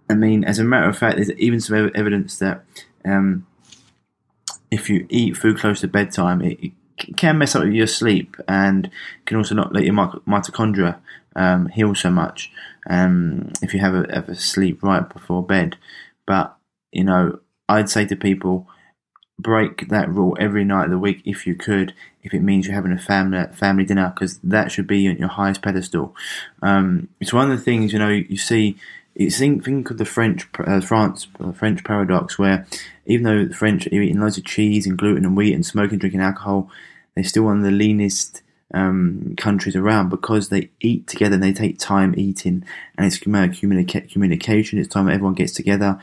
I 0.08 0.14
mean, 0.14 0.44
as 0.44 0.58
a 0.58 0.64
matter 0.64 0.88
of 0.88 0.98
fact, 0.98 1.16
there's 1.16 1.30
even 1.32 1.60
some 1.60 1.90
evidence 1.94 2.38
that 2.38 2.64
um, 3.04 3.46
if 4.74 4.90
you 4.90 5.06
eat 5.08 5.36
food 5.36 5.58
close 5.58 5.80
to 5.80 5.88
bedtime, 5.88 6.42
it, 6.42 6.58
it, 6.62 6.72
can 7.16 7.38
mess 7.38 7.56
up 7.56 7.64
your 7.64 7.88
sleep 7.88 8.36
and 8.46 8.88
can 9.26 9.36
also 9.36 9.54
not 9.54 9.72
let 9.72 9.84
your 9.84 9.94
mitochondria 9.94 10.96
um, 11.34 11.66
heal 11.66 11.92
so 11.92 12.08
much 12.08 12.52
um, 12.88 13.52
if 13.62 13.74
you 13.74 13.80
have 13.80 13.94
a, 13.94 14.06
have 14.14 14.28
a 14.28 14.34
sleep 14.36 14.80
right 14.82 15.08
before 15.12 15.42
bed. 15.42 15.76
But 16.24 16.56
you 16.92 17.02
know, 17.02 17.40
I'd 17.68 17.90
say 17.90 18.06
to 18.06 18.16
people, 18.16 18.68
break 19.38 19.88
that 19.88 20.08
rule 20.08 20.36
every 20.38 20.64
night 20.64 20.84
of 20.84 20.90
the 20.90 20.98
week 20.98 21.20
if 21.24 21.46
you 21.46 21.54
could, 21.54 21.92
if 22.22 22.32
it 22.32 22.40
means 22.40 22.66
you're 22.66 22.74
having 22.74 22.92
a 22.92 22.98
family 22.98 23.44
family 23.52 23.84
dinner, 23.84 24.12
because 24.14 24.38
that 24.38 24.70
should 24.70 24.86
be 24.86 25.08
on 25.08 25.16
your 25.16 25.28
highest 25.28 25.62
pedestal. 25.62 26.14
Um, 26.62 27.08
it's 27.20 27.32
one 27.32 27.50
of 27.50 27.56
the 27.56 27.64
things 27.64 27.92
you 27.92 27.98
know 27.98 28.08
you 28.08 28.36
see. 28.36 28.76
You 29.14 29.30
think 29.30 29.64
think 29.64 29.90
of 29.90 29.98
the 29.98 30.04
French 30.04 30.48
uh, 30.58 30.80
France 30.80 31.28
uh, 31.38 31.52
French 31.52 31.84
paradox, 31.84 32.38
where 32.38 32.66
even 33.06 33.24
though 33.24 33.44
the 33.44 33.54
French 33.54 33.86
are 33.86 33.94
eating 33.94 34.20
loads 34.20 34.38
of 34.38 34.44
cheese 34.44 34.86
and 34.86 34.98
gluten 34.98 35.24
and 35.24 35.36
wheat 35.36 35.54
and 35.54 35.64
smoking, 35.64 35.98
drinking 35.98 36.20
alcohol, 36.20 36.68
they're 37.14 37.24
still 37.24 37.44
one 37.44 37.58
of 37.58 37.62
the 37.62 37.70
leanest 37.70 38.42
um, 38.72 39.34
countries 39.36 39.76
around 39.76 40.08
because 40.08 40.48
they 40.48 40.70
eat 40.80 41.06
together 41.06 41.34
and 41.34 41.42
they 41.42 41.52
take 41.52 41.78
time 41.78 42.14
eating, 42.16 42.64
and 42.96 43.06
it's 43.06 43.18
communica- 43.18 44.10
communication. 44.10 44.78
It's 44.78 44.88
time 44.88 45.08
everyone 45.08 45.34
gets 45.34 45.52
together, 45.52 46.00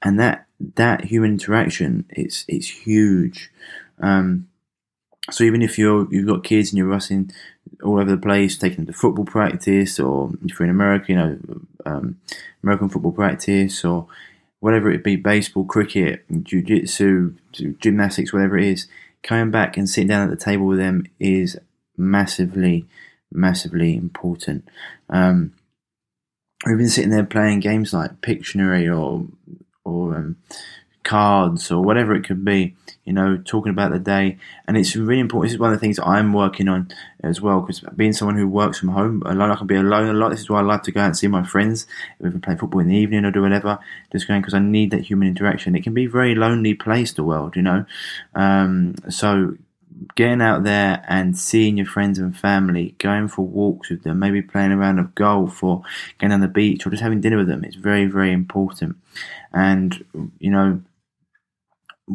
and 0.00 0.20
that 0.20 0.46
that 0.76 1.04
human 1.04 1.32
interaction 1.32 2.04
it's 2.10 2.44
it's 2.46 2.68
huge. 2.68 3.50
Um, 4.00 4.48
so 5.30 5.44
even 5.44 5.62
if 5.62 5.78
you're 5.78 6.06
you've 6.12 6.26
got 6.26 6.44
kids 6.44 6.70
and 6.70 6.78
you're 6.78 6.86
rushing 6.86 7.32
all 7.82 8.00
over 8.00 8.10
the 8.10 8.16
place, 8.16 8.56
taking 8.56 8.84
them 8.84 8.86
to 8.86 8.92
football 8.92 9.24
practice, 9.24 9.98
or 9.98 10.30
if 10.44 10.58
you're 10.58 10.64
in 10.64 10.70
America, 10.70 11.06
you 11.08 11.16
know, 11.16 11.38
um, 11.84 12.20
American 12.62 12.88
football 12.88 13.12
practice, 13.12 13.84
or 13.84 14.06
whatever 14.60 14.90
it 14.90 15.02
be, 15.02 15.16
baseball, 15.16 15.64
cricket, 15.64 16.24
jiu-jitsu, 16.42 17.34
gymnastics, 17.80 18.32
whatever 18.32 18.56
it 18.58 18.64
is, 18.64 18.86
coming 19.22 19.50
back 19.50 19.76
and 19.76 19.88
sitting 19.88 20.08
down 20.08 20.22
at 20.22 20.30
the 20.30 20.44
table 20.44 20.66
with 20.66 20.78
them 20.78 21.04
is 21.18 21.58
massively, 21.96 22.86
massively 23.30 23.96
important. 23.96 24.68
Um, 25.10 25.52
or 26.64 26.72
even 26.72 26.88
sitting 26.88 27.10
there 27.10 27.24
playing 27.24 27.60
games 27.60 27.92
like 27.92 28.20
Pictionary 28.20 28.86
or 28.86 29.26
or 29.84 30.16
um, 30.16 30.36
cards 31.04 31.70
or 31.70 31.82
whatever 31.82 32.14
it 32.14 32.24
could 32.24 32.44
be, 32.44 32.74
you 33.04 33.12
know, 33.12 33.36
talking 33.44 33.70
about 33.70 33.92
the 33.92 33.98
day. 33.98 34.38
And 34.66 34.76
it's 34.76 34.94
really 34.94 35.20
important. 35.20 35.48
This 35.48 35.54
is 35.54 35.58
one 35.58 35.72
of 35.72 35.78
the 35.78 35.84
things 35.84 35.98
I'm 35.98 36.32
working 36.32 36.68
on 36.68 36.88
as 37.22 37.40
well, 37.40 37.60
because 37.60 37.80
being 37.96 38.12
someone 38.12 38.36
who 38.36 38.48
works 38.48 38.78
from 38.78 38.90
home, 38.90 39.22
a 39.26 39.34
lot, 39.34 39.50
I 39.50 39.56
can 39.56 39.66
be 39.66 39.76
alone 39.76 40.08
a 40.08 40.12
lot. 40.12 40.30
This 40.30 40.40
is 40.40 40.50
why 40.50 40.60
I 40.60 40.62
like 40.62 40.82
to 40.84 40.92
go 40.92 41.00
out 41.00 41.06
and 41.06 41.16
see 41.16 41.26
my 41.26 41.44
friends, 41.44 41.86
we 42.20 42.30
play 42.30 42.56
football 42.56 42.80
in 42.80 42.88
the 42.88 42.96
evening 42.96 43.24
or 43.24 43.30
do 43.30 43.42
whatever, 43.42 43.78
just 44.12 44.28
going 44.28 44.40
because 44.40 44.54
I 44.54 44.60
need 44.60 44.90
that 44.92 45.02
human 45.02 45.28
interaction. 45.28 45.74
It 45.74 45.82
can 45.82 45.94
be 45.94 46.04
a 46.04 46.10
very 46.10 46.34
lonely 46.34 46.74
place, 46.74 47.12
the 47.12 47.24
world, 47.24 47.56
you 47.56 47.62
know. 47.62 47.84
Um, 48.34 48.94
so 49.08 49.56
getting 50.14 50.42
out 50.42 50.64
there 50.64 51.04
and 51.08 51.38
seeing 51.38 51.76
your 51.76 51.86
friends 51.86 52.18
and 52.18 52.36
family, 52.36 52.94
going 52.98 53.28
for 53.28 53.42
walks 53.42 53.90
with 53.90 54.02
them, 54.02 54.18
maybe 54.18 54.42
playing 54.42 54.72
a 54.72 54.76
round 54.76 54.98
of 54.98 55.14
golf 55.14 55.62
or 55.62 55.82
going 56.18 56.32
on 56.32 56.40
the 56.40 56.48
beach 56.48 56.86
or 56.86 56.90
just 56.90 57.02
having 57.02 57.20
dinner 57.20 57.36
with 57.36 57.48
them, 57.48 57.64
it's 57.64 57.76
very, 57.76 58.06
very 58.06 58.32
important. 58.32 58.96
And 59.52 60.04
you 60.38 60.50
know, 60.50 60.82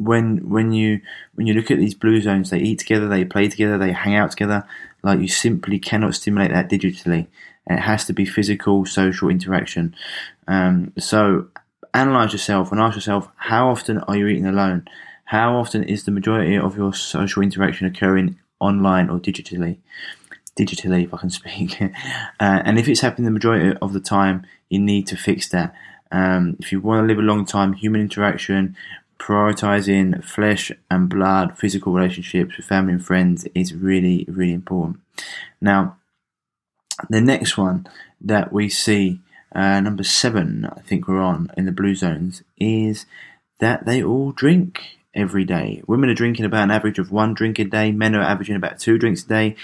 when 0.03 0.49
when 0.49 0.71
you 0.71 1.01
when 1.35 1.47
you 1.47 1.53
look 1.53 1.71
at 1.71 1.77
these 1.77 1.93
blue 1.93 2.21
zones, 2.21 2.49
they 2.49 2.59
eat 2.59 2.79
together, 2.79 3.07
they 3.07 3.25
play 3.25 3.47
together, 3.47 3.77
they 3.77 3.91
hang 3.91 4.15
out 4.15 4.31
together. 4.31 4.65
Like 5.03 5.19
you 5.19 5.27
simply 5.27 5.79
cannot 5.79 6.15
stimulate 6.15 6.51
that 6.51 6.69
digitally. 6.69 7.27
It 7.69 7.79
has 7.79 8.05
to 8.05 8.13
be 8.13 8.25
physical, 8.25 8.85
social 8.85 9.29
interaction. 9.29 9.95
Um, 10.47 10.93
so 10.97 11.47
analyze 11.93 12.31
yourself 12.31 12.71
and 12.71 12.79
ask 12.79 12.95
yourself, 12.95 13.29
how 13.35 13.69
often 13.69 13.99
are 13.99 14.15
you 14.15 14.27
eating 14.27 14.45
alone? 14.45 14.87
How 15.25 15.57
often 15.57 15.83
is 15.83 16.05
the 16.05 16.11
majority 16.11 16.57
of 16.57 16.77
your 16.77 16.93
social 16.93 17.43
interaction 17.43 17.87
occurring 17.87 18.39
online 18.59 19.09
or 19.09 19.19
digitally? 19.19 19.77
Digitally, 20.57 21.05
if 21.05 21.13
I 21.13 21.17
can 21.17 21.29
speak. 21.41 21.81
uh, 21.81 21.89
and 22.39 22.79
if 22.79 22.87
it's 22.87 23.01
happening 23.01 23.25
the 23.25 23.31
majority 23.31 23.77
of 23.81 23.93
the 23.93 23.99
time, 23.99 24.45
you 24.69 24.79
need 24.79 25.07
to 25.07 25.17
fix 25.17 25.49
that. 25.49 25.73
Um, 26.11 26.55
if 26.59 26.71
you 26.71 26.79
want 26.79 27.03
to 27.03 27.07
live 27.07 27.19
a 27.19 27.27
long 27.27 27.45
time, 27.45 27.73
human 27.73 27.99
interaction, 27.99 28.77
prioritizing 29.19 30.23
flesh 30.23 30.71
and 30.89 31.09
blood, 31.09 31.57
physical 31.57 31.93
relationships 31.93 32.57
with 32.57 32.65
family 32.65 32.93
and 32.93 33.05
friends 33.05 33.47
is 33.55 33.73
really, 33.73 34.25
really 34.27 34.53
important. 34.53 34.99
Now, 35.59 35.97
the 37.09 37.21
next 37.21 37.57
one 37.57 37.87
that 38.21 38.51
we 38.51 38.69
see, 38.69 39.19
uh, 39.53 39.79
number 39.79 40.03
seven, 40.03 40.65
I 40.65 40.81
think 40.81 41.07
we're 41.07 41.21
on 41.21 41.51
in 41.57 41.65
the 41.65 41.71
blue 41.71 41.95
zones, 41.95 42.43
is 42.57 43.05
that 43.59 43.85
they 43.85 44.03
all 44.03 44.31
drink 44.31 44.97
every 45.13 45.43
day. 45.43 45.81
Women 45.87 46.09
are 46.09 46.15
drinking 46.15 46.45
about 46.45 46.63
an 46.63 46.71
average 46.71 46.99
of 46.99 47.11
one 47.11 47.33
drink 47.33 47.59
a 47.59 47.65
day. 47.65 47.91
Men 47.91 48.15
are 48.15 48.21
averaging 48.21 48.55
about 48.55 48.79
two 48.79 48.97
drinks 48.97 49.23
a 49.23 49.27
day, 49.27 49.55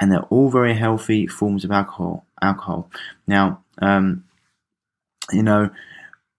and 0.00 0.10
they're 0.10 0.22
all 0.22 0.50
very 0.50 0.74
healthy 0.74 1.26
forms 1.26 1.64
of 1.64 1.70
alcohol. 1.70 2.24
Alcohol. 2.40 2.90
Now, 3.26 3.62
um, 3.80 4.24
you 5.30 5.42
know, 5.42 5.70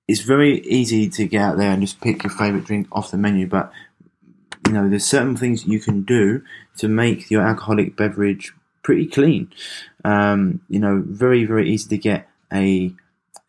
it's 0.08 0.22
very 0.22 0.60
easy 0.62 1.10
to 1.10 1.28
get 1.28 1.41
out 1.41 1.58
there 1.58 1.72
and 1.72 1.82
just 1.82 2.01
pick 2.01 2.24
your 2.24 2.32
favorite 2.32 2.66
drink 2.66 2.88
off 2.91 3.12
the 3.12 3.18
menu, 3.18 3.47
but 3.47 3.72
you 4.68 4.74
know, 4.74 4.89
there's 4.89 5.06
certain 5.06 5.36
things 5.36 5.66
you 5.66 5.80
can 5.80 6.04
do 6.04 6.41
to 6.78 6.88
make 6.88 7.30
your 7.30 7.41
alcoholic 7.41 7.95
beverage 7.95 8.54
pretty 8.82 9.08
clean. 9.08 9.51
Um, 10.06 10.62
you 10.70 10.80
know, 10.80 11.04
very 11.06 11.45
very 11.45 11.70
easy 11.70 11.89
to 11.89 11.97
get 11.97 12.30
a 12.51 12.93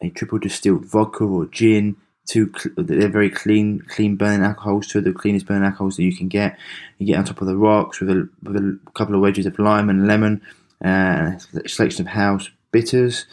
a 0.01 0.11
triple 0.11 0.39
distilled 0.39 0.87
vodka 0.87 1.25
or 1.25 1.47
gin. 1.47 1.97
To 2.29 2.51
they're 2.79 3.11
very 3.11 3.29
clean, 3.29 3.81
clean 3.87 4.17
burning 4.17 4.47
alcohols. 4.47 4.87
Two 4.87 4.99
of 4.99 5.05
the 5.05 5.13
cleanest 5.13 5.45
burning 5.45 5.65
alcohols 5.65 5.97
that 5.97 6.05
you 6.05 6.17
can 6.17 6.29
get. 6.29 6.57
You 6.99 7.07
get 7.07 7.19
on 7.19 7.25
top 7.25 7.43
of 7.43 7.47
the 7.47 7.57
rocks 7.57 8.01
with 8.01 8.09
a, 8.09 8.27
with 8.43 8.57
a 8.57 8.79
couple 8.95 9.15
of 9.15 9.21
wedges 9.21 9.45
of 9.45 9.59
lime 9.59 9.91
and 9.91 10.07
lemon, 10.07 10.41
and 10.81 11.39
a 11.55 11.69
selection 11.69 12.07
of 12.07 12.13
house 12.13 12.49
bitters. 12.73 13.27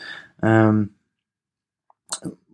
Um, 0.43 0.89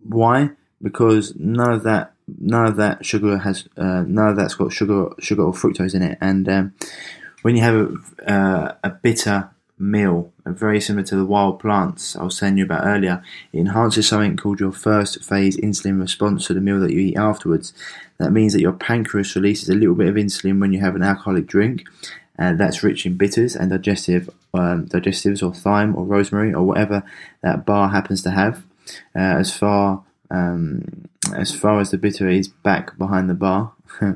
why? 0.04 0.50
Because 0.82 1.34
none 1.36 1.72
of 1.72 1.82
that 1.84 2.12
none 2.40 2.66
of 2.66 2.76
that 2.76 3.04
sugar 3.04 3.38
has 3.38 3.68
uh, 3.76 4.04
none 4.06 4.28
of 4.28 4.36
that's 4.36 4.54
got 4.54 4.72
sugar 4.72 5.08
sugar 5.18 5.42
or 5.42 5.52
fructose 5.52 5.94
in 5.94 6.02
it. 6.02 6.18
And 6.20 6.48
um, 6.48 6.74
when 7.42 7.56
you 7.56 7.62
have 7.62 7.74
a, 7.74 8.30
uh, 8.30 8.74
a 8.84 8.90
bitter 8.90 9.50
meal, 9.78 10.32
very 10.44 10.80
similar 10.80 11.06
to 11.06 11.16
the 11.16 11.24
wild 11.24 11.60
plants 11.60 12.16
I 12.16 12.24
was 12.24 12.38
telling 12.38 12.58
you 12.58 12.64
about 12.64 12.86
earlier, 12.86 13.22
it 13.52 13.60
enhances 13.60 14.08
something 14.08 14.36
called 14.36 14.60
your 14.60 14.72
first 14.72 15.24
phase 15.24 15.56
insulin 15.56 16.00
response 16.00 16.46
to 16.46 16.54
the 16.54 16.60
meal 16.60 16.80
that 16.80 16.92
you 16.92 17.00
eat 17.00 17.16
afterwards. 17.16 17.72
That 18.18 18.32
means 18.32 18.52
that 18.52 18.60
your 18.60 18.72
pancreas 18.72 19.36
releases 19.36 19.68
a 19.68 19.74
little 19.74 19.94
bit 19.94 20.08
of 20.08 20.16
insulin 20.16 20.60
when 20.60 20.72
you 20.72 20.80
have 20.80 20.96
an 20.96 21.02
alcoholic 21.02 21.46
drink. 21.46 21.84
Uh, 22.38 22.52
that's 22.52 22.84
rich 22.84 23.04
in 23.04 23.16
bitters 23.16 23.56
and 23.56 23.70
digestive 23.70 24.30
um, 24.54 24.86
digestives 24.86 25.42
or 25.42 25.52
thyme 25.52 25.96
or 25.96 26.04
rosemary 26.04 26.54
or 26.54 26.62
whatever 26.62 27.02
that 27.42 27.66
bar 27.66 27.88
happens 27.88 28.22
to 28.22 28.30
have. 28.30 28.64
Uh, 29.14 29.38
as 29.38 29.56
far 29.56 30.04
um, 30.30 31.08
as 31.34 31.54
far 31.54 31.80
as 31.80 31.90
the 31.90 31.98
bitter 31.98 32.28
is 32.28 32.48
back 32.48 32.96
behind 32.98 33.28
the 33.28 33.34
bar. 33.34 33.72
uh, 34.00 34.14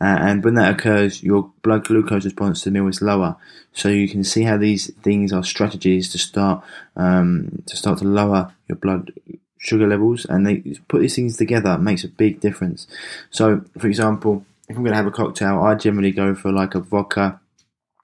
and 0.00 0.44
when 0.44 0.54
that 0.54 0.74
occurs, 0.74 1.22
your 1.22 1.50
blood 1.62 1.84
glucose 1.84 2.24
response 2.24 2.62
to 2.62 2.70
the 2.70 2.74
meal 2.74 2.88
is 2.88 3.02
lower. 3.02 3.36
So 3.72 3.88
you 3.88 4.08
can 4.08 4.24
see 4.24 4.42
how 4.42 4.56
these 4.56 4.92
things 5.02 5.32
are 5.32 5.44
strategies 5.44 6.10
to 6.12 6.18
start 6.18 6.64
um, 6.96 7.62
to 7.66 7.76
start 7.76 7.98
to 7.98 8.04
lower 8.04 8.54
your 8.68 8.76
blood 8.76 9.12
sugar 9.58 9.86
levels, 9.86 10.24
and 10.26 10.46
they 10.46 10.56
put 10.88 11.00
these 11.00 11.16
things 11.16 11.36
together 11.36 11.78
makes 11.78 12.04
a 12.04 12.08
big 12.08 12.40
difference. 12.40 12.86
So, 13.30 13.62
for 13.78 13.86
example, 13.86 14.44
if 14.68 14.76
I'm 14.76 14.82
going 14.82 14.92
to 14.92 14.96
have 14.96 15.06
a 15.06 15.10
cocktail, 15.10 15.60
I 15.60 15.74
generally 15.74 16.12
go 16.12 16.34
for 16.34 16.52
like 16.52 16.74
a 16.74 16.80
vodka. 16.80 17.40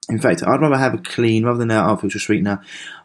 In 0.09 0.19
fact, 0.19 0.43
I'd 0.43 0.61
rather 0.61 0.77
have 0.77 0.95
a 0.95 0.99
clean 0.99 1.45
rather 1.45 1.59
than 1.59 1.71
an 1.71 1.79
artificial 1.79 2.21
sweetener. 2.21 2.61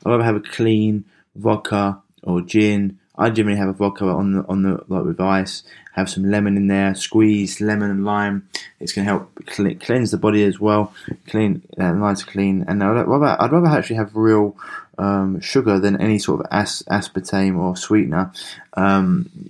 I'd 0.06 0.10
rather 0.10 0.24
have 0.24 0.36
a 0.36 0.42
clean 0.42 1.06
vodka 1.36 2.02
or 2.28 2.42
gin 2.42 3.00
I 3.18 3.30
generally 3.32 3.58
have 3.58 3.70
a 3.70 3.74
vodka 3.74 4.06
on 4.06 4.32
the 4.34 4.48
on 4.48 4.62
the 4.62 4.84
like 4.88 5.04
with 5.04 5.20
ice, 5.20 5.64
have 5.94 6.10
some 6.10 6.30
lemon 6.30 6.56
in 6.56 6.68
there, 6.68 6.94
squeeze 6.94 7.60
lemon 7.60 7.90
and 7.90 8.06
lime. 8.06 8.48
It's 8.80 8.94
going 8.94 9.06
to 9.06 9.12
help 9.12 9.32
cl- 9.50 9.76
cleanse 9.76 10.12
the 10.12 10.18
body 10.18 10.44
as 10.44 10.60
well, 10.60 10.94
clean, 11.28 11.64
uh, 11.80 11.94
nice 11.94 12.24
clean. 12.24 12.66
And 12.68 12.84
I'd 12.84 13.08
rather, 13.08 13.42
I'd 13.42 13.52
rather 13.52 13.68
actually 13.68 13.96
have 13.96 14.16
real 14.16 14.56
um, 15.00 15.40
sugar 15.42 15.80
than 15.80 16.00
any 16.00 16.20
sort 16.20 16.42
of 16.42 16.48
as- 16.52 16.84
aspartame 16.92 17.58
or 17.58 17.76
sweetener. 17.76 18.32
Um, 18.74 19.50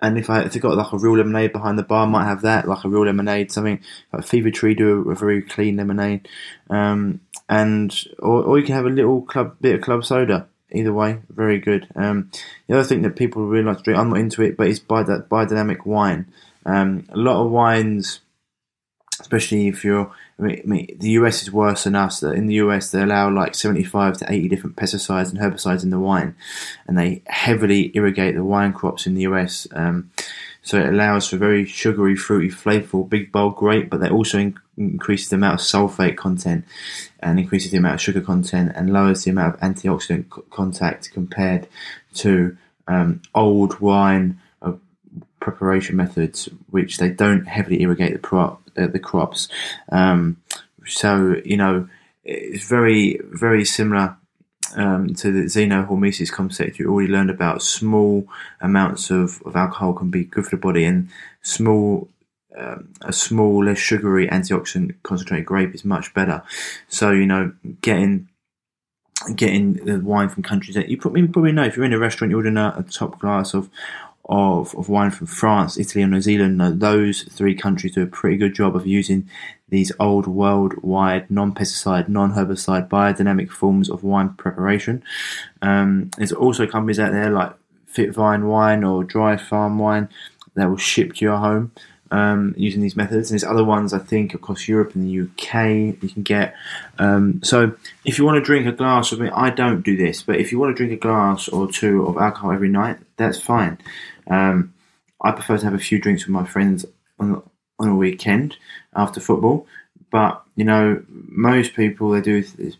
and 0.00 0.16
if 0.16 0.30
I 0.30 0.42
if 0.42 0.54
I 0.54 0.60
got 0.60 0.76
like 0.76 0.92
a 0.92 0.98
real 0.98 1.16
lemonade 1.16 1.52
behind 1.52 1.78
the 1.78 1.82
bar, 1.82 2.06
I 2.06 2.08
might 2.08 2.26
have 2.26 2.42
that, 2.42 2.68
like 2.68 2.84
a 2.84 2.88
real 2.88 3.06
lemonade, 3.06 3.50
something 3.50 3.80
like 4.12 4.24
Fever 4.24 4.52
Tree 4.52 4.74
do 4.74 5.08
a, 5.08 5.10
a 5.10 5.14
very 5.16 5.42
clean 5.42 5.76
lemonade, 5.76 6.28
um, 6.70 7.20
and 7.48 7.92
or, 8.20 8.44
or 8.44 8.58
you 8.58 8.64
can 8.64 8.76
have 8.76 8.86
a 8.86 8.90
little 8.90 9.22
club 9.22 9.56
bit 9.60 9.74
of 9.74 9.80
club 9.82 10.04
soda 10.04 10.46
either 10.72 10.92
way, 10.92 11.20
very 11.28 11.58
good. 11.58 11.86
Um, 11.94 12.30
the 12.66 12.78
other 12.78 12.88
thing 12.88 13.02
that 13.02 13.16
people 13.16 13.46
really 13.46 13.64
like 13.64 13.78
to 13.78 13.82
drink, 13.82 13.98
I'm 13.98 14.10
not 14.10 14.18
into 14.18 14.42
it, 14.42 14.56
but 14.56 14.68
it's 14.68 14.78
by 14.78 15.02
that 15.04 15.28
biodynamic 15.28 15.86
wine. 15.86 16.32
Um, 16.66 17.06
a 17.10 17.16
lot 17.16 17.44
of 17.44 17.50
wines, 17.50 18.20
especially 19.20 19.68
if 19.68 19.84
you're, 19.84 20.12
I 20.38 20.42
mean, 20.42 20.60
I 20.64 20.66
mean, 20.66 20.96
the 20.98 21.10
US 21.10 21.42
is 21.42 21.52
worse 21.52 21.84
than 21.84 21.94
us. 21.94 22.22
In 22.22 22.46
the 22.46 22.54
US, 22.54 22.90
they 22.90 23.02
allow 23.02 23.30
like 23.30 23.54
75 23.54 24.18
to 24.18 24.32
80 24.32 24.48
different 24.48 24.76
pesticides 24.76 25.30
and 25.30 25.38
herbicides 25.38 25.82
in 25.82 25.90
the 25.90 25.98
wine, 25.98 26.34
and 26.86 26.98
they 26.98 27.22
heavily 27.26 27.90
irrigate 27.94 28.34
the 28.34 28.44
wine 28.44 28.72
crops 28.72 29.06
in 29.06 29.14
the 29.14 29.22
US. 29.22 29.66
Um, 29.72 30.10
so 30.62 30.78
it 30.78 30.88
allows 30.88 31.28
for 31.28 31.36
very 31.36 31.64
sugary, 31.64 32.16
fruity, 32.16 32.48
flavorful, 32.48 33.08
big 33.08 33.32
bowl 33.32 33.50
grape, 33.50 33.90
but 33.90 34.00
they 34.00 34.10
also 34.10 34.38
in- 34.38 34.58
increases 34.80 35.28
the 35.28 35.36
amount 35.36 35.60
of 35.60 35.66
sulfate 35.66 36.16
content 36.16 36.64
and 37.20 37.38
increases 37.38 37.70
the 37.70 37.76
amount 37.76 37.94
of 37.94 38.00
sugar 38.00 38.20
content 38.20 38.72
and 38.74 38.92
lowers 38.92 39.24
the 39.24 39.30
amount 39.30 39.54
of 39.54 39.60
antioxidant 39.60 40.34
c- 40.34 40.42
contact 40.50 41.12
compared 41.12 41.68
to 42.14 42.56
um, 42.88 43.20
old 43.34 43.78
wine 43.80 44.40
uh, 44.62 44.72
preparation 45.38 45.96
methods, 45.96 46.48
which 46.70 46.98
they 46.98 47.08
don't 47.08 47.46
heavily 47.46 47.82
irrigate 47.82 48.14
the, 48.14 48.18
pro- 48.18 48.58
uh, 48.76 48.86
the 48.86 48.98
crops. 48.98 49.48
Um, 49.92 50.38
so 50.86 51.36
you 51.44 51.56
know, 51.56 51.88
it's 52.24 52.66
very 52.66 53.20
very 53.22 53.64
similar 53.64 54.16
um, 54.76 55.14
to 55.14 55.32
the 55.32 55.42
xenohormesis 55.42 56.32
concept 56.32 56.78
you 56.78 56.88
already 56.88 57.12
learned 57.12 57.30
about, 57.30 57.62
small 57.62 58.26
amounts 58.60 59.10
of, 59.10 59.42
of 59.44 59.56
alcohol 59.56 59.92
can 59.92 60.10
be 60.10 60.24
good 60.24 60.44
for 60.44 60.56
the 60.56 60.60
body, 60.60 60.84
and 60.84 61.08
small 61.42 62.08
um, 62.56 62.92
a 63.02 63.12
small, 63.12 63.64
less 63.64 63.78
sugary 63.78 64.26
antioxidant 64.28 64.94
concentrated 65.02 65.46
grape 65.46 65.74
is 65.74 65.84
much 65.84 66.12
better. 66.14 66.42
So 66.88 67.10
you 67.10 67.26
know, 67.26 67.52
getting 67.80 68.28
getting 69.34 69.74
the 69.84 70.00
wine 70.00 70.28
from 70.28 70.42
countries 70.42 70.74
that 70.74 70.88
you 70.88 70.96
probably, 70.96 71.26
probably 71.28 71.52
know 71.52 71.64
if 71.64 71.76
you're 71.76 71.84
in 71.84 71.92
a 71.92 71.98
restaurant, 71.98 72.30
you 72.30 72.36
order 72.36 72.48
a 72.48 72.84
top 72.90 73.18
glass 73.18 73.54
of 73.54 73.70
of, 74.30 74.76
of 74.76 74.88
wine 74.88 75.10
from 75.10 75.26
France, 75.26 75.76
Italy, 75.76 76.02
and 76.02 76.12
New 76.12 76.20
Zealand. 76.20 76.80
those 76.80 77.22
three 77.24 77.54
countries 77.54 77.94
do 77.94 78.02
a 78.02 78.06
pretty 78.06 78.36
good 78.36 78.54
job 78.54 78.76
of 78.76 78.86
using 78.86 79.28
these 79.68 79.90
old 79.98 80.28
worldwide 80.28 81.28
non-pesticide, 81.30 82.08
non-herbicide, 82.08 82.88
biodynamic 82.88 83.50
forms 83.50 83.90
of 83.90 84.04
wine 84.04 84.28
preparation. 84.34 85.02
Um, 85.62 86.10
there's 86.16 86.32
also 86.32 86.66
companies 86.66 87.00
out 87.00 87.12
there 87.12 87.30
like 87.30 87.52
Fit 87.86 88.14
Vine 88.14 88.46
Wine 88.46 88.84
or 88.84 89.02
Dry 89.02 89.36
Farm 89.36 89.78
Wine 89.80 90.08
that 90.54 90.68
will 90.68 90.76
ship 90.76 91.14
to 91.14 91.24
your 91.24 91.38
home. 91.38 91.72
Um, 92.12 92.54
using 92.56 92.80
these 92.80 92.96
methods. 92.96 93.30
And 93.30 93.38
there's 93.38 93.48
other 93.48 93.62
ones 93.62 93.92
I 93.92 94.00
think 94.00 94.34
across 94.34 94.66
Europe 94.66 94.96
and 94.96 95.04
the 95.04 95.20
UK 95.20 96.02
you 96.02 96.08
can 96.08 96.24
get. 96.24 96.54
Um, 96.98 97.40
so 97.44 97.76
if 98.04 98.18
you 98.18 98.24
want 98.24 98.34
to 98.34 98.40
drink 98.40 98.66
a 98.66 98.72
glass 98.72 99.12
of 99.12 99.22
it, 99.22 99.32
I 99.32 99.50
don't 99.50 99.82
do 99.82 99.96
this, 99.96 100.20
but 100.20 100.34
if 100.34 100.50
you 100.50 100.58
want 100.58 100.76
to 100.76 100.76
drink 100.76 100.92
a 100.92 101.00
glass 101.00 101.48
or 101.48 101.70
two 101.70 102.04
of 102.06 102.16
alcohol 102.16 102.50
every 102.50 102.68
night, 102.68 102.98
that's 103.16 103.38
fine. 103.38 103.78
Um, 104.28 104.74
I 105.20 105.30
prefer 105.30 105.58
to 105.58 105.64
have 105.64 105.74
a 105.74 105.78
few 105.78 106.00
drinks 106.00 106.24
with 106.24 106.32
my 106.32 106.44
friends 106.44 106.84
on 107.20 107.42
on 107.80 107.88
a 107.88 107.96
weekend 107.96 108.56
after 108.94 109.20
football. 109.20 109.66
But 110.10 110.42
you 110.54 110.64
know, 110.64 111.02
most 111.08 111.74
people 111.74 112.10
they 112.10 112.20
do 112.20 112.42
this 112.42 112.76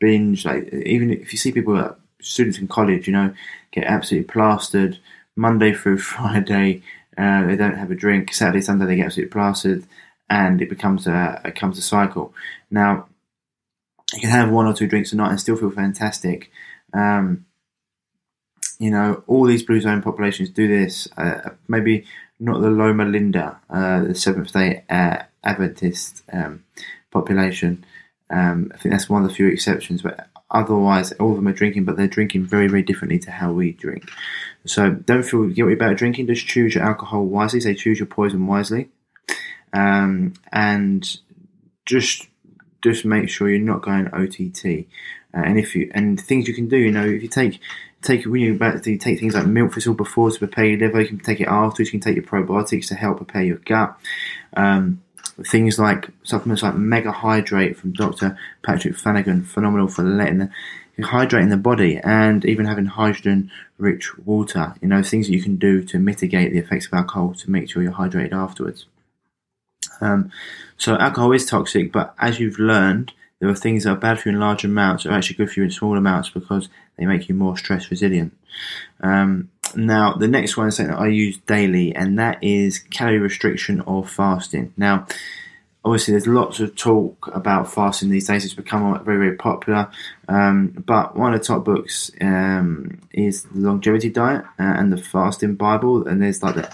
binge. 0.00 0.44
Like 0.44 0.72
even 0.72 1.10
if 1.10 1.32
you 1.32 1.38
see 1.38 1.52
people, 1.52 1.74
like 1.74 1.94
students 2.20 2.58
in 2.58 2.66
college, 2.68 3.06
you 3.06 3.12
know, 3.12 3.34
get 3.70 3.84
absolutely 3.84 4.26
plastered 4.26 4.98
Monday 5.36 5.72
through 5.72 5.98
Friday. 6.14 6.82
Uh, 7.18 7.46
they 7.46 7.56
don't 7.56 7.76
have 7.76 7.90
a 7.90 7.96
drink. 7.96 8.32
Saturday, 8.32 8.60
Sunday, 8.60 8.86
they 8.86 8.96
get 8.96 9.06
absolutely 9.06 9.32
plastered, 9.32 9.84
and 10.30 10.62
it 10.62 10.68
becomes 10.68 11.06
a 11.06 11.40
it 11.44 11.54
becomes 11.54 11.78
a 11.78 11.82
cycle. 11.82 12.32
Now, 12.70 13.08
you 14.14 14.20
can 14.20 14.30
have 14.30 14.50
one 14.50 14.66
or 14.66 14.74
two 14.74 14.86
drinks 14.86 15.12
a 15.12 15.16
night 15.16 15.30
and 15.30 15.40
still 15.40 15.56
feel 15.56 15.70
fantastic. 15.70 16.50
Um, 16.94 17.46
you 18.78 18.90
know, 18.90 19.24
all 19.26 19.44
these 19.44 19.64
blue 19.64 19.80
zone 19.80 20.02
populations 20.02 20.50
do 20.50 20.68
this. 20.68 21.08
Uh, 21.16 21.50
maybe 21.66 22.04
not 22.38 22.60
the 22.60 22.70
Loma 22.70 23.04
Linda, 23.04 23.60
uh, 23.68 24.04
the 24.04 24.14
Seventh 24.14 24.52
Day 24.52 24.84
uh, 24.88 25.22
Adventist 25.42 26.22
um, 26.32 26.64
population. 27.10 27.84
Um, 28.30 28.70
I 28.74 28.78
think 28.78 28.92
that's 28.92 29.08
one 29.08 29.22
of 29.22 29.28
the 29.28 29.34
few 29.34 29.48
exceptions, 29.48 30.02
but 30.02 30.28
otherwise, 30.50 31.12
all 31.12 31.30
of 31.30 31.36
them 31.36 31.48
are 31.48 31.52
drinking, 31.52 31.84
but 31.84 31.96
they're 31.96 32.06
drinking 32.06 32.44
very, 32.44 32.68
very 32.68 32.82
differently 32.82 33.18
to 33.20 33.30
how 33.30 33.52
we 33.52 33.72
drink. 33.72 34.08
So 34.66 34.90
don't 34.90 35.22
feel 35.22 35.46
guilty 35.46 35.74
about 35.74 35.96
drinking. 35.96 36.26
Just 36.26 36.46
choose 36.46 36.74
your 36.74 36.84
alcohol 36.84 37.24
wisely. 37.24 37.60
Say 37.60 37.74
choose 37.74 37.98
your 37.98 38.06
poison 38.06 38.46
wisely, 38.46 38.88
um, 39.72 40.34
and 40.52 41.18
just 41.86 42.26
just 42.82 43.04
make 43.04 43.28
sure 43.28 43.48
you're 43.48 43.60
not 43.60 43.82
going 43.82 44.08
OTT. 44.12 44.86
Uh, 45.34 45.42
and 45.44 45.58
if 45.58 45.74
you 45.74 45.90
and 45.94 46.20
things 46.20 46.48
you 46.48 46.54
can 46.54 46.68
do, 46.68 46.76
you 46.76 46.90
know, 46.90 47.04
if 47.04 47.22
you 47.22 47.28
take 47.28 47.60
take 48.02 48.24
when 48.24 48.40
you 48.40 48.54
about 48.54 48.82
to 48.82 48.96
take 48.98 49.18
things 49.18 49.34
like 49.34 49.46
milk 49.46 49.72
thistle 49.72 49.94
before 49.94 50.30
to 50.30 50.38
prepare 50.38 50.64
your 50.64 50.78
liver. 50.78 51.00
You 51.00 51.08
can 51.08 51.18
take 51.18 51.40
it 51.40 51.48
afterwards. 51.48 51.92
You 51.92 51.98
can 51.98 52.00
take 52.00 52.16
your 52.16 52.24
probiotics 52.24 52.88
to 52.88 52.94
help 52.94 53.18
prepare 53.18 53.42
your 53.42 53.58
gut. 53.58 53.98
Um, 54.56 55.02
things 55.46 55.78
like 55.78 56.08
supplements 56.22 56.62
like 56.62 56.74
Mega 56.74 57.12
Hydrate 57.12 57.76
from 57.76 57.92
Dr. 57.92 58.38
Patrick 58.62 58.96
Flanagan, 58.96 59.44
phenomenal 59.44 59.88
for 59.88 60.02
letting 60.02 60.38
the, 60.38 60.50
hydrating 61.04 61.50
the 61.50 61.56
body 61.56 61.98
and 62.02 62.44
even 62.44 62.66
having 62.66 62.86
hydrogen 62.86 63.50
rich 63.76 64.16
water. 64.18 64.74
You 64.80 64.88
know, 64.88 65.02
things 65.02 65.26
that 65.26 65.34
you 65.34 65.42
can 65.42 65.56
do 65.56 65.82
to 65.84 65.98
mitigate 65.98 66.52
the 66.52 66.58
effects 66.58 66.86
of 66.86 66.94
alcohol 66.94 67.34
to 67.34 67.50
make 67.50 67.70
sure 67.70 67.82
you're 67.82 67.92
hydrated 67.92 68.32
afterwards. 68.32 68.86
Um, 70.00 70.30
so 70.76 70.96
alcohol 70.96 71.32
is 71.32 71.46
toxic, 71.46 71.92
but 71.92 72.14
as 72.18 72.40
you've 72.40 72.58
learned, 72.58 73.12
there 73.40 73.48
are 73.48 73.54
things 73.54 73.84
that 73.84 73.90
are 73.90 73.96
bad 73.96 74.20
for 74.20 74.28
you 74.28 74.34
in 74.34 74.40
large 74.40 74.64
amounts 74.64 75.06
are 75.06 75.12
actually 75.12 75.36
good 75.36 75.50
for 75.50 75.60
you 75.60 75.64
in 75.64 75.70
small 75.70 75.96
amounts 75.96 76.30
because 76.30 76.68
they 76.96 77.06
make 77.06 77.28
you 77.28 77.34
more 77.34 77.56
stress 77.56 77.90
resilient. 77.90 78.36
Um, 79.00 79.50
now, 79.76 80.14
the 80.14 80.28
next 80.28 80.56
one 80.56 80.68
is 80.68 80.76
something 80.76 80.94
that 80.94 81.00
I 81.00 81.08
use 81.08 81.38
daily, 81.38 81.94
and 81.94 82.18
that 82.18 82.42
is 82.42 82.78
calorie 82.78 83.18
restriction 83.18 83.80
or 83.82 84.04
fasting. 84.04 84.72
Now, 84.76 85.06
obviously, 85.84 86.12
there's 86.12 86.26
lots 86.26 86.58
of 86.58 86.74
talk 86.74 87.30
about 87.32 87.72
fasting 87.72 88.08
these 88.08 88.26
days. 88.26 88.44
It's 88.44 88.54
become 88.54 89.04
very, 89.04 89.18
very 89.18 89.36
popular. 89.36 89.90
Um, 90.28 90.84
but 90.86 91.16
one 91.16 91.32
of 91.32 91.40
the 91.40 91.46
top 91.46 91.64
books 91.64 92.10
um, 92.20 93.00
is 93.12 93.44
the 93.44 93.60
Longevity 93.60 94.10
Diet 94.10 94.44
uh, 94.58 94.74
and 94.76 94.92
the 94.92 94.98
Fasting 94.98 95.54
Bible, 95.54 96.06
and 96.06 96.22
there's 96.22 96.42
like 96.42 96.54
the 96.54 96.70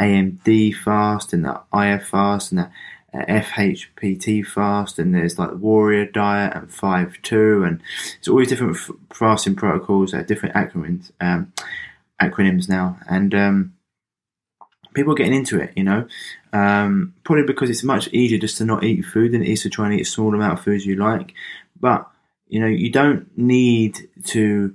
FMD 0.00 0.74
fast 0.74 1.32
and 1.32 1.44
the 1.44 1.60
IF 1.72 2.08
fast 2.08 2.52
and 2.52 2.60
the 2.60 2.70
uh, 3.14 3.24
FHPT 3.26 4.44
fast, 4.44 4.98
and 4.98 5.14
there's 5.14 5.38
like 5.38 5.50
the 5.50 5.56
Warrior 5.56 6.06
Diet 6.06 6.54
and 6.54 6.72
Five 6.72 7.18
Two, 7.22 7.62
and 7.64 7.80
it's 8.18 8.28
always 8.28 8.48
different 8.48 8.76
fasting 9.12 9.54
protocols, 9.54 10.12
uh, 10.12 10.22
different 10.22 10.56
acronyms, 10.56 11.12
um, 11.20 11.52
acronyms 12.20 12.68
now, 12.68 12.98
and 13.08 13.32
um, 13.34 13.74
people 14.92 15.12
are 15.12 15.16
getting 15.16 15.34
into 15.34 15.60
it. 15.60 15.72
You 15.76 15.84
know, 15.84 16.08
um, 16.52 17.14
probably 17.22 17.44
because 17.44 17.70
it's 17.70 17.84
much 17.84 18.08
easier 18.08 18.38
just 18.38 18.58
to 18.58 18.64
not 18.64 18.82
eat 18.82 19.02
food 19.02 19.32
than 19.32 19.42
it 19.42 19.48
is 19.48 19.62
to 19.62 19.70
try 19.70 19.86
and 19.86 19.94
eat 19.94 20.02
a 20.02 20.04
small 20.04 20.34
amount 20.34 20.58
of 20.58 20.64
foods 20.64 20.84
you 20.84 20.96
like. 20.96 21.32
But 21.80 22.10
you 22.48 22.60
know, 22.60 22.66
you 22.66 22.90
don't 22.90 23.36
need 23.36 24.08
to 24.24 24.74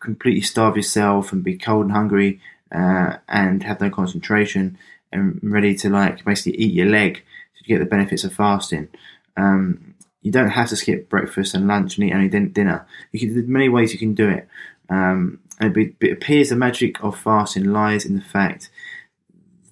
completely 0.00 0.40
starve 0.40 0.76
yourself 0.76 1.32
and 1.32 1.42
be 1.42 1.56
cold 1.56 1.84
and 1.84 1.92
hungry 1.92 2.40
uh, 2.72 3.16
and 3.28 3.62
have 3.62 3.80
no 3.80 3.90
concentration 3.90 4.78
and 5.12 5.40
ready 5.42 5.74
to 5.74 5.90
like 5.90 6.24
basically 6.24 6.58
eat 6.58 6.72
your 6.72 6.86
leg 6.86 7.22
to 7.56 7.64
get 7.64 7.78
the 7.78 7.86
benefits 7.86 8.24
of 8.24 8.32
fasting. 8.32 8.88
Um, 9.36 9.94
you 10.22 10.30
don't 10.30 10.50
have 10.50 10.68
to 10.68 10.76
skip 10.76 11.08
breakfast 11.08 11.54
and 11.54 11.66
lunch 11.66 11.96
and 11.96 12.06
eat 12.06 12.12
only 12.12 12.28
dinner. 12.28 12.86
You 13.12 13.20
can, 13.20 13.34
there's 13.34 13.46
many 13.46 13.68
ways 13.68 13.92
you 13.92 13.98
can 13.98 14.14
do 14.14 14.28
it. 14.28 14.48
Um, 14.90 15.40
and 15.60 15.76
it, 15.76 15.94
it, 16.00 16.12
appears 16.12 16.50
the 16.50 16.56
magic 16.56 17.02
of 17.02 17.18
fasting 17.18 17.64
lies 17.64 18.04
in 18.04 18.14
the 18.16 18.22
fact, 18.22 18.70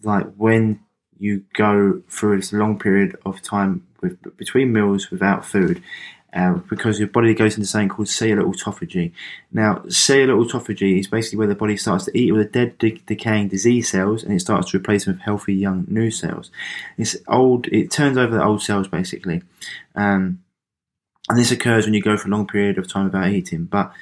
like 0.02 0.26
when 0.36 0.80
you 1.18 1.44
go 1.54 2.02
through 2.08 2.36
this 2.36 2.52
long 2.52 2.78
period 2.78 3.16
of 3.24 3.42
time 3.42 3.86
with 4.02 4.36
between 4.36 4.72
meals 4.72 5.10
without 5.10 5.44
food, 5.44 5.82
uh, 6.32 6.54
because 6.68 6.98
your 6.98 7.08
body 7.08 7.34
goes 7.34 7.56
into 7.56 7.66
something 7.66 7.88
called 7.88 8.08
cellular 8.08 8.42
autophagy. 8.42 9.12
Now, 9.52 9.82
cellular 9.88 10.34
autophagy 10.34 10.98
is 11.00 11.06
basically 11.06 11.38
where 11.38 11.46
the 11.46 11.54
body 11.54 11.76
starts 11.76 12.04
to 12.04 12.18
eat 12.18 12.30
all 12.30 12.38
the 12.38 12.44
dead, 12.44 12.78
de- 12.78 13.02
decaying 13.06 13.48
disease 13.48 13.90
cells, 13.90 14.22
and 14.22 14.34
it 14.34 14.40
starts 14.40 14.70
to 14.70 14.76
replace 14.76 15.04
them 15.04 15.14
with 15.14 15.22
healthy, 15.22 15.54
young, 15.54 15.86
new 15.88 16.10
cells. 16.10 16.50
It's 16.98 17.16
old. 17.28 17.68
It 17.68 17.90
turns 17.90 18.18
over 18.18 18.34
the 18.34 18.44
old 18.44 18.62
cells 18.62 18.88
basically, 18.88 19.42
um, 19.94 20.42
and 21.28 21.38
this 21.38 21.50
occurs 21.50 21.86
when 21.86 21.94
you 21.94 22.02
go 22.02 22.16
for 22.16 22.28
a 22.28 22.30
long 22.30 22.46
period 22.46 22.78
of 22.78 22.88
time 22.88 23.04
without 23.04 23.30
eating. 23.30 23.64
But 23.64 23.92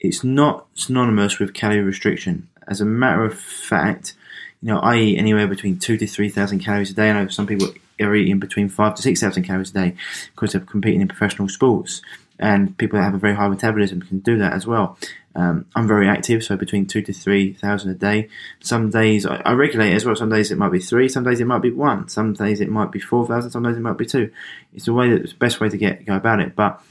it's 0.00 0.24
not 0.24 0.66
synonymous 0.74 1.38
with 1.38 1.54
calorie 1.54 1.80
restriction. 1.80 2.48
As 2.66 2.80
a 2.80 2.84
matter 2.84 3.24
of 3.24 3.38
fact, 3.38 4.14
you 4.60 4.68
know, 4.68 4.80
I 4.80 4.96
eat 4.96 5.18
anywhere 5.18 5.46
between 5.46 5.78
two 5.78 5.96
to 5.96 6.06
three 6.06 6.28
thousand 6.28 6.60
calories 6.60 6.90
a 6.90 6.94
day. 6.94 7.10
I 7.10 7.12
know 7.12 7.28
some 7.28 7.46
people 7.46 7.68
are 8.00 8.14
eating 8.14 8.38
between 8.38 8.68
five 8.68 8.94
to 8.96 9.02
six 9.02 9.20
thousand 9.20 9.44
calories 9.44 9.70
a 9.70 9.74
day 9.74 9.96
because 10.34 10.52
they're 10.52 10.60
competing 10.60 11.00
in 11.00 11.08
professional 11.08 11.48
sports. 11.48 12.02
And 12.40 12.78
people 12.78 12.98
that 12.98 13.04
have 13.04 13.14
a 13.14 13.18
very 13.18 13.34
high 13.34 13.48
metabolism 13.48 14.00
can 14.00 14.20
do 14.20 14.38
that 14.38 14.52
as 14.52 14.64
well. 14.64 14.96
Um, 15.34 15.66
I'm 15.76 15.86
very 15.86 16.08
active, 16.08 16.42
so 16.42 16.56
between 16.56 16.86
two 16.86 17.02
to 17.02 17.12
three 17.12 17.52
thousand 17.52 17.90
a 17.90 17.94
day. 17.94 18.28
Some 18.60 18.90
days 18.90 19.24
I, 19.26 19.36
I, 19.44 19.52
regulate 19.52 19.92
as 19.92 20.04
well. 20.04 20.16
Some 20.16 20.30
days 20.30 20.50
it 20.50 20.58
might 20.58 20.72
be 20.72 20.80
three. 20.80 21.08
Some 21.08 21.22
days 21.24 21.40
it 21.40 21.46
might 21.46 21.62
be 21.62 21.70
one. 21.70 22.08
Some 22.08 22.32
days 22.32 22.60
it 22.60 22.68
might 22.68 22.90
be 22.90 22.98
four 22.98 23.26
thousand. 23.26 23.52
Some 23.52 23.62
days 23.62 23.76
it 23.76 23.80
might 23.80 23.98
be 23.98 24.06
two. 24.06 24.32
It's 24.72 24.86
the 24.86 24.92
way 24.92 25.10
that's 25.10 25.32
the 25.32 25.38
best 25.38 25.60
way 25.60 25.68
to 25.68 25.78
get 25.78 26.04
go 26.04 26.16
about 26.16 26.40
it. 26.40 26.56
But 26.56 26.82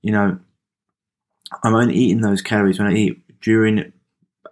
you 0.00 0.12
know, 0.12 0.38
I'm 1.62 1.74
only 1.74 1.94
eating 1.94 2.22
those 2.22 2.42
calories 2.42 2.78
when 2.78 2.88
I 2.88 2.94
eat 2.94 3.40
during 3.42 3.92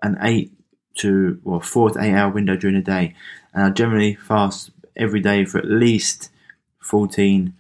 an 0.03 0.19
eight 0.21 0.53
to 0.99 1.41
well 1.43 1.61
four 1.61 1.91
to 1.91 2.01
eight 2.03 2.13
hour 2.13 2.31
window 2.31 2.57
during 2.57 2.77
the 2.77 2.83
day, 2.83 3.15
and 3.55 3.65
I 3.65 3.71
generally 3.71 4.15
fast 4.15 4.71
every 4.99 5.21
day 5.21 5.45
for 5.45 5.59
at 5.59 5.67
least 5.67 6.31
14 6.81 7.55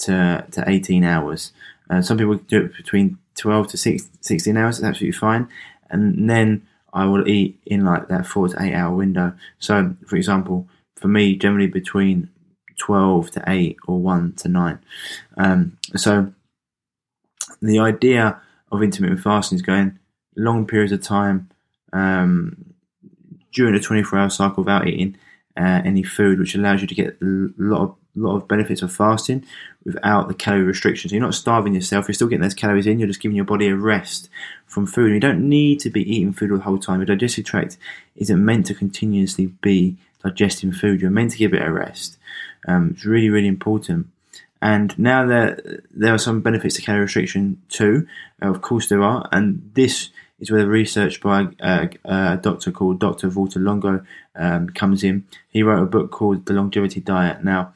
to, 0.00 0.46
to 0.50 0.64
18 0.66 1.04
hours. 1.04 1.52
Uh, 1.88 2.02
some 2.02 2.18
people 2.18 2.34
do 2.36 2.64
it 2.64 2.76
between 2.76 3.18
12 3.36 3.68
to 3.68 3.76
16 3.76 4.56
hours, 4.56 4.78
it's 4.78 4.84
absolutely 4.84 5.18
fine. 5.18 5.48
And 5.90 6.28
then 6.28 6.66
I 6.92 7.06
will 7.06 7.26
eat 7.28 7.60
in 7.66 7.84
like 7.84 8.08
that 8.08 8.26
four 8.26 8.48
to 8.48 8.62
eight 8.62 8.74
hour 8.74 8.94
window. 8.94 9.32
So, 9.58 9.94
for 10.06 10.16
example, 10.16 10.68
for 10.96 11.08
me, 11.08 11.36
generally 11.36 11.66
between 11.66 12.28
12 12.78 13.30
to 13.32 13.44
8 13.46 13.76
or 13.86 13.98
1 13.98 14.32
to 14.38 14.48
9. 14.48 14.78
Um, 15.36 15.78
so, 15.96 16.32
the 17.62 17.78
idea 17.78 18.40
of 18.72 18.82
intermittent 18.82 19.20
fasting 19.20 19.56
is 19.56 19.62
going 19.62 19.98
long 20.36 20.66
periods 20.66 20.92
of 20.92 21.02
time 21.02 21.50
um, 21.92 22.74
during 23.52 23.74
a 23.74 23.80
24 23.80 24.18
hour 24.18 24.30
cycle 24.30 24.62
without 24.62 24.86
eating 24.86 25.16
uh, 25.60 25.82
any 25.84 26.02
food, 26.02 26.38
which 26.38 26.54
allows 26.54 26.80
you 26.80 26.86
to 26.86 26.94
get 26.94 27.18
a 27.20 27.50
lot 27.58 27.82
of 27.82 27.94
lot 28.16 28.34
of 28.34 28.48
benefits 28.48 28.82
of 28.82 28.92
fasting 28.92 29.44
without 29.84 30.26
the 30.26 30.34
calorie 30.34 30.64
restrictions. 30.64 31.10
So 31.10 31.14
you're 31.14 31.24
not 31.24 31.34
starving 31.34 31.74
yourself; 31.74 32.08
you're 32.08 32.14
still 32.14 32.28
getting 32.28 32.42
those 32.42 32.54
calories 32.54 32.86
in. 32.86 32.98
You're 32.98 33.08
just 33.08 33.20
giving 33.20 33.36
your 33.36 33.44
body 33.44 33.68
a 33.68 33.76
rest 33.76 34.30
from 34.66 34.86
food. 34.86 35.12
You 35.12 35.20
don't 35.20 35.48
need 35.48 35.80
to 35.80 35.90
be 35.90 36.02
eating 36.10 36.32
food 36.32 36.50
the 36.50 36.58
whole 36.60 36.78
time. 36.78 37.00
Your 37.00 37.06
digestive 37.06 37.44
tract 37.44 37.76
isn't 38.16 38.44
meant 38.44 38.66
to 38.66 38.74
continuously 38.74 39.46
be 39.60 39.96
digesting 40.24 40.72
food. 40.72 41.02
You're 41.02 41.10
meant 41.10 41.32
to 41.32 41.38
give 41.38 41.52
it 41.52 41.62
a 41.62 41.70
rest. 41.70 42.16
Um, 42.66 42.92
it's 42.94 43.04
really, 43.04 43.28
really 43.28 43.48
important. 43.48 44.08
And 44.62 44.98
now 44.98 45.26
that 45.26 45.82
there 45.90 46.14
are 46.14 46.18
some 46.18 46.40
benefits 46.40 46.76
to 46.76 46.82
calorie 46.82 47.02
restriction 47.02 47.62
too, 47.68 48.06
uh, 48.42 48.50
of 48.50 48.60
course 48.60 48.88
there 48.88 49.02
are, 49.02 49.26
and 49.32 49.70
this 49.74 50.10
is 50.40 50.50
where 50.50 50.62
the 50.62 50.68
research 50.68 51.20
by 51.20 51.48
uh, 51.60 51.86
a 52.04 52.38
doctor 52.42 52.72
called 52.72 52.98
Dr. 52.98 53.28
Valter 53.28 53.62
Longo 53.62 54.04
um, 54.34 54.68
comes 54.70 55.04
in. 55.04 55.26
He 55.48 55.62
wrote 55.62 55.82
a 55.82 55.86
book 55.86 56.10
called 56.10 56.46
The 56.46 56.54
Longevity 56.54 57.00
Diet. 57.00 57.44
Now, 57.44 57.74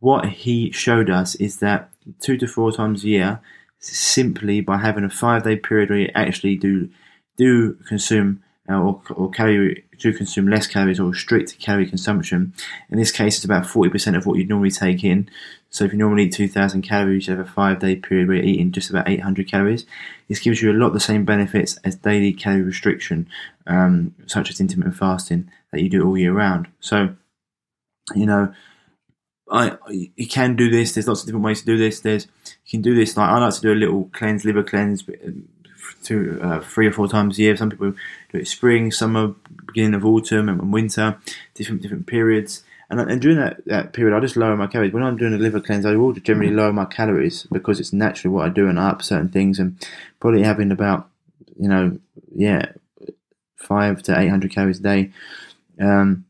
what 0.00 0.26
he 0.26 0.70
showed 0.70 1.08
us 1.08 1.34
is 1.36 1.58
that 1.58 1.90
two 2.20 2.36
to 2.36 2.46
four 2.46 2.72
times 2.72 3.04
a 3.04 3.08
year, 3.08 3.40
simply 3.78 4.60
by 4.60 4.78
having 4.78 5.04
a 5.04 5.10
five 5.10 5.44
day 5.44 5.56
period 5.56 5.90
where 5.90 6.00
you 6.00 6.10
actually 6.14 6.56
do 6.56 6.90
do 7.36 7.74
consume 7.88 8.43
uh, 8.68 8.80
or, 8.80 9.02
or 9.14 9.30
calorie 9.30 9.84
do 9.98 10.12
consume 10.12 10.48
less 10.48 10.66
calories 10.66 10.98
or 10.98 11.10
restrict 11.10 11.58
calorie 11.58 11.86
consumption. 11.86 12.52
In 12.90 12.98
this 12.98 13.12
case, 13.12 13.36
it's 13.36 13.44
about 13.44 13.64
40% 13.64 14.16
of 14.16 14.26
what 14.26 14.38
you'd 14.38 14.48
normally 14.48 14.70
take 14.70 15.04
in. 15.04 15.28
So 15.70 15.84
if 15.84 15.92
you 15.92 15.98
normally 15.98 16.24
eat 16.24 16.34
2,000 16.34 16.82
calories, 16.82 17.26
have 17.26 17.38
a 17.38 17.44
five 17.44 17.80
day 17.80 17.96
period 17.96 18.28
where 18.28 18.36
you're 18.36 18.46
eating 18.46 18.72
just 18.72 18.90
about 18.90 19.08
800 19.08 19.50
calories. 19.50 19.86
This 20.28 20.40
gives 20.40 20.62
you 20.62 20.70
a 20.70 20.74
lot 20.74 20.88
of 20.88 20.92
the 20.94 21.00
same 21.00 21.24
benefits 21.24 21.78
as 21.84 21.96
daily 21.96 22.32
calorie 22.32 22.62
restriction, 22.62 23.28
um, 23.66 24.14
such 24.26 24.50
as 24.50 24.60
intermittent 24.60 24.96
fasting 24.96 25.50
that 25.72 25.82
you 25.82 25.90
do 25.90 26.06
all 26.06 26.16
year 26.16 26.32
round. 26.32 26.68
So, 26.80 27.16
you 28.14 28.26
know, 28.26 28.52
I 29.50 29.76
you 29.88 30.26
can 30.26 30.56
do 30.56 30.70
this. 30.70 30.92
There's 30.92 31.08
lots 31.08 31.20
of 31.20 31.26
different 31.26 31.44
ways 31.44 31.60
to 31.60 31.66
do 31.66 31.76
this. 31.76 32.00
There's 32.00 32.26
you 32.66 32.70
can 32.70 32.82
do 32.82 32.94
this 32.94 33.16
like 33.16 33.28
I 33.28 33.38
like 33.38 33.54
to 33.54 33.60
do 33.60 33.72
a 33.72 33.74
little 33.74 34.08
cleanse, 34.12 34.44
liver 34.44 34.62
cleanse, 34.62 35.04
two, 36.04 36.38
uh, 36.42 36.60
three 36.60 36.86
or 36.86 36.92
four 36.92 37.08
times 37.08 37.38
a 37.38 37.42
year. 37.42 37.56
Some 37.56 37.70
people 37.70 37.94
do 38.32 38.38
it 38.38 38.48
spring, 38.48 38.92
summer, 38.92 39.34
beginning 39.66 39.94
of 39.94 40.04
autumn, 40.04 40.48
and 40.48 40.72
winter, 40.72 41.18
different 41.54 41.82
different 41.82 42.06
periods. 42.06 42.62
And, 42.90 43.00
and 43.00 43.20
during 43.20 43.38
that, 43.38 43.64
that 43.64 43.92
period, 43.92 44.16
I 44.16 44.20
just 44.20 44.36
lower 44.36 44.56
my 44.56 44.66
calories. 44.66 44.92
When 44.92 45.02
I'm 45.02 45.16
doing 45.16 45.34
a 45.34 45.38
liver 45.38 45.60
cleanse, 45.60 45.86
I 45.86 45.96
will 45.96 46.12
generally 46.12 46.52
lower 46.52 46.72
my 46.72 46.84
calories 46.84 47.44
because 47.50 47.80
it's 47.80 47.92
naturally 47.92 48.34
what 48.34 48.46
I 48.46 48.50
do, 48.50 48.68
and 48.68 48.78
I 48.78 48.90
up 48.90 49.02
certain 49.02 49.30
things, 49.30 49.58
and 49.58 49.76
probably 50.20 50.42
having 50.42 50.70
about 50.70 51.08
you 51.58 51.68
know 51.68 51.98
yeah 52.34 52.72
five 53.56 54.02
to 54.02 54.18
eight 54.18 54.28
hundred 54.28 54.52
calories 54.52 54.80
a 54.80 54.82
day. 54.82 55.10
Um, 55.80 56.26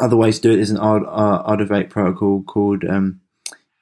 other 0.00 0.16
ways 0.16 0.38
to 0.40 0.48
do 0.48 0.54
it 0.54 0.60
is 0.60 0.70
an 0.70 0.78
Ayurvedic 0.78 1.90
protocol 1.90 2.42
called 2.42 2.84
um, 2.84 3.20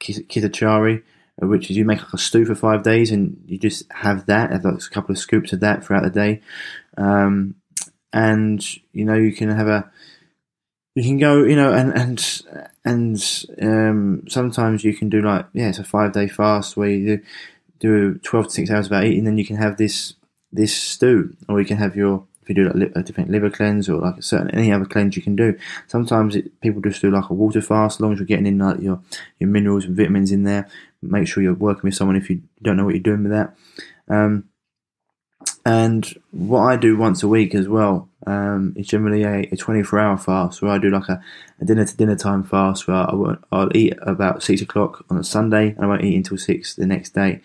Kitchari, 0.01 1.03
which 1.39 1.71
is 1.71 1.77
you 1.77 1.85
make 1.85 2.01
like 2.01 2.13
a 2.13 2.19
stew 2.19 2.45
for 2.45 2.55
five 2.55 2.83
days 2.83 3.11
and 3.11 3.43
you 3.47 3.59
just 3.59 3.91
have 3.91 4.27
that, 4.27 4.53
have 4.53 4.65
like 4.65 4.75
a 4.75 4.91
couple 4.91 5.13
of 5.13 5.19
scoops 5.19 5.53
of 5.53 5.61
that 5.61 5.85
throughout 5.85 6.05
the 6.05 6.11
day. 6.11 6.41
Um, 6.97 7.57
and, 8.13 8.65
you 8.93 9.05
know, 9.05 9.15
you 9.15 9.33
can 9.33 9.51
have 9.51 9.67
a, 9.67 9.91
you 10.95 11.03
can 11.03 11.19
go, 11.19 11.43
you 11.43 11.57
know, 11.57 11.73
and, 11.73 11.93
and, 11.93 12.43
and, 12.85 13.45
um, 13.61 14.23
sometimes 14.29 14.85
you 14.85 14.95
can 14.95 15.09
do 15.09 15.23
like, 15.23 15.47
yeah, 15.53 15.69
it's 15.69 15.81
a 15.81 15.85
five 15.85 16.13
day 16.13 16.29
fast 16.29 16.77
where 16.77 16.91
you 16.91 17.17
do, 17.17 17.23
do 17.81 18.15
12 18.23 18.47
to 18.47 18.51
6 18.53 18.71
hours 18.71 18.89
without 18.89 19.05
eating, 19.05 19.25
then 19.25 19.37
you 19.37 19.45
can 19.45 19.57
have 19.57 19.77
this, 19.77 20.15
this 20.53 20.75
stew, 20.75 21.37
or 21.49 21.61
you 21.61 21.67
can 21.67 21.79
have 21.79 21.97
your, 21.97 22.25
if 22.45 22.49
you 22.49 22.55
do 22.55 22.71
like 22.71 22.93
a 22.95 23.03
different 23.03 23.31
liver 23.31 23.51
cleanse 23.51 23.89
or 23.89 24.01
like 24.01 24.19
a 24.19 24.23
certain 24.23 24.51
any 24.51 24.71
other 24.71 24.85
cleanse 24.85 25.17
you 25.17 25.23
can 25.23 25.35
do. 25.35 25.59
Sometimes 25.89 26.37
it, 26.37 26.61
people 26.61 26.81
just 26.83 27.01
do 27.01 27.11
like 27.11 27.31
a 27.31 27.35
water 27.35 27.63
fast, 27.63 27.97
as 27.97 28.01
long 28.01 28.13
as 28.13 28.19
you're 28.19 28.27
getting 28.27 28.47
in 28.47 28.59
like 28.59 28.81
your 28.81 29.01
your 29.39 29.49
minerals 29.49 29.87
and 29.87 29.97
vitamins 29.97 30.31
in 30.31 30.45
there. 30.45 30.69
Make 31.03 31.27
sure 31.27 31.43
you're 31.43 31.55
working 31.55 31.83
with 31.85 31.95
someone 31.95 32.17
if 32.17 32.31
you 32.31 32.43
don't 32.63 32.77
know 32.77 32.85
what 32.85 32.95
you're 32.95 33.03
doing 33.03 33.25
with 33.25 33.33
that. 33.33 33.57
Um, 34.09 34.45
And 35.67 36.07
what 36.31 36.61
I 36.61 36.77
do 36.77 36.97
once 36.97 37.23
a 37.23 37.29
week 37.29 37.55
as 37.55 37.69
well 37.69 38.09
um, 38.27 38.75
is 38.77 38.87
generally 38.87 39.23
a, 39.23 39.49
a 39.51 39.57
24 39.57 39.99
hour 39.99 40.19
fast 40.19 40.61
where 40.61 40.73
I 40.73 40.79
do 40.79 40.91
like 40.91 41.09
a, 41.09 41.23
a 41.61 41.65
dinner 41.65 41.87
to 41.87 41.97
dinner 41.97 42.17
time 42.17 42.45
fast 42.45 42.87
where 42.87 42.97
I 42.97 43.37
I'll 43.51 43.75
eat 43.75 43.95
about 44.03 44.43
six 44.43 44.61
o'clock 44.61 45.05
on 45.09 45.17
a 45.17 45.25
Sunday 45.25 45.71
and 45.71 45.81
I 45.81 45.87
won't 45.87 46.05
eat 46.05 46.17
until 46.17 46.37
six 46.37 46.75
the 46.75 46.87
next 46.87 47.15
day. 47.15 47.41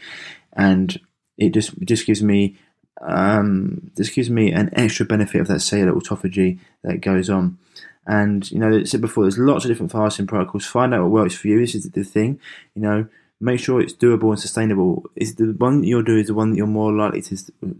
And 0.53 0.99
it 1.37 1.53
just 1.53 1.73
it 1.73 1.85
just 1.85 2.05
gives 2.05 2.21
me 2.21 2.57
um, 3.01 3.91
this 3.95 4.09
gives 4.09 4.29
me 4.29 4.51
an 4.51 4.69
extra 4.73 5.05
benefit 5.05 5.41
of 5.41 5.47
that 5.47 5.61
cellular 5.61 5.93
autophagy 5.93 6.59
that 6.83 7.01
goes 7.01 7.29
on. 7.29 7.57
And 8.05 8.49
you 8.51 8.59
know, 8.59 8.79
I 8.79 8.83
said 8.83 9.01
before, 9.01 9.23
there's 9.23 9.37
lots 9.37 9.65
of 9.65 9.69
different 9.69 9.91
fasting 9.91 10.27
protocols. 10.27 10.65
Find 10.65 10.93
out 10.93 11.03
what 11.03 11.11
works 11.11 11.35
for 11.35 11.47
you. 11.47 11.59
This 11.59 11.75
is 11.75 11.89
the 11.89 12.03
thing. 12.03 12.39
You 12.73 12.81
know, 12.81 13.07
make 13.39 13.59
sure 13.59 13.79
it's 13.79 13.93
doable 13.93 14.29
and 14.29 14.39
sustainable. 14.39 15.05
Is 15.15 15.35
the 15.35 15.53
one 15.53 15.81
that 15.81 15.87
you'll 15.87 16.03
do 16.03 16.17
is 16.17 16.27
the 16.27 16.33
one 16.33 16.51
that 16.51 16.57
you're 16.57 16.67
more 16.67 16.91
likely 16.91 17.21
to, 17.21 17.35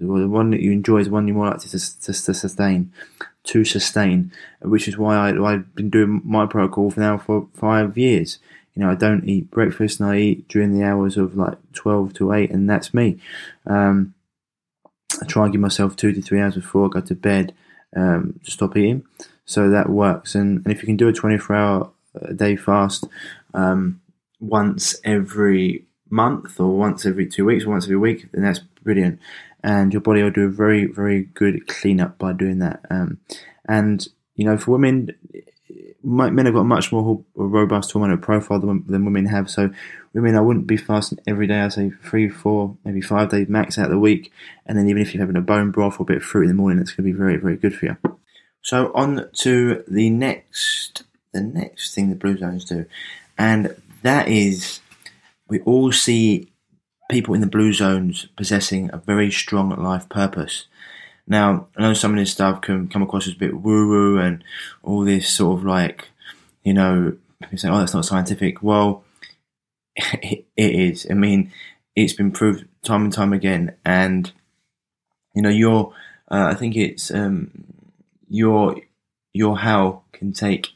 or 0.07 0.19
the 0.19 0.27
one 0.27 0.51
that 0.51 0.61
you 0.61 0.71
enjoy 0.71 0.99
is 0.99 1.07
the 1.07 1.13
one 1.13 1.27
you're 1.27 1.35
more 1.35 1.47
likely 1.47 1.69
to, 1.69 2.01
to, 2.01 2.13
to 2.13 2.33
sustain, 2.33 2.91
to 3.45 3.65
sustain. 3.65 4.31
Which 4.61 4.87
is 4.87 4.97
why 4.97 5.15
I, 5.15 5.53
I've 5.53 5.73
been 5.75 5.89
doing 5.89 6.21
my 6.23 6.45
protocol 6.45 6.91
for 6.91 6.99
now 6.99 7.17
for 7.17 7.47
five 7.55 7.97
years. 7.97 8.37
You 8.75 8.83
know, 8.83 8.91
I 8.91 8.95
don't 8.95 9.27
eat 9.27 9.49
breakfast 9.49 9.99
and 9.99 10.09
I 10.09 10.17
eat 10.17 10.47
during 10.47 10.77
the 10.77 10.85
hours 10.85 11.17
of 11.17 11.35
like 11.35 11.57
twelve 11.73 12.13
to 12.15 12.33
eight, 12.33 12.51
and 12.51 12.69
that's 12.69 12.93
me. 12.93 13.19
Um, 13.65 14.13
I 15.21 15.25
try 15.25 15.43
and 15.43 15.51
give 15.51 15.61
myself 15.61 15.95
two 15.95 16.11
to 16.13 16.21
three 16.21 16.41
hours 16.41 16.55
before 16.55 16.85
I 16.85 16.89
go 16.89 17.01
to 17.01 17.15
bed 17.15 17.53
um, 17.95 18.39
to 18.43 18.51
stop 18.51 18.77
eating. 18.77 19.03
So 19.45 19.69
that 19.69 19.89
works. 19.89 20.35
And, 20.35 20.63
and 20.65 20.71
if 20.71 20.81
you 20.81 20.85
can 20.85 20.97
do 20.97 21.07
a 21.07 21.13
24 21.13 21.55
hour 21.55 21.91
a 22.15 22.33
day 22.33 22.55
fast 22.55 23.05
um, 23.53 24.01
once 24.39 24.95
every 25.03 25.85
month 26.09 26.59
or 26.59 26.75
once 26.75 27.05
every 27.05 27.27
two 27.27 27.45
weeks 27.45 27.65
or 27.65 27.69
once 27.69 27.85
every 27.85 27.97
week, 27.97 28.31
then 28.31 28.43
that's 28.43 28.59
brilliant. 28.83 29.19
And 29.63 29.91
your 29.91 30.01
body 30.01 30.23
will 30.23 30.31
do 30.31 30.45
a 30.45 30.49
very, 30.49 30.85
very 30.85 31.23
good 31.23 31.67
cleanup 31.67 32.17
by 32.17 32.33
doing 32.33 32.59
that. 32.59 32.81
Um, 32.89 33.19
and, 33.67 34.07
you 34.35 34.45
know, 34.45 34.57
for 34.57 34.71
women, 34.71 35.15
men 36.03 36.45
have 36.45 36.55
got 36.55 36.61
a 36.61 36.65
much 36.65 36.91
more 36.91 37.23
robust 37.35 37.93
hormonal 37.93 38.21
profile 38.21 38.59
than, 38.59 38.85
than 38.87 39.05
women 39.05 39.25
have. 39.25 39.49
So, 39.49 39.69
women, 40.13 40.35
I 40.35 40.41
wouldn't 40.41 40.67
be 40.67 40.77
fasting 40.77 41.19
every 41.27 41.47
day. 41.47 41.59
I'd 41.59 41.73
say 41.73 41.91
three, 42.03 42.29
four, 42.29 42.77
maybe 42.85 43.01
five 43.01 43.29
days 43.29 43.49
max 43.49 43.77
out 43.77 43.85
of 43.85 43.91
the 43.91 43.99
week. 43.99 44.31
And 44.65 44.77
then 44.77 44.87
even 44.87 45.01
if 45.01 45.13
you're 45.13 45.21
having 45.21 45.35
a 45.35 45.41
bone 45.41 45.71
broth 45.71 45.99
or 45.99 46.03
a 46.03 46.05
bit 46.05 46.17
of 46.17 46.23
fruit 46.23 46.43
in 46.43 46.47
the 46.49 46.53
morning, 46.53 46.79
it's 46.79 46.91
going 46.91 47.05
to 47.07 47.13
be 47.13 47.17
very, 47.17 47.37
very 47.37 47.57
good 47.57 47.75
for 47.75 47.85
you. 47.85 47.97
So 48.61 48.91
on 48.93 49.29
to 49.33 49.83
the 49.87 50.09
next, 50.09 51.03
the 51.33 51.41
next 51.41 51.93
thing 51.93 52.09
the 52.09 52.15
blue 52.15 52.37
zones 52.37 52.65
do, 52.65 52.85
and 53.37 53.75
that 54.03 54.27
is 54.27 54.79
we 55.47 55.59
all 55.61 55.91
see 55.91 56.51
people 57.09 57.33
in 57.33 57.41
the 57.41 57.47
blue 57.47 57.73
zones 57.73 58.27
possessing 58.37 58.89
a 58.93 58.97
very 58.97 59.31
strong 59.31 59.69
life 59.81 60.07
purpose. 60.09 60.65
Now, 61.29 61.67
I 61.77 61.83
know 61.83 61.93
some 61.93 62.11
of 62.11 62.17
this 62.17 62.31
stuff 62.31 62.61
can 62.61 62.87
come 62.87 63.03
across 63.03 63.27
as 63.27 63.35
a 63.35 63.37
bit 63.37 63.61
woo 63.61 63.87
woo 63.87 64.19
and 64.19 64.43
all 64.81 65.01
this 65.01 65.29
sort 65.29 65.59
of 65.59 65.65
like, 65.65 66.09
you 66.63 66.73
know, 66.73 67.15
you 67.51 67.57
say, 67.57 67.69
oh, 67.69 67.77
that's 67.77 67.93
not 67.93 68.03
scientific. 68.05 68.63
Well, 68.63 69.03
it 69.95 70.45
is. 70.57 71.05
I 71.09 71.13
mean, 71.13 71.51
it's 71.95 72.13
been 72.13 72.31
proved 72.31 72.65
time 72.83 73.03
and 73.03 73.13
time 73.13 73.31
again. 73.31 73.75
And, 73.85 74.31
you 75.35 75.43
know, 75.43 75.49
your, 75.49 75.93
uh, 76.31 76.49
I 76.51 76.55
think 76.55 76.75
it's, 76.75 77.11
um, 77.11 77.51
your, 78.27 78.77
your 79.31 79.59
how 79.59 80.01
can 80.11 80.33
take 80.33 80.69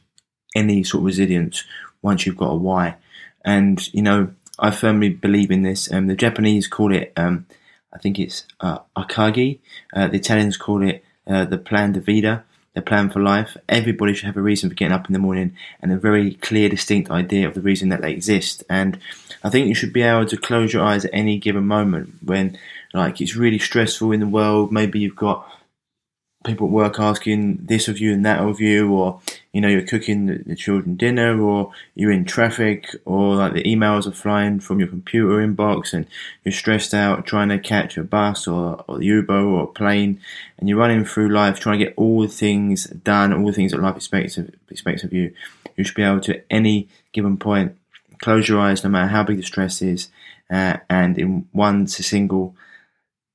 any 0.54 0.84
sort 0.84 1.00
of 1.00 1.06
resilience 1.06 1.64
once 2.00 2.26
you've 2.26 2.36
got 2.36 2.50
a 2.50 2.56
why. 2.56 2.96
And, 3.44 3.92
you 3.92 4.02
know, 4.02 4.32
I 4.58 4.70
firmly 4.70 5.08
believe 5.08 5.50
in 5.50 5.62
this. 5.62 5.92
Um, 5.92 6.06
the 6.06 6.14
Japanese 6.14 6.68
call 6.68 6.94
it, 6.94 7.12
um, 7.16 7.46
I 7.94 7.98
think 7.98 8.18
it's 8.18 8.44
uh, 8.60 8.78
ikigai. 8.96 9.58
Uh, 9.94 10.08
the 10.08 10.16
Italians 10.16 10.56
call 10.56 10.82
it 10.82 11.04
uh, 11.26 11.44
the 11.44 11.58
plan 11.58 11.92
de 11.92 12.00
vida, 12.00 12.44
the 12.74 12.82
plan 12.82 13.08
for 13.08 13.20
life. 13.20 13.56
Everybody 13.68 14.14
should 14.14 14.26
have 14.26 14.36
a 14.36 14.42
reason 14.42 14.68
for 14.68 14.74
getting 14.74 14.92
up 14.92 15.06
in 15.06 15.12
the 15.12 15.18
morning 15.18 15.56
and 15.80 15.92
a 15.92 15.96
very 15.96 16.34
clear, 16.34 16.68
distinct 16.68 17.10
idea 17.10 17.46
of 17.46 17.54
the 17.54 17.60
reason 17.60 17.88
that 17.90 18.02
they 18.02 18.12
exist. 18.12 18.64
And 18.68 18.98
I 19.44 19.50
think 19.50 19.68
you 19.68 19.74
should 19.74 19.92
be 19.92 20.02
able 20.02 20.26
to 20.26 20.36
close 20.36 20.72
your 20.72 20.82
eyes 20.82 21.04
at 21.04 21.12
any 21.14 21.38
given 21.38 21.66
moment 21.66 22.14
when, 22.22 22.58
like, 22.92 23.20
it's 23.20 23.36
really 23.36 23.58
stressful 23.58 24.12
in 24.12 24.20
the 24.20 24.26
world. 24.26 24.72
Maybe 24.72 24.98
you've 24.98 25.16
got 25.16 25.46
people 26.44 26.66
at 26.66 26.72
work 26.72 27.00
asking 27.00 27.58
this 27.64 27.88
of 27.88 27.98
you 27.98 28.12
and 28.12 28.24
that 28.24 28.40
of 28.40 28.60
you, 28.60 28.92
or 28.92 29.20
you 29.52 29.60
know 29.60 29.68
you're 29.68 29.86
cooking 29.86 30.26
the, 30.26 30.54
children 30.54 30.96
dinner, 30.96 31.40
or 31.40 31.72
you're 31.94 32.12
in 32.12 32.24
traffic, 32.24 32.94
or 33.04 33.34
like 33.36 33.54
the 33.54 33.64
emails 33.64 34.06
are 34.06 34.12
flying 34.12 34.60
from 34.60 34.78
your 34.78 34.88
computer 34.88 35.36
inbox, 35.46 35.92
and 35.92 36.06
you're 36.44 36.52
stressed 36.52 36.94
out 36.94 37.26
trying 37.26 37.48
to 37.48 37.58
catch 37.58 37.96
a 37.96 38.04
bus 38.04 38.46
or, 38.46 38.84
or 38.86 38.98
the 38.98 39.06
Uber 39.06 39.40
or 39.40 39.64
a 39.64 39.66
plane, 39.66 40.20
and 40.58 40.68
you're 40.68 40.78
running 40.78 41.04
through 41.04 41.28
life 41.28 41.58
trying 41.58 41.78
to 41.78 41.84
get 41.84 41.94
all 41.96 42.22
the 42.22 42.28
things 42.28 42.84
done, 42.84 43.32
all 43.32 43.46
the 43.46 43.52
things 43.52 43.72
that 43.72 43.80
life 43.80 43.96
expects 43.96 44.36
of, 44.36 44.50
expects 44.70 45.02
of 45.02 45.12
you. 45.12 45.34
You 45.76 45.84
should 45.84 45.96
be 45.96 46.02
able 46.02 46.20
to 46.20 46.36
at 46.36 46.46
any 46.50 46.88
given 47.12 47.36
point 47.36 47.76
close 48.22 48.48
your 48.48 48.60
eyes, 48.60 48.84
no 48.84 48.90
matter 48.90 49.08
how 49.08 49.24
big 49.24 49.38
the 49.38 49.42
stress 49.42 49.82
is, 49.82 50.08
uh, 50.50 50.76
and 50.88 51.18
in 51.18 51.48
one 51.52 51.86
single 51.86 52.54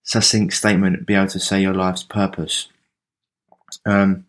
succinct 0.03 0.53
statement, 0.53 1.05
be 1.05 1.13
able 1.13 1.27
to 1.27 1.39
say 1.39 1.61
your 1.61 1.73
life's 1.73 2.03
purpose. 2.03 2.67
Um, 3.89 4.25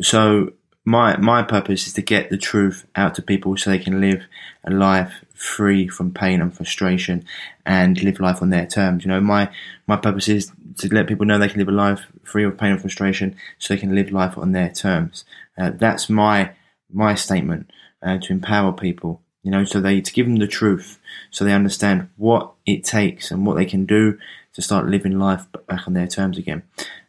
so 0.00 0.52
my 0.84 1.16
my 1.16 1.42
purpose 1.42 1.86
is 1.86 1.92
to 1.94 2.02
get 2.02 2.30
the 2.30 2.38
truth 2.38 2.86
out 2.94 3.14
to 3.14 3.22
people 3.22 3.56
so 3.56 3.70
they 3.70 3.78
can 3.78 4.00
live 4.00 4.22
a 4.64 4.70
life 4.70 5.24
free 5.34 5.86
from 5.88 6.12
pain 6.12 6.40
and 6.40 6.54
frustration 6.56 7.24
and 7.64 8.02
live 8.02 8.20
life 8.20 8.40
on 8.42 8.50
their 8.50 8.66
terms. 8.66 9.04
You 9.04 9.10
know, 9.10 9.20
my 9.20 9.50
my 9.86 9.96
purpose 9.96 10.28
is 10.28 10.52
to 10.78 10.92
let 10.94 11.06
people 11.06 11.26
know 11.26 11.38
they 11.38 11.48
can 11.48 11.58
live 11.58 11.68
a 11.68 11.72
life 11.72 12.06
free 12.22 12.44
of 12.44 12.58
pain 12.58 12.72
and 12.72 12.80
frustration 12.80 13.36
so 13.58 13.74
they 13.74 13.80
can 13.80 13.94
live 13.94 14.10
life 14.10 14.36
on 14.36 14.52
their 14.52 14.70
terms. 14.70 15.24
Uh, 15.58 15.70
that's 15.70 16.08
my 16.08 16.52
my 16.92 17.14
statement 17.14 17.70
uh, 18.02 18.18
to 18.18 18.32
empower 18.32 18.72
people. 18.72 19.22
You 19.42 19.52
know, 19.52 19.64
so 19.64 19.80
they 19.80 20.00
to 20.00 20.12
give 20.12 20.26
them 20.26 20.36
the 20.36 20.48
truth, 20.48 20.98
so 21.30 21.44
they 21.44 21.52
understand 21.52 22.08
what 22.16 22.52
it 22.64 22.82
takes 22.82 23.30
and 23.30 23.46
what 23.46 23.56
they 23.56 23.66
can 23.66 23.86
do 23.86 24.18
to 24.56 24.62
start 24.62 24.88
living 24.88 25.18
life 25.18 25.46
back 25.68 25.86
on 25.86 25.92
their 25.92 26.06
terms 26.06 26.38
again. 26.38 26.62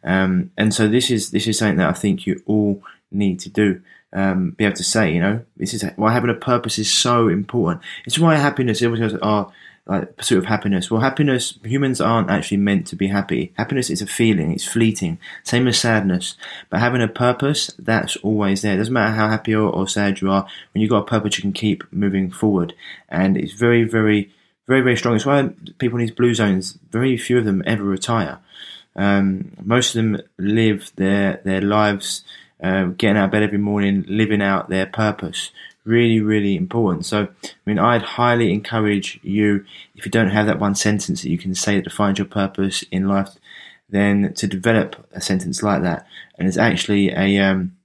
Um, 0.03 0.51
and 0.57 0.73
so 0.73 0.87
this 0.87 1.09
is 1.09 1.31
this 1.31 1.47
is 1.47 1.57
something 1.57 1.77
that 1.77 1.89
I 1.89 1.93
think 1.93 2.27
you 2.27 2.43
all 2.45 2.83
need 3.09 3.39
to 3.39 3.49
do. 3.49 3.81
Um, 4.13 4.51
be 4.51 4.65
able 4.65 4.75
to 4.75 4.83
say, 4.83 5.13
you 5.13 5.21
know, 5.21 5.41
this 5.55 5.73
is 5.73 5.83
why 5.95 6.11
having 6.11 6.29
a 6.29 6.33
purpose 6.33 6.77
is 6.77 6.91
so 6.91 7.29
important. 7.29 7.81
It's 8.05 8.19
why 8.19 8.35
happiness. 8.35 8.81
Everyone 8.81 9.09
goes, 9.09 9.19
"Oh, 9.21 9.51
like 9.85 10.17
pursuit 10.17 10.39
of 10.39 10.45
happiness." 10.45 10.91
Well, 10.91 10.99
happiness. 10.99 11.57
Humans 11.63 12.01
aren't 12.01 12.29
actually 12.29 12.57
meant 12.57 12.85
to 12.87 12.97
be 12.97 13.07
happy. 13.07 13.53
Happiness 13.55 13.89
is 13.89 14.01
a 14.01 14.07
feeling. 14.07 14.51
It's 14.51 14.67
fleeting. 14.67 15.17
Same 15.43 15.69
as 15.69 15.79
sadness. 15.79 16.35
But 16.69 16.81
having 16.81 17.01
a 17.01 17.07
purpose, 17.07 17.71
that's 17.79 18.17
always 18.17 18.61
there. 18.61 18.73
It 18.73 18.77
doesn't 18.77 18.93
matter 18.93 19.15
how 19.15 19.29
happy 19.29 19.55
or, 19.55 19.69
or 19.69 19.87
sad 19.87 20.19
you 20.19 20.29
are. 20.31 20.45
When 20.73 20.81
you've 20.81 20.91
got 20.91 21.03
a 21.03 21.05
purpose, 21.05 21.37
you 21.37 21.43
can 21.43 21.53
keep 21.53 21.85
moving 21.93 22.29
forward. 22.29 22.73
And 23.07 23.37
it's 23.37 23.53
very, 23.53 23.85
very, 23.85 24.33
very, 24.67 24.81
very 24.81 24.97
strong. 24.97 25.15
It's 25.15 25.25
why 25.25 25.49
people 25.79 25.97
in 25.97 26.05
these 26.05 26.15
blue 26.15 26.33
zones, 26.33 26.77
very 26.91 27.17
few 27.17 27.37
of 27.37 27.45
them 27.45 27.63
ever 27.65 27.83
retire. 27.83 28.39
Um, 28.95 29.51
most 29.63 29.95
of 29.95 30.03
them 30.03 30.21
live 30.37 30.91
their 30.95 31.39
their 31.43 31.61
lives, 31.61 32.23
uh, 32.61 32.85
getting 32.85 33.17
out 33.17 33.25
of 33.25 33.31
bed 33.31 33.43
every 33.43 33.59
morning, 33.59 34.03
living 34.07 34.41
out 34.41 34.69
their 34.69 34.85
purpose. 34.85 35.51
Really, 35.85 36.19
really 36.19 36.57
important. 36.57 37.05
So, 37.05 37.29
I 37.43 37.49
mean, 37.65 37.79
I'd 37.79 38.01
highly 38.01 38.51
encourage 38.51 39.21
you, 39.23 39.63
if 39.95 40.05
you 40.05 40.11
don't 40.11 40.31
have 40.31 40.45
that 40.47 40.59
one 40.59 40.75
sentence 40.75 41.21
that 41.21 41.29
you 41.29 41.37
can 41.37 41.55
say 41.55 41.75
that 41.75 41.85
defines 41.85 42.17
your 42.17 42.27
purpose 42.27 42.83
in 42.91 43.07
life, 43.07 43.37
then 43.89 44.33
to 44.33 44.47
develop 44.47 45.07
a 45.13 45.21
sentence 45.21 45.63
like 45.63 45.83
that. 45.83 46.05
And 46.37 46.45
it's 46.45 46.57
actually 46.57 47.11
a 47.11 47.39
um, 47.39 47.76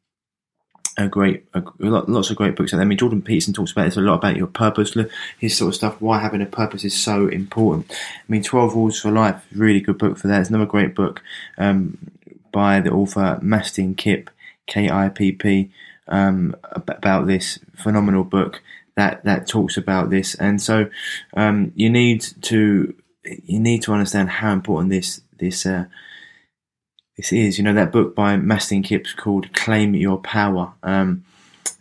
a 0.97 1.09
great, 1.09 1.45
a, 1.55 1.63
lots 1.81 2.31
of 2.31 2.37
great 2.37 2.57
books 2.57 2.73
out 2.73 2.77
there. 2.77 2.85
I 2.85 2.89
mean, 2.89 2.99
Jordan 2.99 3.23
Peterson 3.23 3.55
talks 3.55 3.73
about 3.73 3.85
this 3.85 3.97
a 3.97 4.01
lot 4.01 4.15
about 4.15 4.37
your 4.37 4.47
purpose, 4.47 4.97
his 5.39 5.57
sort 5.57 5.69
of 5.69 5.75
stuff, 5.75 6.01
why 6.01 6.19
having 6.21 6.43
a 6.43 6.47
purpose 6.47 6.85
is 6.85 7.01
so 7.01 7.29
important. 7.29 7.91
I 7.91 8.25
mean, 8.29 8.43
12 8.43 8.75
Rules 8.75 9.01
for 9.01 9.11
Life, 9.11 9.45
really 9.55 9.81
good 9.81 9.99
book 9.99 10.19
for 10.19 10.29
that. 10.29 10.41
It's 10.41 10.51
another 10.51 10.67
great 10.67 10.95
book 10.95 11.23
um, 11.59 11.99
by 12.53 12.81
the 12.81 12.91
author 12.91 13.41
Mastin 13.43 13.97
Kipp, 13.97 14.31
K 14.67 14.91
I 14.91 15.09
P 15.09 15.33
P, 15.33 15.71
um, 16.09 16.55
about 16.73 17.27
this 17.27 17.59
phenomenal 17.75 18.25
book 18.25 18.63
that, 18.95 19.25
that 19.25 19.47
talks 19.47 19.77
about 19.77 20.11
this. 20.11 20.35
And 20.35 20.61
so 20.61 20.89
um, 21.35 21.73
you 21.75 21.89
need 21.91 22.25
to 22.43 22.95
you 23.25 23.61
need 23.61 23.83
to 23.83 23.93
understand 23.93 24.29
how 24.29 24.53
important 24.53 24.91
this 24.91 25.21
this 25.39 25.67
uh, 25.67 25.85
is. 27.31 27.59
You 27.59 27.65
know, 27.65 27.75
that 27.75 27.93
book 27.93 28.15
by 28.15 28.37
Mastin 28.37 28.83
Kipp's 28.83 29.13
called 29.13 29.53
Claim 29.53 29.95
Your 29.95 30.19
Power. 30.19 30.73
Um, 30.83 31.25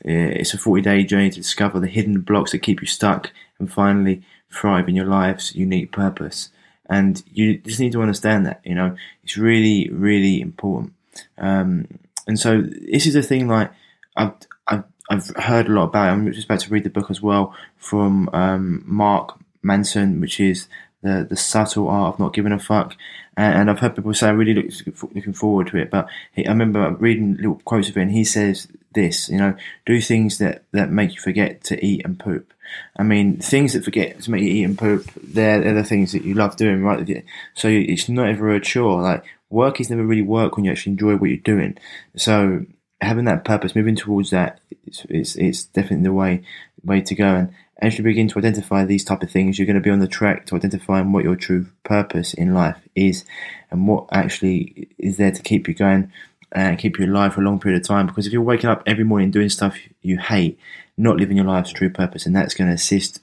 it's 0.03 0.53
a 0.53 0.57
40 0.57 0.81
day 0.81 1.03
journey 1.03 1.29
to 1.29 1.39
discover 1.39 1.79
the 1.79 1.87
hidden 1.87 2.19
blocks 2.21 2.51
that 2.51 2.59
keep 2.59 2.81
you 2.81 2.87
stuck 2.87 3.31
and 3.59 3.71
finally 3.71 4.23
thrive 4.51 4.89
in 4.89 4.95
your 4.95 5.05
life's 5.05 5.55
unique 5.55 5.91
purpose. 5.91 6.49
And 6.89 7.23
you 7.31 7.57
just 7.59 7.79
need 7.79 7.93
to 7.93 8.01
understand 8.01 8.45
that, 8.45 8.59
you 8.65 8.75
know, 8.75 8.97
it's 9.23 9.37
really, 9.37 9.89
really 9.89 10.41
important. 10.41 10.93
Um, 11.37 11.87
and 12.27 12.37
so 12.37 12.61
this 12.61 13.05
is 13.05 13.15
a 13.15 13.23
thing 13.23 13.47
like 13.47 13.71
I've, 14.17 14.33
I've, 14.67 14.83
I've 15.09 15.27
heard 15.37 15.67
a 15.67 15.71
lot 15.71 15.85
about. 15.85 16.09
It. 16.09 16.11
I'm 16.11 16.31
just 16.33 16.45
about 16.45 16.59
to 16.61 16.69
read 16.69 16.83
the 16.83 16.89
book 16.89 17.09
as 17.09 17.21
well 17.21 17.55
from 17.77 18.29
um, 18.33 18.83
Mark 18.85 19.39
Manson, 19.63 20.19
which 20.19 20.39
is 20.39 20.67
the 21.02 21.26
the 21.30 21.38
subtle 21.38 21.88
art 21.88 22.16
of 22.16 22.20
not 22.20 22.34
giving 22.34 22.52
a 22.52 22.60
fuck. 22.60 22.95
And, 23.38 23.62
and 23.62 23.70
I've 23.70 23.80
heard 23.80 23.95
people 23.95 24.14
say, 24.14 24.28
I'm 24.28 24.38
really 24.38 24.54
look, 24.54 25.14
looking 25.16 25.34
forward 25.34 25.68
to 25.68 25.78
it. 25.78 25.89
But 25.89 26.08
he, 26.34 26.45
I 26.45 26.49
remember 26.49 26.91
reading 26.95 27.36
little 27.38 27.62
quotes 27.64 27.89
of 27.89 27.97
it, 27.97 28.02
and 28.02 28.12
he 28.12 28.24
says 28.24 28.68
this, 28.93 29.30
you 29.30 29.38
know, 29.38 29.56
do 29.86 30.02
things 30.02 30.38
that, 30.39 30.64
that 30.74 30.91
make 30.91 31.16
you 31.16 31.22
forget 31.22 31.64
to 31.66 31.84
eat 31.84 32.04
and 32.06 32.20
poop. 32.20 32.54
I 32.97 33.04
mean, 33.04 33.38
things 33.38 33.74
that 33.74 33.84
forget 33.84 34.22
to 34.22 34.32
make 34.32 34.43
you 34.43 34.49
eat 34.49 34.64
and 34.64 34.78
poop, 34.78 35.10
they're, 35.22 35.62
they're 35.62 35.74
the 35.74 35.84
things 35.84 36.12
that 36.12 36.24
you 36.24 36.34
love 36.34 36.56
doing, 36.56 36.84
right? 36.84 37.26
So 37.54 37.68
it's 37.68 38.10
not 38.10 38.30
ever 38.30 38.52
a 38.52 38.60
chore. 38.60 39.02
Like, 39.02 39.24
work 39.49 39.80
is 39.80 39.89
never 39.89 40.06
really 40.06 40.22
work 40.22 40.56
when 40.56 40.66
you 40.66 40.72
actually 40.72 40.93
enjoy 40.93 41.16
what 41.16 41.30
you're 41.30 41.38
doing. 41.38 41.78
So 42.16 42.66
having 43.02 43.26
that 43.26 43.45
purpose, 43.45 43.76
moving 43.76 43.95
towards 43.95 44.30
that, 44.32 44.60
it's, 44.86 45.06
it's, 45.10 45.36
it's 45.36 45.64
definitely 45.66 46.04
the 46.04 46.14
way, 46.14 46.43
way 46.84 47.02
to 47.02 47.16
go. 47.16 47.36
And 47.36 47.54
as 47.82 47.97
you 47.97 48.03
begin 48.03 48.27
to 48.27 48.38
identify 48.38 48.86
these 48.86 49.03
type 49.03 49.23
of 49.23 49.32
things, 49.32 49.57
you're 49.57 49.65
going 49.65 49.75
to 49.75 49.82
be 49.82 49.89
on 49.89 49.99
the 49.99 50.07
track 50.07 50.45
to 50.45 50.55
identifying 50.55 51.11
what 51.11 51.23
your 51.23 51.36
true 51.36 51.65
purpose 51.84 52.34
in 52.34 52.53
life 52.53 52.77
is 52.95 53.25
and 53.71 53.88
what 53.88 54.07
actually 54.11 54.88
is 54.99 55.17
there 55.17 55.32
to 55.32 55.41
keep 55.41 55.67
you 55.67 55.73
going 55.73 56.11
and 56.51 56.77
keep 56.77 56.99
you 56.99 57.05
alive 57.05 57.34
for 57.34 57.41
a 57.41 57.43
long 57.43 57.59
period 57.59 57.82
of 57.82 57.88
time. 57.88 58.05
Because 58.05 58.27
if 58.27 58.34
you're 58.34 58.41
waking 58.41 58.69
up 58.69 58.84
every 58.86 59.03
morning 59.03 59.32
doing 59.32 59.49
stuff 59.49 59.77
you 60.01 60.19
hate, 60.19 60.59
not 60.95 61.17
living 61.17 61.38
your 61.38 61.45
life's 61.45 61.71
true 61.71 61.89
purpose, 61.89 62.25
and 62.25 62.36
that's 62.36 62.53
going 62.53 62.67
to 62.67 62.75
assist. 62.75 63.21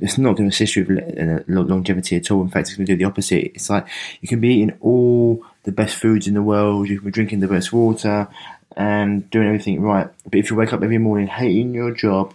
It's 0.00 0.18
not 0.18 0.36
going 0.36 0.48
to 0.48 0.54
assist 0.54 0.76
you 0.76 0.86
with 0.86 1.18
uh, 1.18 1.42
longevity 1.48 2.16
at 2.16 2.30
all. 2.30 2.42
In 2.42 2.48
fact, 2.48 2.68
it's 2.68 2.76
going 2.76 2.86
to 2.86 2.92
do 2.92 2.96
the 2.96 3.04
opposite. 3.04 3.52
It's 3.54 3.68
like 3.68 3.88
you 4.20 4.28
can 4.28 4.40
be 4.40 4.54
eating 4.54 4.78
all 4.80 5.44
the 5.64 5.72
best 5.72 5.96
foods 5.96 6.26
in 6.28 6.34
the 6.34 6.42
world, 6.42 6.88
you 6.88 6.98
can 6.98 7.06
be 7.06 7.12
drinking 7.12 7.40
the 7.40 7.48
best 7.48 7.72
water, 7.72 8.28
and 8.76 9.28
doing 9.30 9.48
everything 9.48 9.82
right. 9.82 10.08
But 10.24 10.36
if 10.36 10.48
you 10.48 10.56
wake 10.56 10.72
up 10.72 10.82
every 10.82 10.98
morning 10.98 11.26
hating 11.26 11.74
your 11.74 11.92
job, 11.92 12.34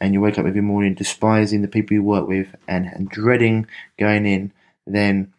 and 0.00 0.14
you 0.14 0.20
wake 0.20 0.38
up 0.38 0.46
every 0.46 0.60
morning 0.60 0.94
despising 0.94 1.62
the 1.62 1.68
people 1.68 1.94
you 1.94 2.02
work 2.02 2.28
with 2.28 2.54
and, 2.66 2.86
and 2.86 3.08
dreading 3.08 3.66
going 3.98 4.26
in, 4.26 4.52
then 4.86 5.32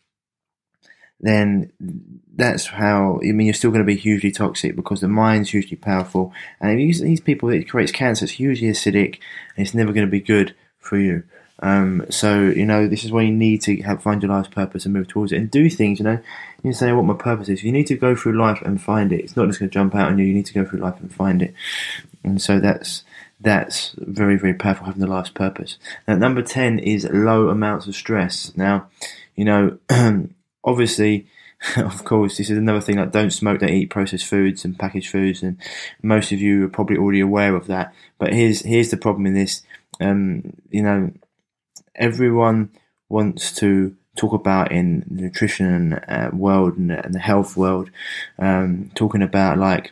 then 1.22 1.72
that's 2.36 2.68
how 2.68 3.20
I 3.22 3.32
mean 3.32 3.48
you're 3.48 3.54
still 3.54 3.72
going 3.72 3.84
to 3.84 3.86
be 3.86 3.96
hugely 3.96 4.32
toxic 4.32 4.76
because 4.76 5.02
the 5.02 5.08
mind's 5.08 5.50
hugely 5.50 5.76
powerful, 5.78 6.34
and 6.62 6.72
if 6.72 6.80
you 6.80 6.88
use 6.88 7.02
these 7.02 7.22
people 7.22 7.50
it 7.50 7.70
creates 7.70 7.92
cancer, 7.92 8.26
it's 8.26 8.34
hugely 8.34 8.70
acidic, 8.70 9.20
and 9.56 9.66
it's 9.66 9.74
never 9.74 9.92
going 9.92 10.06
to 10.06 10.12
be 10.12 10.22
good 10.22 10.56
for 10.78 10.98
you. 10.98 11.24
Um, 11.62 12.06
so 12.10 12.44
you 12.44 12.66
know 12.66 12.88
this 12.88 13.04
is 13.04 13.12
where 13.12 13.24
you 13.24 13.34
need 13.34 13.62
to 13.64 13.82
have, 13.82 14.02
find 14.02 14.24
your 14.24 14.32
life's 14.32 14.48
purpose 14.48 14.86
and 14.86 14.94
move 14.94 15.10
towards 15.10 15.34
it 15.34 15.38
and 15.38 15.52
do 15.52 15.70
things. 15.70 16.00
You 16.00 16.06
know, 16.06 16.20
you 16.64 16.72
say 16.72 16.94
what 16.94 17.04
my 17.04 17.16
purpose 17.16 17.50
is. 17.50 17.64
You 17.64 17.74
need 17.74 17.88
to 17.88 17.98
go 17.98 18.16
through 18.16 18.40
life 18.40 18.62
and 18.62 18.82
find 18.82 19.12
it. 19.12 19.22
It's 19.22 19.36
not 19.36 19.48
just 19.48 19.60
going 19.60 19.70
to 19.70 19.74
jump 19.74 19.96
out 19.96 20.10
on 20.10 20.18
you. 20.18 20.26
You 20.26 20.34
need 20.34 20.46
to 20.46 20.54
go 20.54 20.64
through 20.64 20.80
life 20.80 21.00
and 21.02 21.14
find 21.14 21.42
it. 21.42 21.54
And 22.24 22.42
so 22.42 22.62
that's 22.62 23.04
that's 23.40 23.96
very, 23.98 24.38
very 24.38 24.54
powerful 24.54 24.86
having 24.86 25.02
the 25.02 25.08
life's 25.08 25.30
purpose. 25.30 25.78
Now, 26.08 26.16
number 26.16 26.42
10 26.42 26.80
is 26.80 27.08
low 27.12 27.50
amounts 27.50 27.88
of 27.88 27.96
stress. 27.96 28.52
Now, 28.56 28.88
you 29.36 29.46
know, 29.46 29.78
obviously, 30.64 31.28
of 31.78 32.04
course, 32.04 32.38
this 32.38 32.50
is 32.50 32.58
another 32.58 32.82
thing 32.82 32.98
like 32.98 33.12
don't 33.12 33.32
smoke, 33.32 33.60
don't 33.60 33.70
eat 33.70 33.90
processed 33.90 34.26
foods 34.26 34.64
and 34.64 34.80
packaged 34.80 35.10
foods, 35.10 35.44
and 35.44 35.58
most 36.02 36.32
of 36.32 36.40
you 36.40 36.66
are 36.66 36.70
probably 36.70 36.98
already 36.98 37.20
aware 37.20 37.56
of 37.56 37.68
that. 37.68 37.94
But 38.18 38.34
here's 38.34 38.62
here's 38.62 38.92
the 38.92 38.98
problem 38.98 39.26
in 39.26 39.34
this. 39.34 39.64
Um, 40.00 40.54
you 40.70 40.82
know, 40.82 41.12
everyone 41.96 42.72
wants 43.10 43.52
to 43.56 43.96
talk 44.16 44.34
about 44.34 44.72
in 44.72 45.06
the 45.10 45.24
nutrition 45.24 45.94
uh, 45.94 46.30
world 46.34 46.78
and, 46.78 46.92
and, 46.92 47.14
the 47.14 47.20
health 47.20 47.58
world, 47.58 47.90
um, 48.38 48.92
talking 48.96 49.22
about 49.22 49.58
like 49.58 49.92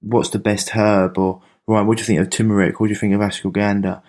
what's 0.00 0.30
the 0.30 0.38
best 0.38 0.70
herb 0.70 1.16
or 1.18 1.42
right, 1.66 1.82
what 1.82 1.98
do 1.98 2.02
you 2.02 2.06
think 2.06 2.20
of 2.20 2.30
turmeric? 2.30 2.80
What 2.80 2.86
do 2.88 2.92
you 2.92 2.98
think 2.98 3.14
of 3.14 3.20
ashwagandha? 3.20 4.02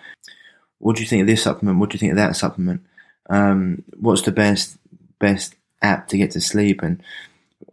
What 0.78 0.96
do 0.96 1.02
you 1.02 1.08
think 1.08 1.22
of 1.22 1.26
this 1.26 1.42
supplement? 1.42 1.78
What 1.78 1.90
do 1.90 1.94
you 1.94 2.00
think 2.00 2.12
of 2.12 2.18
that 2.18 2.36
supplement? 2.36 2.82
Um, 3.30 3.84
what's 3.98 4.22
the 4.22 4.32
best 4.32 4.76
best 5.18 5.54
app 5.80 6.08
to 6.08 6.18
get 6.18 6.32
to 6.32 6.40
sleep? 6.40 6.82
And 6.82 7.02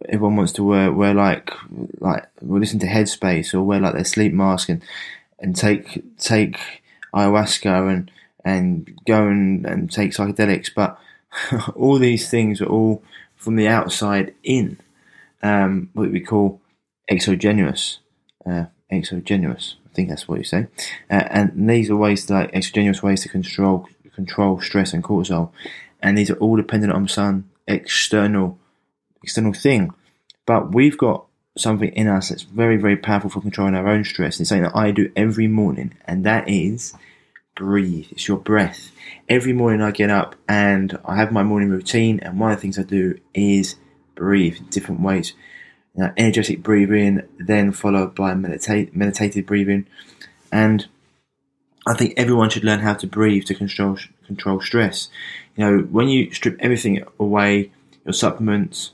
everyone 0.08 0.38
wants 0.38 0.54
to 0.54 0.64
wear 0.64 0.92
wear 0.92 1.14
like 1.14 1.52
like 2.00 2.28
or 2.48 2.60
listen 2.60 2.80
to 2.80 2.88
Headspace 2.88 3.54
or 3.54 3.64
wear 3.64 3.80
like 3.80 3.94
their 3.94 4.06
sleep 4.06 4.34
mask 4.34 4.70
and 4.70 4.84
and 5.40 5.56
take 5.56 6.18
take 6.18 6.58
ayahuasca 7.14 7.92
and 7.92 8.12
and 8.44 9.00
go 9.06 9.28
and, 9.28 9.66
and 9.66 9.92
take 9.92 10.12
psychedelics. 10.12 10.72
But 10.74 10.98
all 11.76 12.00
these 12.00 12.30
things 12.30 12.62
are 12.62 12.68
all 12.68 13.04
from 13.36 13.56
the 13.56 13.68
outside 13.68 14.34
in, 14.44 14.80
um, 15.42 15.90
what 15.94 16.12
we 16.12 16.20
call 16.20 16.62
exogenous. 17.10 18.00
Uh, 18.46 18.66
exogenous. 18.92 19.76
I 19.90 19.94
think 19.94 20.10
that's 20.10 20.28
what 20.28 20.38
you 20.38 20.44
say. 20.44 20.68
Uh, 21.10 21.24
and 21.30 21.70
these 21.70 21.90
are 21.90 21.96
ways 21.96 22.26
to, 22.26 22.34
like 22.34 22.54
exogenous 22.54 23.04
ways 23.04 23.22
to 23.24 23.30
control 23.30 23.88
control 24.16 24.60
stress 24.60 24.94
and 24.94 25.04
cortisol, 25.04 25.52
and 26.02 26.18
these 26.18 26.30
are 26.30 26.36
all 26.36 26.58
dependent 26.58 26.94
on 26.94 27.08
some 27.08 27.50
external 27.68 28.60
external 29.24 29.54
thing. 29.54 29.94
But 30.46 30.74
we've 30.74 30.98
got 30.98 31.26
something 31.58 31.90
in 31.90 32.08
us 32.08 32.30
that's 32.30 32.44
very 32.44 32.78
very 32.78 32.98
powerful 32.98 33.30
for 33.30 33.42
controlling 33.42 33.76
our 33.76 33.88
own 33.88 34.04
stress. 34.04 34.38
And 34.38 34.44
It's 34.44 34.50
something 34.50 34.64
that 34.64 34.76
I 34.76 34.92
do 34.92 35.12
every 35.16 35.48
morning, 35.48 35.94
and 36.06 36.26
that 36.26 36.48
is 36.50 36.94
breathe. 37.56 38.08
It's 38.12 38.28
your 38.28 38.38
breath. 38.38 38.92
Every 39.30 39.54
morning 39.54 39.82
I 39.82 39.92
get 39.92 40.10
up 40.10 40.36
and 40.48 40.98
I 41.06 41.16
have 41.18 41.32
my 41.32 41.44
morning 41.44 41.70
routine, 41.70 42.20
and 42.22 42.40
one 42.40 42.52
of 42.52 42.58
the 42.58 42.62
things 42.62 42.80
I 42.80 42.84
do 42.84 43.20
is 43.34 43.76
breathe 44.16 44.58
in 44.58 44.66
different 44.66 45.02
ways 45.02 45.34
you 45.96 46.04
know, 46.04 46.14
energetic 46.18 46.64
breathing, 46.64 47.22
then 47.38 47.72
followed 47.72 48.16
by 48.16 48.34
meditative 48.34 49.46
breathing. 49.46 49.86
And 50.52 50.88
I 51.88 51.94
think 51.96 52.14
everyone 52.16 52.50
should 52.50 52.64
learn 52.64 52.80
how 52.80 52.94
to 52.96 53.08
breathe 53.08 53.46
to 53.46 53.56
control 53.56 53.98
control 54.26 54.62
stress. 54.62 55.10
You 55.56 55.66
know, 55.66 55.78
when 55.84 56.08
you 56.08 56.32
strip 56.34 56.58
everything 56.60 57.04
away, 57.20 57.72
your 58.06 58.14
supplements, 58.14 58.92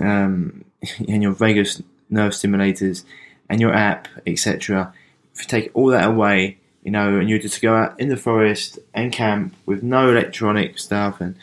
um, 0.00 0.64
and 1.08 1.22
your 1.22 1.32
vagus 1.32 1.82
nerve 2.10 2.32
stimulators, 2.32 3.04
and 3.48 3.60
your 3.60 3.74
app, 3.74 4.08
etc. 4.26 4.92
If 5.34 5.42
you 5.42 5.48
take 5.48 5.70
all 5.74 5.88
that 5.88 6.08
away, 6.08 6.58
you 6.82 6.90
know, 6.90 7.18
and 7.18 7.28
you 7.28 7.38
just 7.38 7.60
go 7.60 7.74
out 7.74 7.98
in 7.98 8.08
the 8.08 8.16
forest 8.16 8.78
and 8.94 9.12
camp 9.12 9.54
with 9.66 9.82
no 9.82 10.10
electronic 10.10 10.78
stuff, 10.78 11.20
and 11.20 11.34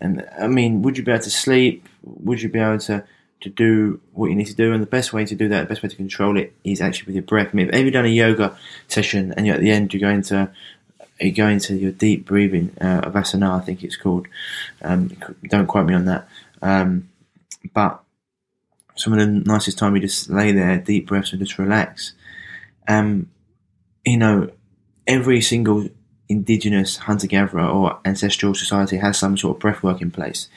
and 0.00 0.26
I 0.38 0.46
mean, 0.46 0.82
would 0.82 0.98
you 0.98 1.04
be 1.04 1.12
able 1.12 1.24
to 1.24 1.30
sleep? 1.30 1.88
Would 2.02 2.42
you 2.42 2.48
be 2.48 2.58
able 2.58 2.78
to 2.80 3.04
to 3.44 3.50
do 3.50 4.00
what 4.12 4.28
you 4.28 4.36
need 4.36 4.46
to 4.46 4.54
do. 4.54 4.72
And 4.72 4.82
the 4.82 4.86
best 4.86 5.12
way 5.12 5.24
to 5.24 5.34
do 5.34 5.48
that, 5.48 5.62
the 5.62 5.68
best 5.68 5.82
way 5.82 5.88
to 5.88 5.96
control 5.96 6.36
it 6.36 6.52
is 6.64 6.80
actually 6.80 7.06
with 7.06 7.14
your 7.14 7.22
breath. 7.22 7.50
I 7.52 7.56
mean, 7.56 7.72
have 7.72 7.84
you've 7.84 7.92
done 7.92 8.04
a 8.04 8.08
yoga 8.08 8.56
session 8.88 9.32
and 9.36 9.46
you're 9.46 9.54
at 9.54 9.60
the 9.60 9.70
end, 9.70 9.94
you're 9.94 10.00
going 10.00 10.22
to 10.22 10.50
you 11.20 11.32
go 11.32 11.46
into 11.46 11.76
your 11.76 11.92
deep 11.92 12.26
breathing 12.26 12.72
uh, 12.80 13.02
asana, 13.02 13.60
I 13.60 13.64
think 13.64 13.84
it's 13.84 13.96
called. 13.96 14.26
Um, 14.82 15.16
don't 15.48 15.66
quote 15.66 15.86
me 15.86 15.94
on 15.94 16.06
that. 16.06 16.28
Um, 16.60 17.08
but 17.72 18.02
some 18.96 19.12
of 19.12 19.18
the 19.18 19.26
nicest 19.26 19.78
time 19.78 19.94
you 19.94 20.00
just 20.00 20.28
lay 20.28 20.52
there, 20.52 20.78
deep 20.78 21.06
breaths, 21.06 21.32
and 21.32 21.40
just 21.40 21.58
relax. 21.58 22.12
Um, 22.88 23.30
you 24.04 24.16
know, 24.16 24.50
every 25.06 25.40
single 25.40 25.88
indigenous 26.28 26.96
hunter 26.96 27.26
gatherer 27.26 27.66
or 27.66 27.98
ancestral 28.04 28.54
society 28.54 28.96
has 28.96 29.18
some 29.18 29.36
sort 29.36 29.56
of 29.56 29.60
breath 29.60 29.82
work 29.82 30.00
in 30.00 30.10
place. 30.10 30.48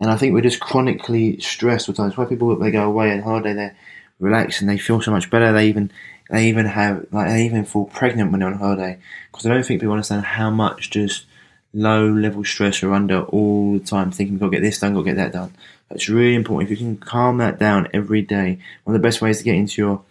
And 0.00 0.10
I 0.10 0.16
think 0.16 0.32
we're 0.32 0.42
just 0.42 0.60
chronically 0.60 1.40
stressed 1.40 1.88
all 1.88 1.92
the 1.92 2.02
times. 2.02 2.16
Why 2.16 2.24
people 2.24 2.54
they 2.56 2.70
go 2.70 2.84
away 2.84 3.12
on 3.12 3.22
holiday, 3.22 3.54
they 3.54 3.72
relax 4.20 4.60
and 4.60 4.68
they 4.68 4.78
feel 4.78 5.00
so 5.00 5.10
much 5.10 5.30
better. 5.30 5.52
They 5.52 5.68
even 5.68 5.90
they 6.30 6.48
even 6.48 6.66
have 6.66 7.06
like 7.10 7.28
they 7.28 7.44
even 7.44 7.64
fall 7.64 7.86
pregnant 7.86 8.30
when 8.30 8.40
they're 8.40 8.48
on 8.48 8.58
holiday 8.58 8.98
because 9.30 9.46
I 9.46 9.50
don't 9.50 9.64
think 9.64 9.80
people 9.80 9.94
understand 9.94 10.24
how 10.24 10.50
much 10.50 10.90
just 10.90 11.26
low 11.72 12.08
level 12.08 12.44
stress 12.44 12.82
are 12.82 12.92
under 12.92 13.22
all 13.22 13.74
the 13.74 13.84
time, 13.84 14.10
thinking 14.10 14.34
we've 14.34 14.40
got 14.40 14.46
to 14.46 14.52
get 14.52 14.62
this 14.62 14.78
done, 14.78 14.94
got 14.94 15.00
to 15.00 15.04
get 15.04 15.16
that 15.16 15.32
done. 15.32 15.52
It's 15.90 16.08
really 16.08 16.34
important. 16.34 16.70
If 16.70 16.78
you 16.78 16.86
can 16.86 16.96
calm 16.98 17.38
that 17.38 17.58
down 17.58 17.88
every 17.94 18.22
day, 18.22 18.58
one 18.84 18.94
of 18.94 19.00
the 19.00 19.06
best 19.06 19.22
ways 19.22 19.38
to 19.38 19.44
get 19.44 19.54
into 19.54 19.80
your 19.80 20.02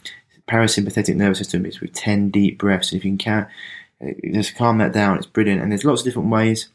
parasympathetic 0.48 1.16
nervous 1.16 1.38
system 1.38 1.66
is 1.66 1.80
with 1.80 1.94
ten 1.94 2.30
deep 2.30 2.58
breaths. 2.58 2.94
If 2.94 3.06
you 3.06 3.12
can 3.12 3.18
count, 3.18 3.48
uh, 4.02 4.12
just 4.34 4.56
calm 4.56 4.80
that 4.80 4.94
down, 4.94 5.18
it's 5.18 5.28
brilliant. 5.28 5.62
And 5.62 5.72
there's 5.72 5.86
lots 5.86 6.02
of 6.02 6.06
different 6.06 6.30
ways. 6.30 6.70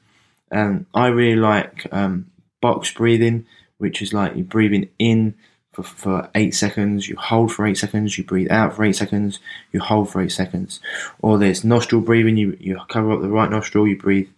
Um, 0.51 0.87
I 0.95 1.09
really 1.09 1.37
like 1.37 1.87
um, 1.91 2.31
box 2.63 2.91
breathing, 2.91 3.45
which 3.77 4.01
is 4.01 4.15
like 4.15 4.35
you're 4.35 4.45
breathing 4.47 4.89
in 4.99 5.35
for, 5.73 5.83
for 5.83 6.31
eight 6.35 6.55
seconds, 6.55 7.09
you 7.09 7.17
hold 7.17 7.53
for 7.53 7.67
eight 7.67 7.77
seconds, 7.77 8.17
you 8.17 8.25
breathe 8.25 8.51
out 8.51 8.75
for 8.75 8.85
eight 8.85 8.97
seconds, 8.97 9.39
you 9.73 9.81
hold 9.81 10.11
for 10.11 10.23
eight 10.23 10.33
seconds. 10.33 10.81
Or 11.21 11.39
there's 11.39 11.65
nostril 11.65 12.01
breathing, 12.01 12.37
you, 12.37 12.57
you 12.61 12.79
cover 12.89 13.13
up 13.13 13.21
the 13.21 13.29
right 13.29 13.51
nostril, 13.51 13.87
you 13.87 13.99
breathe, 13.99 14.29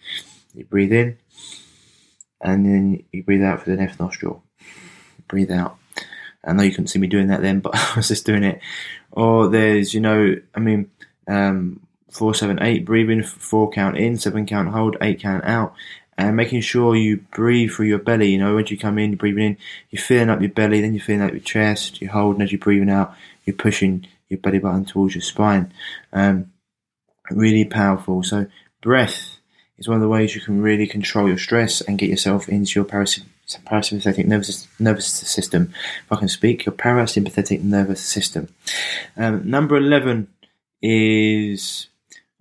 you 0.54 0.64
breathe 0.64 0.92
in, 0.92 1.18
and 2.40 2.64
then 2.64 3.04
you 3.12 3.22
breathe 3.22 3.42
out 3.42 3.62
for 3.62 3.70
the 3.70 3.76
left 3.76 4.00
nostril. 4.00 4.42
Breathe 5.28 5.50
out. 5.50 5.76
I 6.44 6.52
know 6.52 6.62
you 6.62 6.70
couldn't 6.70 6.88
see 6.88 6.98
me 6.98 7.06
doing 7.06 7.28
that 7.28 7.42
then, 7.42 7.60
but 7.60 7.74
I 7.74 7.96
was 7.96 8.08
just 8.08 8.26
doing 8.26 8.44
it. 8.44 8.60
Or 9.10 9.48
there's, 9.48 9.92
you 9.92 10.00
know, 10.00 10.36
I 10.54 10.60
mean, 10.60 10.90
um, 11.26 11.80
four, 12.10 12.32
seven, 12.32 12.62
eight, 12.62 12.84
breathing, 12.84 13.24
four 13.24 13.70
count 13.70 13.96
in, 13.96 14.18
seven 14.18 14.46
count 14.46 14.68
hold, 14.68 14.96
eight 15.00 15.20
count 15.20 15.44
out 15.44 15.74
and 16.16 16.36
making 16.36 16.60
sure 16.60 16.96
you 16.96 17.18
breathe 17.32 17.72
through 17.72 17.86
your 17.86 17.98
belly. 17.98 18.30
You 18.30 18.38
know, 18.38 18.54
when 18.54 18.66
you 18.66 18.78
come 18.78 18.98
in, 18.98 19.10
you're 19.10 19.18
breathing 19.18 19.44
in, 19.44 19.58
you're 19.90 20.02
filling 20.02 20.30
up 20.30 20.40
your 20.40 20.50
belly, 20.50 20.80
then 20.80 20.94
you're 20.94 21.02
filling 21.02 21.22
up 21.22 21.32
your 21.32 21.40
chest, 21.40 22.00
you're 22.00 22.12
holding 22.12 22.42
as 22.42 22.52
you're 22.52 22.58
breathing 22.58 22.90
out, 22.90 23.14
you're 23.44 23.56
pushing 23.56 24.06
your 24.28 24.38
belly 24.38 24.58
button 24.58 24.84
towards 24.84 25.14
your 25.14 25.22
spine. 25.22 25.72
Um, 26.12 26.52
really 27.30 27.64
powerful. 27.64 28.22
So, 28.22 28.46
breath 28.80 29.38
is 29.78 29.88
one 29.88 29.96
of 29.96 30.02
the 30.02 30.08
ways 30.08 30.34
you 30.34 30.40
can 30.40 30.62
really 30.62 30.86
control 30.86 31.28
your 31.28 31.38
stress 31.38 31.80
and 31.80 31.98
get 31.98 32.10
yourself 32.10 32.48
into 32.48 32.78
your 32.78 32.84
parasympathetic 32.84 34.26
nervous, 34.26 34.68
nervous 34.78 35.06
system. 35.06 35.72
If 36.04 36.12
I 36.12 36.16
can 36.16 36.28
speak, 36.28 36.64
your 36.64 36.74
parasympathetic 36.74 37.62
nervous 37.62 38.00
system. 38.00 38.48
Um, 39.16 39.48
number 39.48 39.76
11 39.76 40.28
is, 40.80 41.88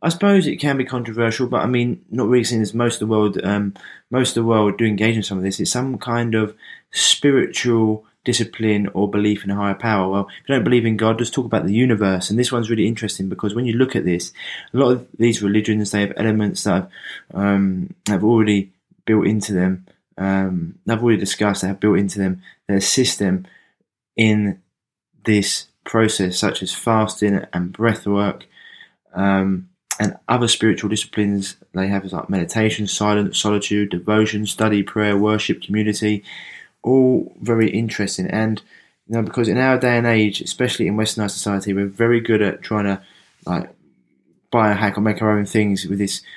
I 0.04 0.10
suppose 0.10 0.48
it 0.48 0.58
can 0.58 0.78
be 0.78 0.84
controversial, 0.84 1.48
but 1.48 1.62
I 1.62 1.66
mean, 1.66 2.04
not 2.12 2.28
really 2.28 2.44
seeing 2.44 2.62
as 2.62 2.74
most 2.74 2.96
of 2.96 3.00
the 3.00 3.08
world, 3.08 3.40
um, 3.44 3.74
most 4.12 4.36
of 4.36 4.44
the 4.44 4.48
world 4.48 4.78
do 4.78 4.86
engage 4.86 5.16
in 5.16 5.24
some 5.24 5.38
of 5.38 5.46
this. 5.46 5.62
It's 5.62 5.72
some 5.72 5.98
kind 5.98 6.36
of 6.36 6.56
spiritual 6.92 8.06
discipline 8.26 8.90
or 8.94 9.10
belief 9.10 9.46
in 9.46 9.52
a 9.52 9.56
higher 9.56 9.74
power. 9.74 10.10
Well, 10.10 10.28
if 10.28 10.50
you 10.50 10.56
don't 10.56 10.64
believe 10.64 10.86
in 10.86 10.98
God, 10.98 11.20
just 11.20 11.34
talk 11.34 11.46
about 11.46 11.66
the 11.66 11.74
universe. 11.74 12.30
And 12.30 12.38
this 12.38 12.52
one's 12.52 12.70
really 12.70 12.88
interesting 12.88 13.30
because 13.30 13.56
when 13.56 13.66
you 13.66 13.74
look 13.74 13.96
at 13.96 14.04
this, 14.04 14.34
a 14.74 14.78
lot 14.78 14.92
of 14.92 15.08
these 15.18 15.42
religions 15.42 15.92
they 15.92 16.02
have 16.02 16.14
elements 16.18 16.64
that 16.66 16.74
have, 16.74 16.90
um, 17.34 17.96
have 18.08 18.24
already 18.26 18.74
built 19.06 19.26
into 19.26 19.54
them. 19.54 19.86
Um, 20.18 20.76
I've 20.88 21.02
already 21.02 21.20
discussed. 21.20 21.62
They 21.62 21.68
have 21.70 21.80
built 21.80 21.98
into 21.98 22.20
them 22.20 22.42
their 22.68 22.82
system 22.82 23.46
in 24.16 24.62
this 25.26 25.68
process, 25.86 26.38
such 26.38 26.62
as 26.62 26.74
fasting 26.74 27.46
and 27.54 27.72
breath 27.72 28.06
work. 28.06 28.46
Um, 29.14 29.70
and 30.00 30.18
other 30.28 30.48
spiritual 30.48 30.90
disciplines 30.90 31.56
they 31.74 31.88
have 31.88 32.06
is 32.06 32.14
like 32.14 32.30
meditation, 32.30 32.88
silence, 32.88 33.38
solitude, 33.38 33.90
devotion, 33.90 34.46
study, 34.46 34.82
prayer, 34.84 35.18
worship, 35.18 35.62
community, 35.62 36.24
all 36.82 37.32
very 37.42 37.70
interesting. 37.70 38.28
And 38.28 38.62
you 39.08 39.16
know, 39.16 39.22
because 39.22 39.48
in 39.48 39.58
our 39.58 39.78
day 39.78 39.98
and 39.98 40.08
age, 40.08 40.42
especially 40.42 40.88
in 40.88 40.96
Westernized 40.96 41.32
society, 41.32 41.74
we're 41.74 41.86
very 41.86 42.22
good 42.22 42.42
at 42.42 42.62
trying 42.62 42.86
to 42.86 43.02
like 43.46 43.70
biohack 44.52 44.98
or 44.98 45.02
make 45.02 45.22
our 45.22 45.38
own 45.38 45.46
things 45.46 45.86
with 45.86 46.00
this. 46.00 46.22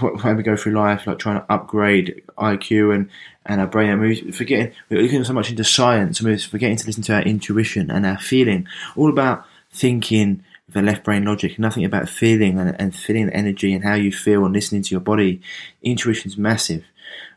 When 0.00 0.36
we 0.36 0.42
go 0.42 0.56
through 0.56 0.72
life, 0.72 1.06
like 1.06 1.18
trying 1.18 1.40
to 1.40 1.52
upgrade 1.52 2.22
IQ 2.38 2.94
and 2.94 3.10
and 3.46 3.60
our 3.60 3.66
brain, 3.66 3.90
and 3.90 4.00
we're 4.00 4.32
forgetting 4.32 4.72
we're 4.88 5.02
looking 5.02 5.22
so 5.24 5.32
much 5.32 5.50
into 5.50 5.64
science, 5.64 6.20
and 6.20 6.28
we're 6.28 6.38
forgetting 6.38 6.76
to 6.76 6.86
listen 6.86 7.02
to 7.04 7.14
our 7.14 7.22
intuition 7.22 7.90
and 7.90 8.04
our 8.04 8.18
feeling. 8.18 8.66
All 8.96 9.10
about 9.10 9.44
thinking 9.70 10.42
the 10.68 10.82
left 10.82 11.04
brain 11.04 11.24
logic, 11.24 11.58
nothing 11.58 11.84
about 11.84 12.08
feeling 12.08 12.58
and, 12.58 12.74
and 12.80 12.94
feeling 12.94 13.26
the 13.26 13.36
energy 13.36 13.72
and 13.74 13.84
how 13.84 13.94
you 13.94 14.10
feel 14.10 14.44
and 14.44 14.54
listening 14.54 14.82
to 14.82 14.90
your 14.90 15.00
body. 15.00 15.40
Intuition 15.82 16.30
is 16.30 16.38
massive. 16.38 16.84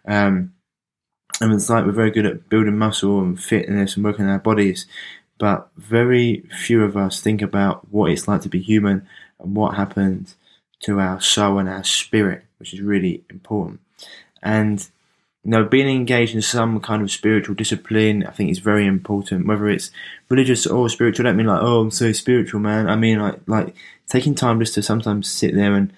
Um, 0.05 0.53
and 1.41 1.53
it's 1.53 1.69
like 1.69 1.86
we're 1.86 1.91
very 1.91 2.11
good 2.11 2.25
at 2.25 2.49
building 2.49 2.78
muscle 2.78 3.19
and 3.19 3.41
fitness 3.41 3.95
and 3.95 4.05
working 4.05 4.25
our 4.25 4.39
bodies, 4.39 4.88
but 5.38 5.69
very 5.78 6.43
few 6.51 6.84
of 6.84 6.97
us 6.97 7.21
think 7.21 7.41
about 7.41 7.91
what 7.91 8.11
it's 8.11 8.28
like 8.28 8.41
to 8.41 8.49
be 8.49 8.61
human 8.61 9.07
and 9.39 9.55
what 9.55 9.75
happens 9.75 10.36
to 10.80 10.99
our 10.99 11.21
soul 11.21 11.59
and 11.59 11.69
our 11.69 11.84
spirit, 11.84 12.43
which 12.57 12.73
is 12.73 12.82
really 12.82 13.23
important. 13.30 13.80
And 14.41 14.88
you 15.47 15.51
know, 15.51 15.63
being 15.63 15.87
engaged 15.87 16.35
in 16.35 16.41
some 16.41 16.81
kind 16.81 17.01
of 17.01 17.09
spiritual 17.09 17.55
discipline, 17.55 18.25
I 18.25 18.31
think 18.31 18.51
is 18.51 18.59
very 18.59 18.85
important. 18.85 19.47
Whether 19.47 19.69
it's 19.69 19.91
religious 20.27 20.67
or 20.67 20.89
spiritual, 20.89 21.25
I 21.25 21.29
don't 21.29 21.37
mean 21.37 21.45
like, 21.45 21.61
oh, 21.61 21.79
I'm 21.83 21.91
so 21.91 22.11
spiritual, 22.11 22.59
man. 22.59 22.89
I 22.89 22.97
mean 22.97 23.19
like 23.19 23.39
like 23.47 23.73
taking 24.09 24.35
time 24.35 24.59
just 24.59 24.73
to 24.73 24.83
sometimes 24.83 25.31
sit 25.31 25.55
there 25.55 25.73
and 25.73 25.93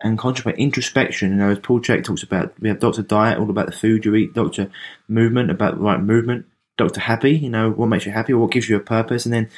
and 0.00 0.18
concentrate 0.18 0.56
introspection. 0.56 1.32
You 1.32 1.36
know, 1.36 1.50
as 1.50 1.58
Paul 1.58 1.80
Chek 1.80 2.02
talks 2.02 2.22
about, 2.22 2.58
we 2.60 2.70
have 2.70 2.80
Doctor 2.80 3.02
Diet, 3.02 3.38
all 3.38 3.50
about 3.50 3.66
the 3.66 3.72
food 3.72 4.06
you 4.06 4.14
eat, 4.14 4.32
Doctor 4.32 4.70
Movement, 5.06 5.50
about 5.50 5.74
the 5.74 5.82
right 5.82 6.00
movement, 6.00 6.46
Doctor 6.78 7.00
Happy, 7.00 7.36
you 7.36 7.50
know, 7.50 7.72
what 7.72 7.90
makes 7.90 8.06
you 8.06 8.12
happy, 8.12 8.32
what 8.32 8.52
gives 8.52 8.70
you 8.70 8.76
a 8.76 8.80
purpose, 8.80 9.26
and 9.26 9.34
then 9.34 9.50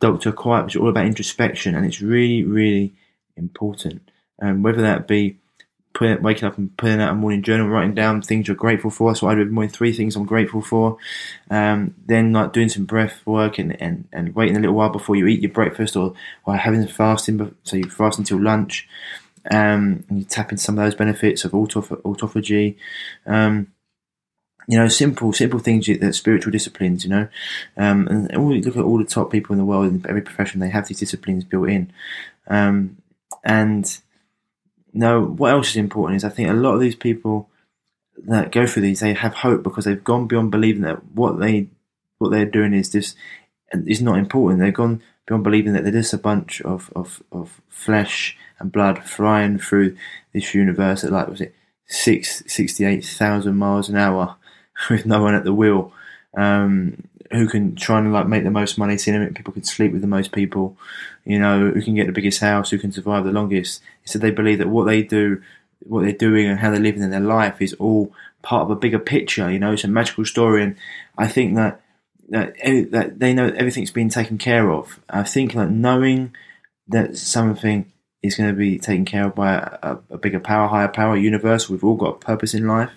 Doctor 0.00 0.32
Quiet, 0.32 0.64
which 0.64 0.76
is 0.76 0.80
all 0.80 0.88
about 0.88 1.04
introspection, 1.04 1.74
and 1.74 1.84
it's 1.84 2.00
really, 2.00 2.44
really 2.44 2.94
important. 3.36 4.10
Um, 4.40 4.62
whether 4.62 4.80
that 4.80 5.06
be 5.06 5.36
putting, 5.94 6.22
waking 6.22 6.44
up 6.44 6.58
and 6.58 6.76
putting 6.76 7.00
out 7.00 7.12
a 7.12 7.14
morning 7.14 7.42
journal, 7.42 7.68
writing 7.68 7.94
down 7.94 8.22
things 8.22 8.48
you're 8.48 8.56
grateful 8.56 8.90
for. 8.90 9.14
So 9.14 9.28
I 9.28 9.34
do 9.34 9.44
more 9.46 9.64
than 9.64 9.72
three 9.72 9.92
things 9.92 10.16
I'm 10.16 10.24
grateful 10.24 10.62
for. 10.62 10.96
Um, 11.50 11.94
then 12.06 12.32
like 12.32 12.52
doing 12.52 12.68
some 12.68 12.84
breath 12.84 13.20
work 13.26 13.58
and, 13.58 13.80
and, 13.80 14.08
and 14.12 14.34
waiting 14.34 14.56
a 14.56 14.60
little 14.60 14.74
while 14.74 14.90
before 14.90 15.16
you 15.16 15.26
eat 15.26 15.42
your 15.42 15.52
breakfast 15.52 15.96
or, 15.96 16.14
or 16.44 16.56
having 16.56 16.82
a 16.82 16.88
fasting, 16.88 17.54
so 17.64 17.76
you 17.76 17.84
fast 17.84 18.18
until 18.18 18.40
lunch. 18.40 18.88
Um, 19.50 20.04
and 20.08 20.18
you 20.20 20.24
tap 20.24 20.52
into 20.52 20.62
some 20.62 20.78
of 20.78 20.84
those 20.84 20.94
benefits 20.94 21.44
of 21.44 21.52
autoph- 21.52 22.00
autophagy. 22.02 22.76
Um, 23.26 23.68
you 24.68 24.78
know, 24.78 24.86
simple, 24.86 25.32
simple 25.32 25.58
things 25.58 25.86
that 25.86 26.14
spiritual 26.14 26.52
disciplines, 26.52 27.04
you 27.04 27.10
know, 27.10 27.28
um, 27.76 28.06
and 28.06 28.64
look 28.64 28.76
at 28.76 28.84
all 28.84 28.98
the 28.98 29.04
top 29.04 29.32
people 29.32 29.52
in 29.52 29.58
the 29.58 29.64
world 29.64 29.86
in 29.86 30.06
every 30.08 30.22
profession, 30.22 30.60
they 30.60 30.70
have 30.70 30.86
these 30.86 31.00
disciplines 31.00 31.42
built 31.42 31.68
in. 31.68 31.92
Um, 32.46 32.98
and, 33.44 33.98
no, 34.92 35.22
what 35.22 35.52
else 35.52 35.70
is 35.70 35.76
important 35.76 36.16
is 36.16 36.24
I 36.24 36.28
think 36.28 36.48
a 36.48 36.54
lot 36.54 36.74
of 36.74 36.80
these 36.80 36.96
people 36.96 37.48
that 38.26 38.52
go 38.52 38.66
through 38.66 38.82
these, 38.82 39.00
they 39.00 39.14
have 39.14 39.34
hope 39.34 39.62
because 39.62 39.84
they've 39.84 40.04
gone 40.04 40.26
beyond 40.26 40.50
believing 40.50 40.82
that 40.82 41.04
what 41.12 41.40
they, 41.40 41.68
what 42.18 42.30
they're 42.30 42.44
doing 42.44 42.74
is 42.74 42.90
just, 42.90 43.16
is 43.72 44.02
not 44.02 44.18
important. 44.18 44.60
They've 44.60 44.72
gone 44.72 45.02
beyond 45.26 45.44
believing 45.44 45.72
that 45.72 45.82
they're 45.82 45.92
just 45.92 46.12
a 46.12 46.18
bunch 46.18 46.60
of, 46.62 46.92
of, 46.94 47.22
of 47.32 47.60
flesh 47.68 48.36
and 48.58 48.72
blood 48.72 49.04
flying 49.04 49.58
through 49.58 49.96
this 50.32 50.54
universe 50.54 51.04
at 51.04 51.12
like 51.12 51.28
was 51.28 51.40
it 51.40 51.54
six 51.86 52.42
sixty 52.46 52.84
eight 52.84 53.04
thousand 53.04 53.56
miles 53.56 53.88
an 53.88 53.96
hour 53.96 54.36
with 54.90 55.04
no 55.04 55.22
one 55.22 55.34
at 55.34 55.44
the 55.44 55.54
wheel. 55.54 55.92
Um, 56.36 57.08
who 57.32 57.48
can 57.48 57.74
try 57.74 57.98
and 57.98 58.12
like 58.12 58.26
make 58.26 58.44
the 58.44 58.50
most 58.50 58.78
money, 58.78 58.98
seeing 58.98 59.34
people 59.34 59.52
can 59.52 59.64
sleep 59.64 59.92
with 59.92 60.00
the 60.00 60.06
most 60.06 60.32
people, 60.32 60.76
you 61.24 61.38
know, 61.38 61.70
who 61.70 61.82
can 61.82 61.94
get 61.94 62.06
the 62.06 62.12
biggest 62.12 62.40
house, 62.40 62.70
who 62.70 62.78
can 62.78 62.92
survive 62.92 63.24
the 63.24 63.32
longest. 63.32 63.82
So 64.04 64.18
they 64.18 64.30
believe 64.30 64.58
that 64.58 64.68
what 64.68 64.84
they 64.84 65.02
do, 65.02 65.42
what 65.80 66.02
they're 66.02 66.12
doing, 66.12 66.46
and 66.46 66.60
how 66.60 66.70
they're 66.70 66.80
living 66.80 67.02
in 67.02 67.10
their 67.10 67.20
life 67.20 67.60
is 67.60 67.74
all 67.74 68.12
part 68.42 68.62
of 68.62 68.70
a 68.70 68.76
bigger 68.76 68.98
picture. 68.98 69.50
You 69.50 69.58
know, 69.58 69.72
it's 69.72 69.84
a 69.84 69.88
magical 69.88 70.24
story, 70.24 70.62
and 70.62 70.76
I 71.16 71.28
think 71.28 71.54
that 71.56 71.80
that, 72.28 72.54
eh, 72.60 72.84
that 72.90 73.18
they 73.18 73.34
know 73.34 73.48
everything's 73.48 73.90
been 73.90 74.08
taken 74.08 74.38
care 74.38 74.70
of. 74.70 75.00
I 75.08 75.22
think 75.22 75.54
that 75.54 75.70
knowing 75.70 76.34
that 76.88 77.16
something 77.16 77.92
is 78.22 78.36
going 78.36 78.50
to 78.50 78.56
be 78.56 78.78
taken 78.78 79.04
care 79.04 79.26
of 79.26 79.34
by 79.34 79.54
a, 79.82 79.96
a 80.10 80.18
bigger 80.18 80.40
power, 80.40 80.68
higher 80.68 80.88
power, 80.88 81.16
universe. 81.16 81.68
We've 81.68 81.84
all 81.84 81.96
got 81.96 82.16
a 82.16 82.18
purpose 82.18 82.54
in 82.54 82.66
life. 82.66 82.92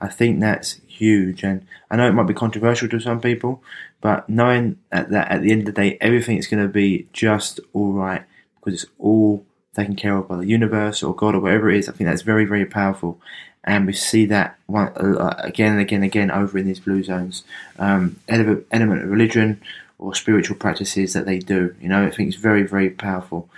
I 0.00 0.08
think 0.08 0.40
that's 0.40 0.80
huge, 0.96 1.42
and 1.42 1.66
I 1.90 1.96
know 1.96 2.08
it 2.08 2.12
might 2.12 2.26
be 2.26 2.34
controversial 2.34 2.88
to 2.88 3.00
some 3.00 3.20
people, 3.20 3.62
but 4.00 4.28
knowing 4.28 4.78
that, 4.90 5.12
at 5.12 5.42
the 5.42 5.52
end 5.52 5.62
of 5.62 5.66
the 5.66 5.80
day, 5.80 5.98
everything 6.00 6.36
is 6.36 6.46
going 6.46 6.62
to 6.62 6.68
be 6.68 7.08
just 7.12 7.60
all 7.72 7.92
right 7.92 8.24
because 8.56 8.82
it's 8.82 8.92
all 8.98 9.44
taken 9.74 9.94
care 9.94 10.16
of 10.16 10.28
by 10.28 10.36
the 10.36 10.46
universe 10.46 11.02
or 11.02 11.14
God 11.14 11.34
or 11.34 11.40
whatever 11.40 11.70
it 11.70 11.78
is. 11.78 11.88
I 11.88 11.92
think 11.92 12.08
that's 12.08 12.22
very, 12.22 12.44
very 12.44 12.66
powerful, 12.66 13.20
and 13.64 13.86
we 13.86 13.92
see 13.92 14.26
that 14.26 14.58
one, 14.66 14.88
uh, 14.88 15.34
again 15.38 15.72
and 15.72 15.80
again 15.80 16.02
and 16.02 16.04
again 16.04 16.30
over 16.30 16.58
in 16.58 16.66
these 16.66 16.80
blue 16.80 17.02
zones. 17.02 17.44
Um, 17.78 18.20
element 18.28 18.66
of 18.72 19.10
religion 19.10 19.60
or 19.98 20.14
spiritual 20.14 20.56
practices 20.56 21.14
that 21.14 21.24
they 21.24 21.38
do. 21.38 21.74
You 21.80 21.88
know, 21.88 22.04
I 22.04 22.10
think 22.10 22.28
it's 22.28 22.38
very, 22.38 22.64
very 22.64 22.90
powerful 22.90 23.48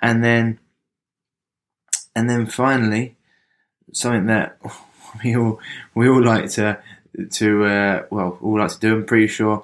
and 0.00 0.22
then 0.22 0.58
and 2.14 2.28
then 2.28 2.46
finally 2.46 3.16
something 3.92 4.26
that 4.26 4.58
we 5.24 5.36
all 5.36 5.60
we 5.94 6.08
all 6.08 6.22
like 6.22 6.50
to 6.50 6.78
to 7.32 7.64
uh, 7.64 8.02
well 8.10 8.38
all 8.40 8.58
like 8.58 8.70
to 8.70 8.80
do. 8.80 8.94
I'm 8.94 9.06
pretty 9.06 9.28
sure 9.28 9.62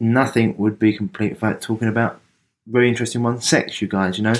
nothing 0.00 0.56
would 0.58 0.78
be 0.78 0.96
complete 0.96 1.32
without 1.32 1.60
talking 1.60 1.88
about 1.88 2.20
very 2.66 2.88
interesting 2.88 3.22
one 3.22 3.40
sex. 3.40 3.80
You 3.80 3.88
guys, 3.88 4.18
you 4.18 4.24
know, 4.24 4.34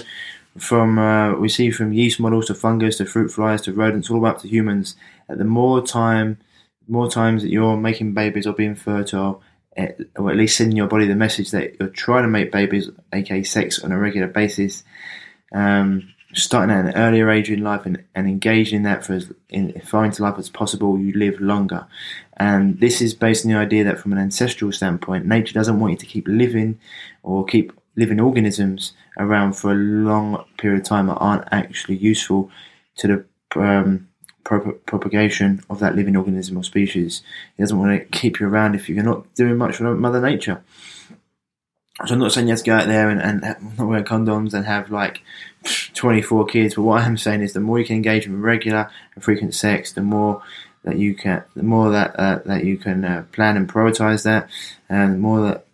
from 0.59 0.99
uh, 0.99 1.35
we 1.35 1.49
see 1.49 1.71
from 1.71 1.93
yeast 1.93 2.21
models 2.21 2.47
to 2.47 2.55
fungus 2.55 2.99
to 2.99 3.07
fruit 3.07 3.31
flies 3.31 3.63
to 3.63 3.73
rodents, 3.73 4.11
all 4.11 4.17
the 4.17 4.21
way 4.21 4.31
up 4.31 4.41
to 4.41 4.49
humans. 4.49 4.97
The 5.29 5.45
more 5.45 5.85
time, 5.85 6.39
more 6.89 7.11
times 7.11 7.43
that 7.43 7.51
you're 7.51 7.77
making 7.77 8.15
babies 8.15 8.47
or 8.47 8.53
being 8.53 8.75
fertile, 8.75 9.43
eh, 9.77 9.93
or 10.17 10.31
at 10.31 10.37
least 10.37 10.57
sending 10.57 10.77
your 10.77 10.87
body 10.87 11.07
the 11.07 11.15
message 11.15 11.51
that 11.51 11.77
you're 11.79 11.89
trying 11.89 12.23
to 12.23 12.29
make 12.29 12.53
babies, 12.53 12.91
aka 13.13 13.43
sex, 13.43 13.79
on 13.79 13.93
a 13.93 13.99
regular 13.99 14.29
basis, 14.29 14.85
um, 15.53 16.14
starting 16.35 16.75
at 16.75 16.87
an 16.87 16.95
earlier 16.95 17.31
age 17.31 17.51
in 17.51 17.63
life 17.63 17.87
and, 17.87 18.03
and 18.15 18.27
engaging 18.27 18.79
in 18.79 18.83
that 18.85 19.05
for 19.05 19.15
as 19.15 19.33
in, 19.49 19.81
far 19.81 20.05
into 20.05 20.23
life 20.23 20.39
as 20.39 20.51
possible, 20.51 20.99
you 20.99 21.13
live 21.13 21.41
longer. 21.41 21.87
And 22.37 22.81
this 22.81 23.01
is 23.01 23.15
based 23.15 23.45
on 23.45 23.53
the 23.53 23.59
idea 23.59 23.85
that 23.85 23.99
from 23.99 24.13
an 24.13 24.19
ancestral 24.19 24.73
standpoint, 24.73 25.27
nature 25.27 25.55
doesn't 25.55 25.79
want 25.79 25.93
you 25.93 25.99
to 25.99 26.07
keep 26.07 26.27
living 26.29 26.79
or 27.23 27.45
keep 27.45 27.73
living 27.97 28.21
organisms 28.21 28.93
around 29.19 29.55
for 29.55 29.71
a 29.71 29.77
long 29.77 30.45
period 30.59 30.81
of 30.81 30.87
time 30.87 31.07
that 31.07 31.15
aren't 31.15 31.47
actually 31.53 31.97
useful 31.97 32.51
to 32.97 33.07
the 33.07 33.61
um, 33.61 34.09
propagation 34.45 35.63
of 35.71 35.79
that 35.79 35.97
living 35.97 36.17
organism 36.17 36.59
or 36.59 36.63
species. 36.63 37.23
It 37.57 37.63
doesn't 37.63 37.79
want 37.79 37.99
to 37.99 38.19
keep 38.19 38.41
you 38.41 38.49
around 38.49 38.75
if 38.75 38.89
you're 38.89 39.03
not 39.03 39.33
doing 39.35 39.57
much 39.57 39.77
for 39.77 39.95
Mother 39.95 40.21
Nature. 40.21 40.63
So 42.07 42.15
I'm 42.15 42.19
not 42.19 42.33
saying 42.33 42.49
you 42.49 42.53
have 42.53 42.59
to 42.59 42.67
go 42.67 42.75
out 42.75 42.89
there 42.89 43.09
and, 43.09 43.21
and 43.21 43.79
not 43.79 43.87
wear 43.87 44.03
condoms 44.03 44.53
and 44.53 44.67
have 44.67 44.91
like 44.91 45.23
24 45.95 46.47
kids, 46.47 46.75
but 46.75 46.83
what 46.83 47.03
I 47.03 47.07
am 47.07 47.17
saying 47.17 47.41
is 47.43 47.53
the 47.53 47.61
more 47.61 47.79
you 47.79 47.87
can 47.87 47.97
engage 47.97 48.27
in 48.27 48.41
regular 48.41 48.91
and 49.15 49.25
frequent 49.25 49.55
sex, 49.55 49.93
the 49.93 50.03
more 50.03 50.43
that 50.85 50.99
you 50.99 51.15
can, 51.15 51.43
the 51.57 51.63
more 51.63 51.91
that 51.91 52.15
uh, 52.19 52.41
that 52.45 52.65
you 52.65 52.77
can 52.77 53.05
uh, 53.05 53.25
plan 53.33 53.57
and 53.57 53.69
prioritize 53.69 54.25
that, 54.25 54.51
and 54.89 55.15
the 55.15 55.19
more 55.19 55.41
that 55.43 55.67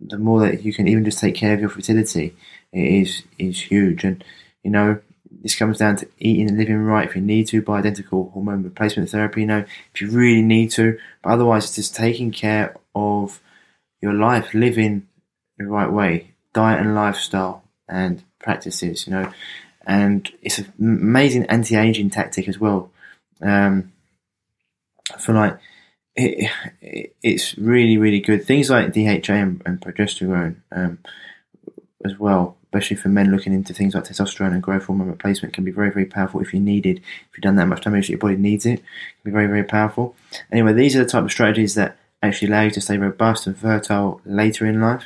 the 0.00 0.18
more 0.18 0.40
that 0.40 0.62
you 0.62 0.72
can 0.72 0.86
even 0.86 1.04
just 1.04 1.18
take 1.18 1.34
care 1.34 1.54
of 1.54 1.60
your 1.60 1.70
fertility, 1.70 2.34
it 2.72 2.86
is 2.86 3.22
is 3.38 3.60
huge. 3.60 4.04
And 4.04 4.22
you 4.62 4.70
know, 4.70 5.00
this 5.42 5.54
comes 5.54 5.78
down 5.78 5.96
to 5.96 6.08
eating 6.18 6.48
and 6.48 6.58
living 6.58 6.76
right 6.76 7.08
if 7.08 7.16
you 7.16 7.22
need 7.22 7.46
to, 7.48 7.62
bioidentical 7.62 8.32
hormone 8.32 8.62
replacement 8.62 9.10
therapy, 9.10 9.42
you 9.42 9.46
know, 9.46 9.64
if 9.94 10.00
you 10.00 10.10
really 10.10 10.42
need 10.42 10.70
to. 10.72 10.98
But 11.22 11.32
otherwise, 11.32 11.64
it's 11.64 11.76
just 11.76 11.96
taking 11.96 12.30
care 12.30 12.76
of 12.94 13.40
your 14.02 14.12
life, 14.12 14.52
living 14.52 15.06
the 15.56 15.66
right 15.66 15.90
way, 15.90 16.34
diet 16.52 16.80
and 16.80 16.94
lifestyle 16.94 17.64
and 17.88 18.22
practices, 18.44 19.06
you 19.06 19.12
know. 19.12 19.32
And 19.86 20.30
it's 20.42 20.58
an 20.58 20.72
amazing 20.78 21.46
anti 21.46 21.76
aging 21.76 22.10
tactic 22.10 22.48
as 22.48 22.58
well. 22.58 22.90
Um, 23.42 23.92
for 25.18 25.32
like, 25.32 25.58
it, 26.14 26.50
it, 26.80 27.16
it's 27.22 27.58
really, 27.58 27.98
really 27.98 28.20
good. 28.20 28.44
Things 28.44 28.70
like 28.70 28.92
DHA 28.92 29.32
and, 29.34 29.62
and 29.66 29.80
progesterone 29.80 30.56
um, 30.72 30.98
as 32.04 32.18
well 32.18 32.56
especially 32.74 32.96
for 32.96 33.08
men 33.08 33.30
looking 33.30 33.52
into 33.52 33.72
things 33.72 33.94
like 33.94 34.04
testosterone 34.04 34.52
and 34.52 34.62
growth 34.62 34.86
hormone 34.86 35.08
replacement, 35.08 35.54
can 35.54 35.62
be 35.62 35.70
very, 35.70 35.90
very 35.90 36.04
powerful 36.04 36.40
if 36.40 36.52
you 36.52 36.58
need 36.58 36.86
it. 36.86 36.98
If 36.98 37.36
you've 37.36 37.42
done 37.42 37.54
that 37.56 37.68
much 37.68 37.84
damage 37.84 38.08
your 38.08 38.18
body 38.18 38.36
needs 38.36 38.66
it, 38.66 38.80
it 38.80 39.22
can 39.22 39.24
be 39.24 39.30
very, 39.30 39.46
very 39.46 39.62
powerful. 39.62 40.16
Anyway, 40.50 40.72
these 40.72 40.96
are 40.96 41.04
the 41.04 41.08
type 41.08 41.22
of 41.22 41.30
strategies 41.30 41.76
that 41.76 41.96
actually 42.20 42.48
allow 42.48 42.62
you 42.62 42.72
to 42.72 42.80
stay 42.80 42.98
robust 42.98 43.46
and 43.46 43.56
fertile 43.56 44.20
later 44.24 44.66
in 44.66 44.80
life. 44.80 45.04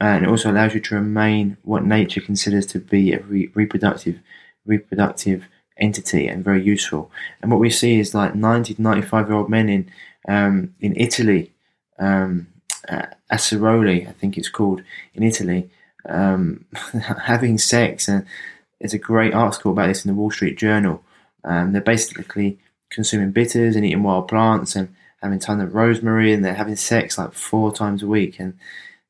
And 0.00 0.24
it 0.24 0.28
also 0.28 0.50
allows 0.50 0.74
you 0.74 0.80
to 0.80 0.94
remain 0.94 1.56
what 1.62 1.84
nature 1.84 2.20
considers 2.20 2.66
to 2.66 2.78
be 2.78 3.12
a 3.12 3.20
re- 3.20 3.50
reproductive, 3.54 4.20
reproductive 4.66 5.44
entity 5.76 6.28
and 6.28 6.44
very 6.44 6.62
useful. 6.62 7.10
And 7.40 7.50
what 7.50 7.60
we 7.60 7.70
see 7.70 7.98
is 7.98 8.14
like 8.14 8.34
90 8.34 8.74
to 8.74 8.82
95 8.82 9.28
year 9.28 9.36
old 9.36 9.50
men 9.50 9.68
in 9.68 9.90
um, 10.28 10.74
in 10.80 10.94
Italy, 10.96 11.52
um, 11.98 12.46
uh, 12.88 13.06
Acciaroli, 13.30 14.08
I 14.08 14.12
think 14.12 14.38
it's 14.38 14.48
called 14.48 14.82
in 15.14 15.22
Italy, 15.22 15.70
um, 16.08 16.64
having 17.24 17.58
sex. 17.58 18.08
And 18.08 18.24
there's 18.80 18.94
a 18.94 18.98
great 18.98 19.34
article 19.34 19.72
about 19.72 19.88
this 19.88 20.04
in 20.04 20.10
the 20.10 20.14
Wall 20.14 20.30
Street 20.30 20.56
Journal. 20.56 21.02
Um, 21.44 21.72
they're 21.72 21.80
basically 21.80 22.58
consuming 22.90 23.32
bitters 23.32 23.74
and 23.74 23.84
eating 23.84 24.02
wild 24.02 24.28
plants 24.28 24.76
and 24.76 24.94
having 25.20 25.38
a 25.38 25.40
ton 25.40 25.60
of 25.60 25.74
rosemary, 25.74 26.32
and 26.32 26.44
they're 26.44 26.54
having 26.54 26.76
sex 26.76 27.18
like 27.18 27.32
four 27.32 27.72
times 27.72 28.02
a 28.02 28.06
week. 28.06 28.38
And 28.38 28.54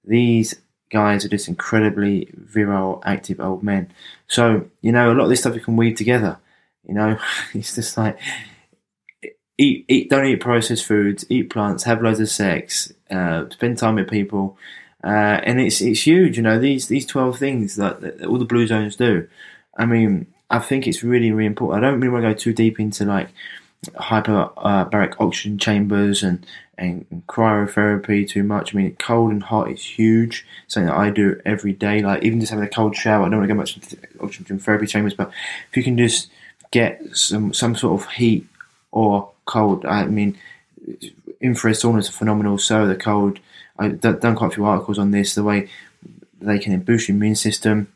these 0.04 0.54
guys 0.90 1.24
are 1.24 1.28
just 1.28 1.48
incredibly 1.48 2.28
virile, 2.34 3.02
active 3.04 3.40
old 3.40 3.62
men. 3.62 3.92
So 4.28 4.66
you 4.80 4.92
know, 4.92 5.12
a 5.12 5.14
lot 5.14 5.24
of 5.24 5.30
this 5.30 5.40
stuff 5.40 5.54
you 5.54 5.60
can 5.60 5.76
weave 5.76 5.96
together. 5.96 6.38
You 6.86 6.94
know, 6.94 7.18
it's 7.54 7.74
just 7.74 7.96
like 7.96 8.18
eat, 9.58 9.84
eat, 9.88 10.10
don't 10.10 10.26
eat 10.26 10.40
processed 10.40 10.86
foods, 10.86 11.24
eat 11.28 11.50
plants, 11.50 11.84
have 11.84 12.02
loads 12.02 12.20
of 12.20 12.28
sex, 12.28 12.92
uh, 13.10 13.48
spend 13.50 13.78
time 13.78 13.96
with 13.96 14.10
people, 14.10 14.56
uh, 15.04 15.40
and 15.44 15.60
it's 15.60 15.80
it's 15.80 16.06
huge. 16.06 16.36
You 16.36 16.42
know 16.42 16.58
these 16.58 16.88
these 16.88 17.06
twelve 17.06 17.38
things 17.38 17.76
that, 17.76 18.00
that, 18.00 18.24
all 18.24 18.38
the 18.38 18.44
blue 18.44 18.66
zones 18.66 18.96
do. 18.96 19.28
I 19.76 19.86
mean, 19.86 20.26
I 20.50 20.58
think 20.58 20.86
it's 20.86 21.02
really 21.02 21.32
really 21.32 21.46
important. 21.46 21.82
I 21.82 21.88
don't 21.88 22.00
really 22.00 22.12
want 22.12 22.24
to 22.24 22.30
go 22.30 22.34
too 22.34 22.52
deep 22.52 22.78
into 22.78 23.04
like 23.04 23.28
hyperbaric 23.96 25.12
uh, 25.12 25.24
oxygen 25.24 25.58
chambers 25.58 26.22
and 26.22 26.46
and 26.78 27.06
cryotherapy 27.28 28.28
too 28.28 28.42
much. 28.42 28.74
I 28.74 28.78
mean, 28.78 28.96
cold 28.96 29.30
and 29.30 29.42
hot 29.42 29.70
is 29.70 29.84
huge. 29.84 30.46
Something 30.68 30.88
that 30.88 30.96
I 30.96 31.10
do 31.10 31.40
every 31.44 31.72
day. 31.72 32.02
Like 32.02 32.22
even 32.22 32.40
just 32.40 32.50
having 32.50 32.64
a 32.64 32.70
cold 32.70 32.96
shower. 32.96 33.24
I 33.24 33.28
don't 33.28 33.38
want 33.38 33.48
to 33.48 33.54
go 33.54 33.58
much 33.58 33.76
into 33.76 33.96
oxygen 34.20 34.58
therapy 34.58 34.86
chambers, 34.86 35.14
but 35.14 35.30
if 35.70 35.76
you 35.76 35.82
can 35.82 35.98
just 35.98 36.30
get 36.70 37.00
some 37.14 37.52
some 37.52 37.76
sort 37.76 38.00
of 38.00 38.10
heat 38.12 38.46
or 38.90 39.30
cold. 39.44 39.84
I 39.84 40.06
mean, 40.06 40.38
infrared 41.40 41.76
saunas 41.76 42.08
are 42.08 42.12
phenomenal. 42.12 42.58
So 42.58 42.86
the 42.86 42.96
cold 42.96 43.38
I've 43.78 44.00
done 44.00 44.36
quite 44.36 44.52
a 44.52 44.54
few 44.54 44.64
articles 44.64 44.98
on 44.98 45.10
this, 45.10 45.34
the 45.34 45.44
way 45.44 45.68
they 46.40 46.58
can 46.58 46.78
boost 46.80 47.08
your 47.08 47.16
immune 47.16 47.36
system, 47.36 47.92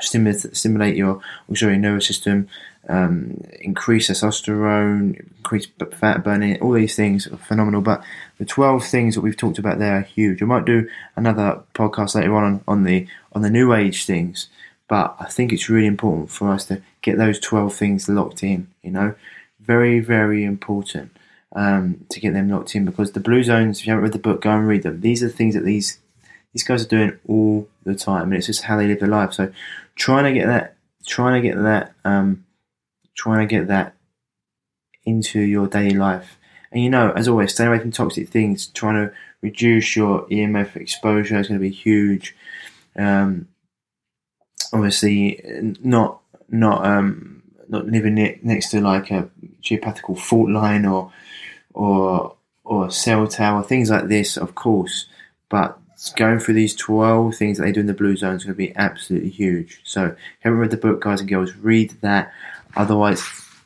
stimulate, 0.00 0.56
stimulate 0.56 0.96
your 0.96 1.20
auxiliary 1.50 1.78
nervous 1.78 2.06
system, 2.06 2.48
um, 2.88 3.42
increase 3.60 4.08
testosterone, 4.08 5.20
increase 5.38 5.66
fat 5.92 6.24
burning, 6.24 6.60
all 6.60 6.72
these 6.72 6.96
things 6.96 7.26
are 7.26 7.36
phenomenal. 7.36 7.80
But 7.80 8.02
the 8.38 8.44
12 8.44 8.84
things 8.84 9.14
that 9.14 9.20
we've 9.20 9.36
talked 9.36 9.58
about 9.58 9.78
there 9.78 9.98
are 9.98 10.02
huge. 10.02 10.42
I 10.42 10.46
might 10.46 10.64
do 10.64 10.88
another 11.16 11.62
podcast 11.74 12.14
later 12.14 12.34
on 12.34 12.62
on 12.66 12.84
the 12.84 13.06
on 13.32 13.42
the 13.42 13.50
new 13.50 13.74
age 13.74 14.06
things, 14.06 14.48
but 14.88 15.16
I 15.20 15.26
think 15.26 15.52
it's 15.52 15.68
really 15.68 15.86
important 15.86 16.30
for 16.30 16.50
us 16.50 16.64
to 16.66 16.82
get 17.02 17.18
those 17.18 17.38
12 17.38 17.74
things 17.74 18.08
locked 18.08 18.42
in, 18.42 18.68
you 18.82 18.90
know, 18.90 19.14
very, 19.60 20.00
very 20.00 20.44
important 20.44 21.14
um, 21.54 22.06
to 22.10 22.20
get 22.20 22.32
them 22.32 22.48
locked 22.48 22.74
in 22.74 22.84
because 22.84 23.12
the 23.12 23.20
blue 23.20 23.42
zones, 23.42 23.80
if 23.80 23.86
you 23.86 23.92
haven't 23.92 24.04
read 24.04 24.12
the 24.12 24.18
book, 24.18 24.42
go 24.42 24.50
and 24.50 24.66
read 24.66 24.82
them. 24.82 25.00
These 25.00 25.22
are 25.22 25.28
the 25.28 25.32
things 25.32 25.54
that 25.54 25.64
these 25.64 25.98
these 26.54 26.64
guys 26.64 26.82
are 26.82 26.88
doing 26.88 27.18
all 27.28 27.68
the 27.88 27.94
time, 27.94 28.24
and 28.24 28.34
it's 28.34 28.46
just 28.46 28.62
how 28.62 28.76
they 28.76 28.86
live 28.86 29.00
their 29.00 29.08
life. 29.08 29.32
So 29.32 29.52
trying 29.96 30.24
to 30.24 30.38
get 30.38 30.46
that, 30.46 30.76
trying 31.06 31.42
to 31.42 31.48
get 31.48 31.60
that, 31.62 31.92
um, 32.04 32.44
trying 33.14 33.46
to 33.46 33.52
get 33.52 33.68
that 33.68 33.94
into 35.04 35.40
your 35.40 35.66
daily 35.66 35.96
life. 35.96 36.38
And 36.70 36.82
you 36.82 36.90
know, 36.90 37.12
as 37.12 37.28
always, 37.28 37.54
stay 37.54 37.66
away 37.66 37.78
from 37.78 37.92
toxic 37.92 38.28
things. 38.28 38.66
Trying 38.66 39.06
to 39.06 39.14
reduce 39.40 39.96
your 39.96 40.26
EMF 40.28 40.76
exposure 40.76 41.38
is 41.38 41.48
going 41.48 41.60
to 41.60 41.62
be 41.62 41.70
huge. 41.70 42.36
Um, 42.96 43.48
obviously, 44.72 45.40
not 45.82 46.20
not 46.48 46.84
um, 46.86 47.42
not 47.68 47.86
living 47.86 48.38
next 48.42 48.70
to 48.70 48.80
like 48.80 49.10
a 49.10 49.30
geopathical 49.62 50.18
fault 50.18 50.50
line 50.50 50.84
or 50.84 51.12
or 51.74 52.36
or 52.64 52.90
cell 52.90 53.26
tower, 53.26 53.62
things 53.62 53.90
like 53.90 54.08
this, 54.08 54.36
of 54.36 54.54
course. 54.54 55.06
But 55.48 55.78
going 56.16 56.38
through 56.38 56.54
these 56.54 56.76
12 56.76 57.34
things 57.34 57.58
that 57.58 57.64
they 57.64 57.72
do 57.72 57.80
in 57.80 57.86
the 57.86 57.94
blue 57.94 58.16
zone 58.16 58.36
is 58.36 58.44
going 58.44 58.54
to 58.54 58.58
be 58.58 58.74
absolutely 58.76 59.30
huge. 59.30 59.80
So, 59.84 60.04
if 60.04 60.10
you 60.10 60.16
haven't 60.42 60.60
read 60.60 60.70
the 60.70 60.76
book, 60.76 61.00
guys 61.00 61.20
and 61.20 61.28
girls, 61.28 61.54
read 61.56 61.90
that. 62.02 62.32
Otherwise, 62.76 63.22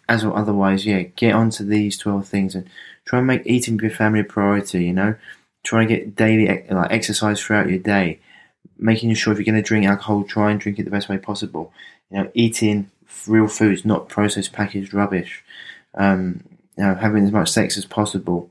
as 0.08 0.24
well, 0.24 0.36
otherwise, 0.36 0.86
yeah, 0.86 1.02
get 1.02 1.34
onto 1.34 1.64
these 1.64 1.98
12 1.98 2.26
things 2.26 2.54
and 2.54 2.68
try 3.04 3.18
and 3.18 3.26
make 3.26 3.42
eating 3.46 3.74
with 3.74 3.82
your 3.82 3.90
family 3.90 4.20
a 4.20 4.24
priority, 4.24 4.84
you 4.84 4.92
know? 4.92 5.14
Try 5.62 5.80
and 5.80 5.88
get 5.88 6.16
daily 6.16 6.64
like 6.70 6.90
exercise 6.90 7.40
throughout 7.40 7.68
your 7.68 7.78
day. 7.78 8.18
Making 8.78 9.14
sure 9.14 9.32
if 9.32 9.38
you're 9.38 9.44
going 9.44 9.62
to 9.62 9.62
drink 9.62 9.86
alcohol, 9.86 10.24
try 10.24 10.50
and 10.50 10.58
drink 10.58 10.78
it 10.78 10.84
the 10.84 10.90
best 10.90 11.08
way 11.08 11.18
possible. 11.18 11.72
You 12.10 12.18
know, 12.18 12.30
eating 12.34 12.90
real 13.26 13.46
foods, 13.46 13.84
not 13.84 14.08
processed 14.08 14.52
packaged 14.52 14.92
rubbish. 14.92 15.44
Um, 15.94 16.42
you 16.76 16.84
know, 16.84 16.94
having 16.94 17.24
as 17.24 17.32
much 17.32 17.50
sex 17.50 17.76
as 17.76 17.84
possible. 17.84 18.50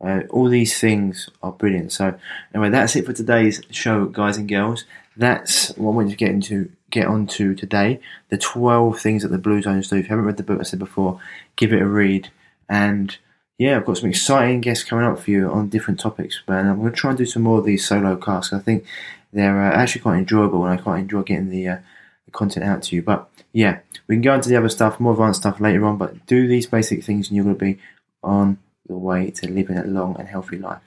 Uh, 0.00 0.22
all 0.30 0.48
these 0.48 0.80
things 0.80 1.28
are 1.42 1.52
brilliant. 1.52 1.92
So 1.92 2.14
anyway, 2.54 2.70
that's 2.70 2.96
it 2.96 3.04
for 3.04 3.12
today's 3.12 3.60
show, 3.70 4.06
guys 4.06 4.36
and 4.36 4.48
girls. 4.48 4.84
That's 5.16 5.70
what 5.76 5.92
I 5.92 5.94
wanted 5.94 6.10
to 6.10 6.16
get 6.16 6.30
into, 6.30 6.70
get 6.90 7.06
onto 7.06 7.54
today. 7.54 8.00
The 8.30 8.38
twelve 8.38 8.98
things 8.98 9.22
that 9.22 9.28
the 9.28 9.38
Blue 9.38 9.60
Zones 9.60 9.88
do. 9.88 9.96
If 9.96 10.04
you 10.04 10.10
haven't 10.10 10.24
read 10.24 10.36
the 10.38 10.42
book, 10.42 10.60
I 10.60 10.62
said 10.62 10.78
before, 10.78 11.20
give 11.56 11.72
it 11.72 11.82
a 11.82 11.86
read. 11.86 12.30
And 12.68 13.16
yeah, 13.58 13.76
I've 13.76 13.84
got 13.84 13.98
some 13.98 14.08
exciting 14.08 14.62
guests 14.62 14.84
coming 14.84 15.04
up 15.04 15.18
for 15.18 15.30
you 15.30 15.50
on 15.50 15.68
different 15.68 16.00
topics. 16.00 16.40
But 16.46 16.58
I'm 16.58 16.80
going 16.80 16.92
to 16.92 16.96
try 16.96 17.10
and 17.10 17.18
do 17.18 17.26
some 17.26 17.42
more 17.42 17.58
of 17.58 17.66
these 17.66 17.86
solo 17.86 18.16
casts. 18.16 18.54
I 18.54 18.60
think 18.60 18.86
they're 19.32 19.62
uh, 19.62 19.74
actually 19.74 20.00
quite 20.00 20.18
enjoyable, 20.18 20.64
and 20.64 20.78
I 20.78 20.82
quite 20.82 21.00
enjoy 21.00 21.22
getting 21.22 21.50
the, 21.50 21.68
uh, 21.68 21.78
the 22.24 22.30
content 22.30 22.64
out 22.64 22.82
to 22.84 22.96
you. 22.96 23.02
But 23.02 23.28
yeah, 23.52 23.80
we 24.06 24.14
can 24.14 24.22
go 24.22 24.34
into 24.34 24.48
the 24.48 24.56
other 24.56 24.68
stuff, 24.68 24.98
more 24.98 25.12
advanced 25.12 25.40
stuff 25.40 25.60
later 25.60 25.84
on, 25.84 25.98
but 25.98 26.24
do 26.26 26.46
these 26.48 26.66
basic 26.66 27.04
things 27.04 27.28
and 27.28 27.36
you're 27.36 27.44
going 27.44 27.56
to 27.56 27.64
be 27.64 27.78
on 28.22 28.58
the 28.90 28.98
way 28.98 29.30
to 29.30 29.48
living 29.48 29.78
a 29.78 29.84
long 29.84 30.16
and 30.18 30.28
healthy 30.28 30.58
life. 30.58 30.82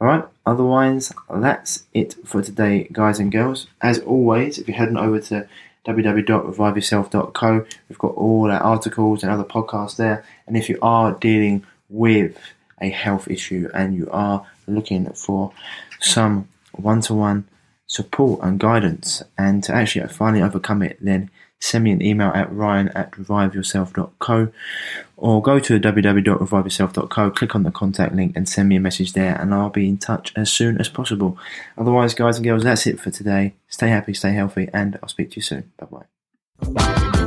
Alright, 0.00 0.24
otherwise, 0.46 1.12
that's 1.28 1.84
it 1.92 2.14
for 2.24 2.40
today, 2.40 2.88
guys 2.90 3.18
and 3.18 3.30
girls. 3.30 3.66
As 3.82 3.98
always, 3.98 4.58
if 4.58 4.66
you're 4.66 4.76
heading 4.76 4.96
over 4.96 5.20
to 5.20 5.46
www.reviveyourself.co, 5.86 7.66
we've 7.88 7.98
got 7.98 8.14
all 8.14 8.50
our 8.50 8.60
articles 8.60 9.22
and 9.22 9.30
other 9.30 9.44
podcasts 9.44 9.96
there. 9.96 10.24
And 10.46 10.56
if 10.56 10.70
you 10.70 10.78
are 10.80 11.12
dealing 11.12 11.66
with 11.90 12.38
a 12.80 12.88
health 12.88 13.28
issue 13.28 13.68
and 13.74 13.94
you 13.94 14.08
are 14.10 14.46
looking 14.66 15.10
for 15.12 15.52
some 15.98 16.48
one 16.72 17.02
to 17.02 17.14
one 17.14 17.46
support 17.86 18.40
and 18.42 18.58
guidance 18.58 19.22
and 19.36 19.62
to 19.64 19.74
actually 19.74 20.06
finally 20.08 20.42
overcome 20.42 20.80
it, 20.80 20.96
then 21.02 21.28
send 21.60 21.84
me 21.84 21.92
an 21.92 22.02
email 22.02 22.28
at 22.34 22.52
ryan 22.52 22.88
at 22.88 23.12
reviveyourself.co 23.12 24.52
or 25.16 25.42
go 25.42 25.58
to 25.58 25.78
www.reviveyourself.co, 25.78 27.30
click 27.30 27.54
on 27.54 27.62
the 27.62 27.70
contact 27.70 28.14
link 28.14 28.34
and 28.34 28.48
send 28.48 28.68
me 28.68 28.76
a 28.76 28.80
message 28.80 29.12
there 29.12 29.38
and 29.40 29.54
I'll 29.54 29.68
be 29.68 29.88
in 29.88 29.98
touch 29.98 30.32
as 30.34 30.50
soon 30.50 30.78
as 30.78 30.88
possible. 30.88 31.38
Otherwise, 31.76 32.14
guys 32.14 32.36
and 32.36 32.44
girls, 32.44 32.64
that's 32.64 32.86
it 32.86 32.98
for 32.98 33.10
today. 33.10 33.54
Stay 33.68 33.88
happy, 33.88 34.14
stay 34.14 34.32
healthy, 34.32 34.68
and 34.72 34.98
I'll 35.02 35.08
speak 35.08 35.30
to 35.32 35.36
you 35.36 35.42
soon. 35.42 35.72
Bye 35.78 36.04
bye. 36.62 37.26